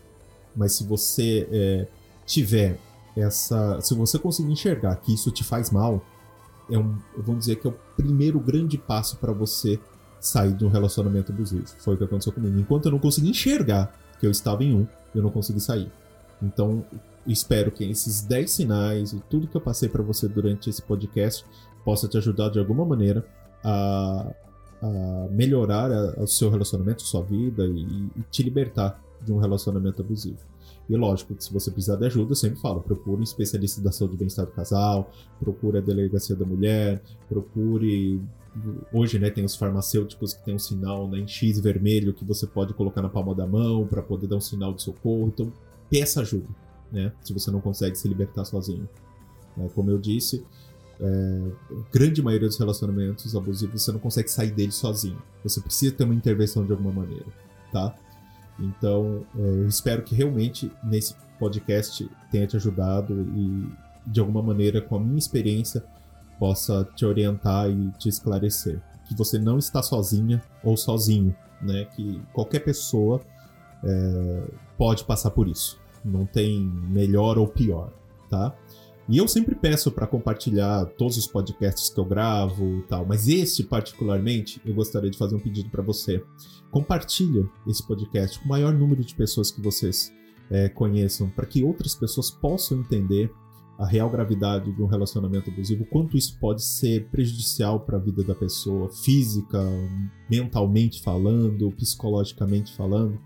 Mas 0.55 0.73
se 0.73 0.83
você 0.83 1.47
é, 1.51 1.87
tiver 2.25 2.77
essa. 3.15 3.79
Se 3.81 3.93
você 3.93 4.19
conseguir 4.19 4.51
enxergar 4.51 4.95
que 4.97 5.13
isso 5.13 5.31
te 5.31 5.43
faz 5.43 5.71
mal, 5.71 6.03
é 6.69 6.77
um, 6.77 6.97
vamos 7.17 7.41
dizer 7.41 7.57
que 7.57 7.67
é 7.67 7.69
o 7.69 7.75
primeiro 7.95 8.39
grande 8.39 8.77
passo 8.77 9.17
para 9.17 9.31
você 9.31 9.79
sair 10.19 10.53
de 10.53 10.65
um 10.65 10.69
relacionamento 10.69 11.31
abusivo. 11.31 11.65
Foi 11.79 11.95
o 11.95 11.97
que 11.97 12.03
aconteceu 12.03 12.31
comigo. 12.31 12.57
Enquanto 12.57 12.85
eu 12.85 12.91
não 12.91 12.99
consegui 12.99 13.29
enxergar 13.29 13.93
que 14.19 14.25
eu 14.25 14.31
estava 14.31 14.63
em 14.63 14.73
um, 14.73 14.87
eu 15.13 15.21
não 15.21 15.29
consegui 15.29 15.59
sair. 15.59 15.91
Então, 16.41 16.85
espero 17.27 17.71
que 17.71 17.83
esses 17.83 18.21
10 18.21 18.51
sinais 18.51 19.13
e 19.13 19.19
tudo 19.29 19.47
que 19.47 19.55
eu 19.55 19.61
passei 19.61 19.89
para 19.89 20.01
você 20.01 20.27
durante 20.27 20.69
esse 20.69 20.81
podcast 20.81 21.45
possa 21.83 22.07
te 22.07 22.17
ajudar 22.17 22.49
de 22.49 22.59
alguma 22.59 22.85
maneira 22.85 23.25
a, 23.63 24.33
a 24.81 25.27
melhorar 25.31 25.91
a, 25.91 26.21
o 26.21 26.27
seu 26.27 26.49
relacionamento, 26.49 27.03
a 27.03 27.07
sua 27.07 27.23
vida 27.23 27.65
e, 27.65 28.09
e, 28.15 28.23
te 28.31 28.43
libertar 28.43 29.01
de 29.23 29.31
um 29.31 29.37
relacionamento 29.37 30.01
abusivo. 30.01 30.39
E 30.89 30.95
lógico 30.95 31.33
que 31.33 31.43
se 31.43 31.53
você 31.53 31.71
precisar 31.71 31.95
de 31.95 32.05
ajuda, 32.05 32.31
eu 32.31 32.35
sempre 32.35 32.59
falo, 32.59 32.81
procure 32.81 33.19
um 33.19 33.23
especialista 33.23 33.81
da 33.81 33.91
saúde 33.91 34.15
e 34.15 34.17
bem-estar 34.17 34.45
do 34.45 34.51
casal, 34.51 35.09
procure 35.39 35.77
a 35.77 35.81
delegacia 35.81 36.35
da 36.35 36.45
mulher, 36.45 37.01
procure 37.29 38.21
hoje, 38.91 39.17
né, 39.17 39.29
tem 39.29 39.43
os 39.43 39.55
farmacêuticos 39.55 40.33
que 40.33 40.43
tem 40.43 40.53
um 40.53 40.59
sinal 40.59 41.07
né, 41.07 41.19
em 41.19 41.27
X 41.27 41.59
vermelho 41.59 42.13
que 42.13 42.23
você 42.23 42.45
pode 42.45 42.73
colocar 42.73 43.01
na 43.01 43.09
palma 43.09 43.33
da 43.33 43.47
mão 43.47 43.87
para 43.87 44.01
poder 44.01 44.27
dar 44.27 44.35
um 44.35 44.41
sinal 44.41 44.73
de 44.73 44.83
socorro. 44.83 45.27
Então, 45.27 45.51
peça 45.89 46.21
ajuda, 46.21 46.47
né, 46.91 47.11
se 47.21 47.33
você 47.33 47.49
não 47.49 47.61
consegue 47.61 47.97
se 47.97 48.07
libertar 48.07 48.45
sozinho. 48.45 48.87
É, 49.57 49.67
como 49.69 49.89
eu 49.89 49.97
disse, 49.97 50.45
é, 50.99 51.51
grande 51.91 52.21
maioria 52.21 52.47
dos 52.47 52.57
relacionamentos 52.57 53.35
abusivos 53.35 53.83
você 53.83 53.91
não 53.91 53.99
consegue 53.99 54.29
sair 54.29 54.51
deles 54.51 54.75
sozinho. 54.75 55.21
Você 55.43 55.61
precisa 55.61 55.93
ter 55.93 56.03
uma 56.03 56.15
intervenção 56.15 56.65
de 56.65 56.71
alguma 56.71 56.91
maneira, 56.91 57.25
tá? 57.71 57.95
Então, 58.59 59.25
é, 59.35 59.41
eu 59.41 59.67
espero 59.67 60.03
que 60.03 60.15
realmente 60.15 60.71
nesse 60.83 61.15
podcast 61.39 62.09
tenha 62.31 62.47
te 62.47 62.55
ajudado 62.55 63.13
e 63.35 63.69
de 64.05 64.19
alguma 64.19 64.41
maneira, 64.41 64.81
com 64.81 64.97
a 64.97 64.99
minha 64.99 65.17
experiência, 65.17 65.83
possa 66.39 66.87
te 66.95 67.05
orientar 67.05 67.69
e 67.69 67.91
te 67.91 68.09
esclarecer. 68.09 68.81
Que 69.07 69.15
você 69.15 69.39
não 69.39 69.57
está 69.57 69.81
sozinha 69.81 70.41
ou 70.63 70.75
sozinho, 70.75 71.35
né? 71.61 71.85
Que 71.95 72.21
qualquer 72.33 72.59
pessoa 72.59 73.21
é, 73.83 74.43
pode 74.77 75.03
passar 75.03 75.31
por 75.31 75.47
isso. 75.47 75.79
Não 76.03 76.25
tem 76.25 76.59
melhor 76.59 77.37
ou 77.37 77.47
pior, 77.47 77.91
tá? 78.29 78.53
E 79.09 79.17
eu 79.17 79.27
sempre 79.27 79.53
peço 79.53 79.91
para 79.91 80.07
compartilhar 80.07 80.85
todos 80.97 81.17
os 81.17 81.27
podcasts 81.27 81.89
que 81.89 81.99
eu 81.99 82.05
gravo 82.05 82.79
e 82.79 82.83
tal, 82.83 83.05
mas 83.05 83.27
este 83.27 83.61
particularmente 83.63 84.61
eu 84.65 84.73
gostaria 84.73 85.09
de 85.09 85.17
fazer 85.17 85.35
um 85.35 85.39
pedido 85.39 85.69
para 85.69 85.83
você. 85.83 86.23
Compartilha 86.71 87.47
esse 87.67 87.85
podcast 87.85 88.39
com 88.39 88.45
o 88.45 88.49
maior 88.49 88.73
número 88.73 89.03
de 89.03 89.13
pessoas 89.13 89.51
que 89.51 89.61
vocês 89.61 90.11
é, 90.49 90.69
conheçam, 90.69 91.29
para 91.29 91.45
que 91.45 91.63
outras 91.63 91.95
pessoas 91.95 92.31
possam 92.31 92.79
entender 92.79 93.29
a 93.77 93.85
real 93.85 94.09
gravidade 94.09 94.71
de 94.71 94.81
um 94.81 94.85
relacionamento 94.85 95.49
abusivo, 95.49 95.85
quanto 95.85 96.15
isso 96.15 96.37
pode 96.39 96.63
ser 96.63 97.09
prejudicial 97.09 97.79
para 97.79 97.97
a 97.97 97.99
vida 97.99 98.23
da 98.23 98.35
pessoa, 98.35 98.89
física, 98.89 99.59
mentalmente 100.29 101.01
falando, 101.01 101.71
psicologicamente 101.71 102.73
falando, 102.75 103.19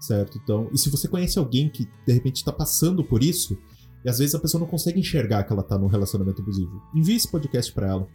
certo? 0.00 0.38
Então, 0.42 0.70
e 0.72 0.78
se 0.78 0.88
você 0.88 1.08
conhece 1.08 1.38
alguém 1.38 1.68
que 1.68 1.86
de 2.06 2.12
repente 2.12 2.36
está 2.36 2.52
passando 2.52 3.02
por 3.02 3.22
isso, 3.22 3.58
e 4.08 4.10
às 4.10 4.18
vezes 4.18 4.34
a 4.34 4.38
pessoa 4.38 4.58
não 4.58 4.66
consegue 4.66 4.98
enxergar 4.98 5.44
que 5.44 5.52
ela 5.52 5.60
está 5.60 5.76
num 5.76 5.86
relacionamento 5.86 6.40
abusivo, 6.40 6.82
envie 6.94 7.14
esse 7.14 7.30
podcast 7.30 7.70
para 7.70 7.88
ela, 7.88 8.08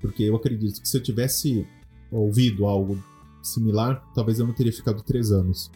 porque 0.00 0.24
eu 0.24 0.34
acredito 0.34 0.82
que 0.82 0.88
se 0.88 0.96
eu 0.96 1.00
tivesse 1.00 1.64
ouvido 2.10 2.66
algo 2.66 3.00
similar, 3.40 4.04
talvez 4.16 4.40
eu 4.40 4.46
não 4.48 4.52
teria 4.52 4.72
ficado 4.72 5.00
três 5.00 5.30
anos 5.30 5.70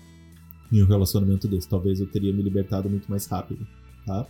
em 0.73 0.83
um 0.83 0.87
relacionamento 0.87 1.47
desse, 1.47 1.69
talvez 1.69 2.01
eu 2.01 2.09
teria 2.09 2.33
me 2.33 2.43
libertado 2.43 2.91
muito 2.91 3.09
mais 3.09 3.27
rápido, 3.27 3.65
tá? 4.05 4.27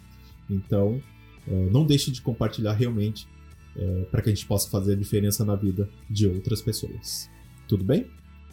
Então, 0.51 1.03
é, 1.49 1.71
não 1.71 1.87
deixe 1.87 2.11
de 2.11 2.21
compartilhar 2.21 2.75
realmente 2.75 3.27
é, 3.75 4.05
para 4.11 4.21
que 4.21 4.29
a 4.29 4.35
gente 4.35 4.45
possa 4.45 4.69
fazer 4.69 4.93
a 4.93 4.97
diferença 4.97 5.47
na 5.47 5.57
vida 5.57 5.89
de 6.11 6.27
outras 6.27 6.61
pessoas. 6.61 7.31
Tudo 7.67 7.85
bem? 7.85 8.07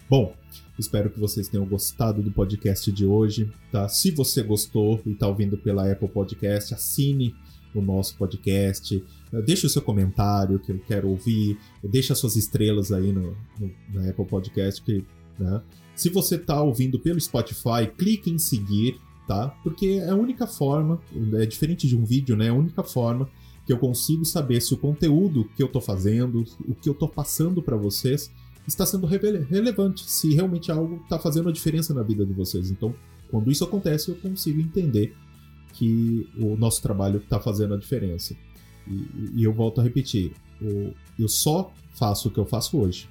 Bom, 0.10 0.34
espero 0.78 1.10
que 1.10 1.20
vocês 1.20 1.48
tenham 1.48 1.66
gostado 1.66 2.24
do 2.24 2.32
podcast 2.32 2.92
de 2.92 3.06
hoje, 3.06 3.52
tá? 3.72 3.88
Se 3.88 4.10
você 4.10 4.42
gostou 4.42 5.00
e 5.06 5.12
está 5.12 5.28
ouvindo 5.28 5.56
pela 5.56 5.90
Apple 5.92 6.08
Podcast, 6.08 6.74
assine 6.74 7.36
o 7.76 7.82
nosso 7.82 8.18
podcast, 8.18 9.04
é, 9.32 9.42
deixe 9.42 9.68
o 9.68 9.70
seu 9.70 9.84
comentário 9.84 10.58
que 10.58 10.72
eu 10.72 10.80
quero 10.80 11.10
ouvir, 11.10 11.60
deixe 11.84 12.12
as 12.12 12.18
suas 12.18 12.36
estrelas 12.36 12.92
aí 12.92 13.12
no, 13.12 13.38
no 13.60 13.72
na 13.94 14.10
Apple 14.10 14.26
Podcast, 14.26 14.82
que, 14.82 15.06
né? 15.38 15.62
Se 15.96 16.10
você 16.10 16.36
está 16.36 16.60
ouvindo 16.60 16.98
pelo 16.98 17.20
Spotify, 17.20 17.86
clique 17.96 18.32
em 18.32 18.40
seguir 18.40 19.00
tá? 19.30 19.50
Porque 19.64 20.02
é 20.04 20.10
a 20.10 20.16
única 20.16 20.48
forma, 20.48 21.00
é 21.36 21.46
diferente 21.46 21.88
de 21.88 21.96
um 21.96 22.04
vídeo, 22.04 22.36
né? 22.36 22.48
É 22.48 22.50
a 22.50 22.54
única 22.54 22.82
forma 22.82 23.30
que 23.64 23.72
eu 23.72 23.78
consigo 23.78 24.26
saber 24.26 24.60
se 24.60 24.74
o 24.74 24.78
conteúdo 24.78 25.48
que 25.56 25.62
eu 25.62 25.68
tô 25.68 25.80
fazendo, 25.80 26.44
o 26.68 26.74
que 26.74 26.90
eu 26.90 26.96
tô 26.96 27.08
passando 27.08 27.62
para 27.62 27.78
vocês, 27.78 28.32
está 28.74 28.86
sendo 28.86 29.06
relevante, 29.06 30.10
se 30.10 30.34
realmente 30.34 30.72
algo 30.72 31.02
está 31.04 31.20
fazendo 31.20 31.50
a 31.50 31.52
diferença 31.52 31.94
na 31.94 32.04
vida 32.04 32.26
de 32.26 32.34
vocês. 32.34 32.72
Então, 32.72 32.94
quando 33.30 33.52
isso 33.52 33.64
acontece, 33.64 34.10
eu 34.10 34.16
consigo 34.16 34.60
entender 34.60 35.16
que 35.74 36.28
o 36.38 36.56
nosso 36.56 36.82
trabalho 36.82 37.18
está 37.18 37.40
fazendo 37.40 37.74
a 37.74 37.78
diferença. 37.78 38.36
E, 38.88 39.40
e, 39.42 39.44
eu 39.44 39.54
volto 39.54 39.82
a 39.82 39.84
repetir: 39.84 40.34
eu, 40.62 40.94
eu 41.18 41.28
só 41.28 41.72
faço 41.94 42.28
o 42.28 42.32
que 42.32 42.40
eu 42.40 42.46
faço 42.46 42.78
hoje. 42.78 43.08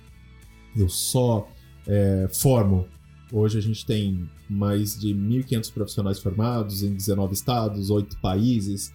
Eu 0.76 0.88
só 0.88 1.48
é, 1.86 2.28
formo 2.32 2.86
Hoje 3.30 3.58
a 3.58 3.60
gente 3.60 3.84
tem 3.84 4.28
mais 4.48 4.98
de 4.98 5.08
1.500 5.14 5.72
profissionais 5.72 6.18
formados 6.18 6.82
em 6.82 6.94
19 6.94 7.34
estados, 7.34 7.90
8 7.90 8.18
países. 8.20 8.92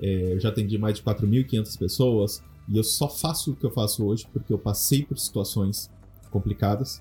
É, 0.00 0.34
eu 0.34 0.40
já 0.40 0.50
atendi 0.50 0.78
mais 0.78 0.96
de 0.96 1.02
4.500 1.02 1.78
pessoas 1.78 2.42
e 2.68 2.76
eu 2.76 2.84
só 2.84 3.08
faço 3.08 3.52
o 3.52 3.56
que 3.56 3.66
eu 3.66 3.70
faço 3.70 4.04
hoje 4.04 4.26
porque 4.32 4.52
eu 4.52 4.58
passei 4.58 5.04
por 5.04 5.18
situações 5.18 5.90
complicadas 6.32 7.00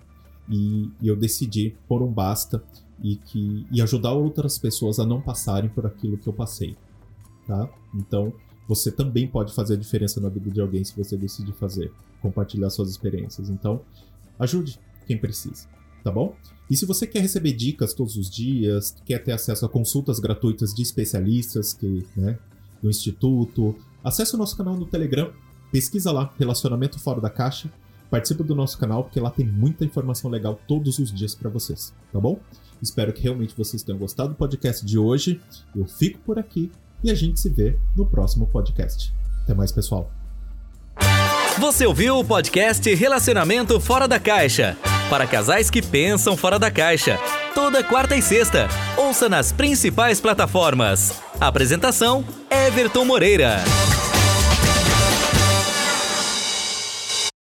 e, 0.49 0.89
e 1.01 1.07
eu 1.07 1.15
decidi 1.15 1.75
pôr 1.87 2.01
um 2.01 2.11
basta 2.11 2.63
e, 3.01 3.15
que, 3.15 3.65
e 3.71 3.81
ajudar 3.81 4.11
outras 4.11 4.57
pessoas 4.57 4.99
a 4.99 5.05
não 5.05 5.21
passarem 5.21 5.69
por 5.69 5.85
aquilo 5.85 6.17
que 6.17 6.27
eu 6.27 6.33
passei. 6.33 6.75
Tá? 7.47 7.67
Então, 7.95 8.31
você 8.67 8.91
também 8.91 9.27
pode 9.27 9.53
fazer 9.53 9.73
a 9.73 9.77
diferença 9.77 10.21
na 10.21 10.29
vida 10.29 10.51
de 10.51 10.61
alguém 10.61 10.83
se 10.83 10.95
você 10.95 11.17
decidir 11.17 11.53
fazer, 11.53 11.91
compartilhar 12.21 12.69
suas 12.69 12.89
experiências. 12.89 13.49
Então, 13.49 13.81
ajude 14.37 14.79
quem 15.07 15.17
precisa 15.17 15.67
tá 16.03 16.11
bom? 16.11 16.35
E 16.69 16.75
se 16.75 16.85
você 16.85 17.05
quer 17.05 17.19
receber 17.19 17.53
dicas 17.53 17.93
todos 17.93 18.15
os 18.15 18.29
dias, 18.29 18.95
quer 19.05 19.19
ter 19.19 19.31
acesso 19.31 19.65
a 19.65 19.69
consultas 19.69 20.19
gratuitas 20.19 20.73
de 20.73 20.81
especialistas 20.81 21.73
que, 21.73 22.05
né, 22.15 22.37
do 22.81 22.89
Instituto, 22.89 23.75
acesse 24.03 24.35
o 24.35 24.37
nosso 24.37 24.55
canal 24.55 24.75
no 24.75 24.85
Telegram, 24.85 25.31
pesquisa 25.71 26.11
lá, 26.11 26.33
Relacionamento 26.37 26.99
Fora 26.99 27.21
da 27.21 27.29
Caixa, 27.29 27.69
participa 28.11 28.43
do 28.43 28.53
nosso 28.53 28.77
canal, 28.77 29.05
porque 29.05 29.19
lá 29.19 29.31
tem 29.31 29.45
muita 29.45 29.85
informação 29.85 30.29
legal 30.29 30.59
todos 30.67 30.99
os 30.99 31.11
dias 31.11 31.33
para 31.33 31.49
vocês, 31.49 31.93
tá 32.11 32.19
bom? 32.19 32.37
Espero 32.81 33.13
que 33.13 33.23
realmente 33.23 33.55
vocês 33.57 33.81
tenham 33.81 33.97
gostado 33.97 34.29
do 34.29 34.35
podcast 34.35 34.85
de 34.85 34.99
hoje. 34.99 35.39
Eu 35.73 35.85
fico 35.85 36.19
por 36.19 36.37
aqui 36.37 36.69
e 37.01 37.09
a 37.09 37.15
gente 37.15 37.39
se 37.39 37.47
vê 37.47 37.77
no 37.95 38.05
próximo 38.05 38.45
podcast. 38.47 39.13
Até 39.43 39.53
mais, 39.53 39.71
pessoal. 39.71 40.11
Você 41.59 41.85
ouviu 41.85 42.17
o 42.17 42.25
podcast 42.25 42.93
Relacionamento 42.93 43.79
Fora 43.79 44.07
da 44.07 44.19
Caixa? 44.19 44.77
Para 45.09 45.27
casais 45.27 45.69
que 45.69 45.81
pensam 45.81 46.37
fora 46.37 46.57
da 46.57 46.71
caixa. 46.71 47.19
Toda 47.53 47.83
quarta 47.83 48.15
e 48.15 48.21
sexta. 48.21 48.67
Ouça 48.97 49.27
nas 49.27 49.51
principais 49.51 50.21
plataformas. 50.21 51.21
Apresentação: 51.39 52.25
Everton 52.49 53.03
Moreira. 53.03 53.57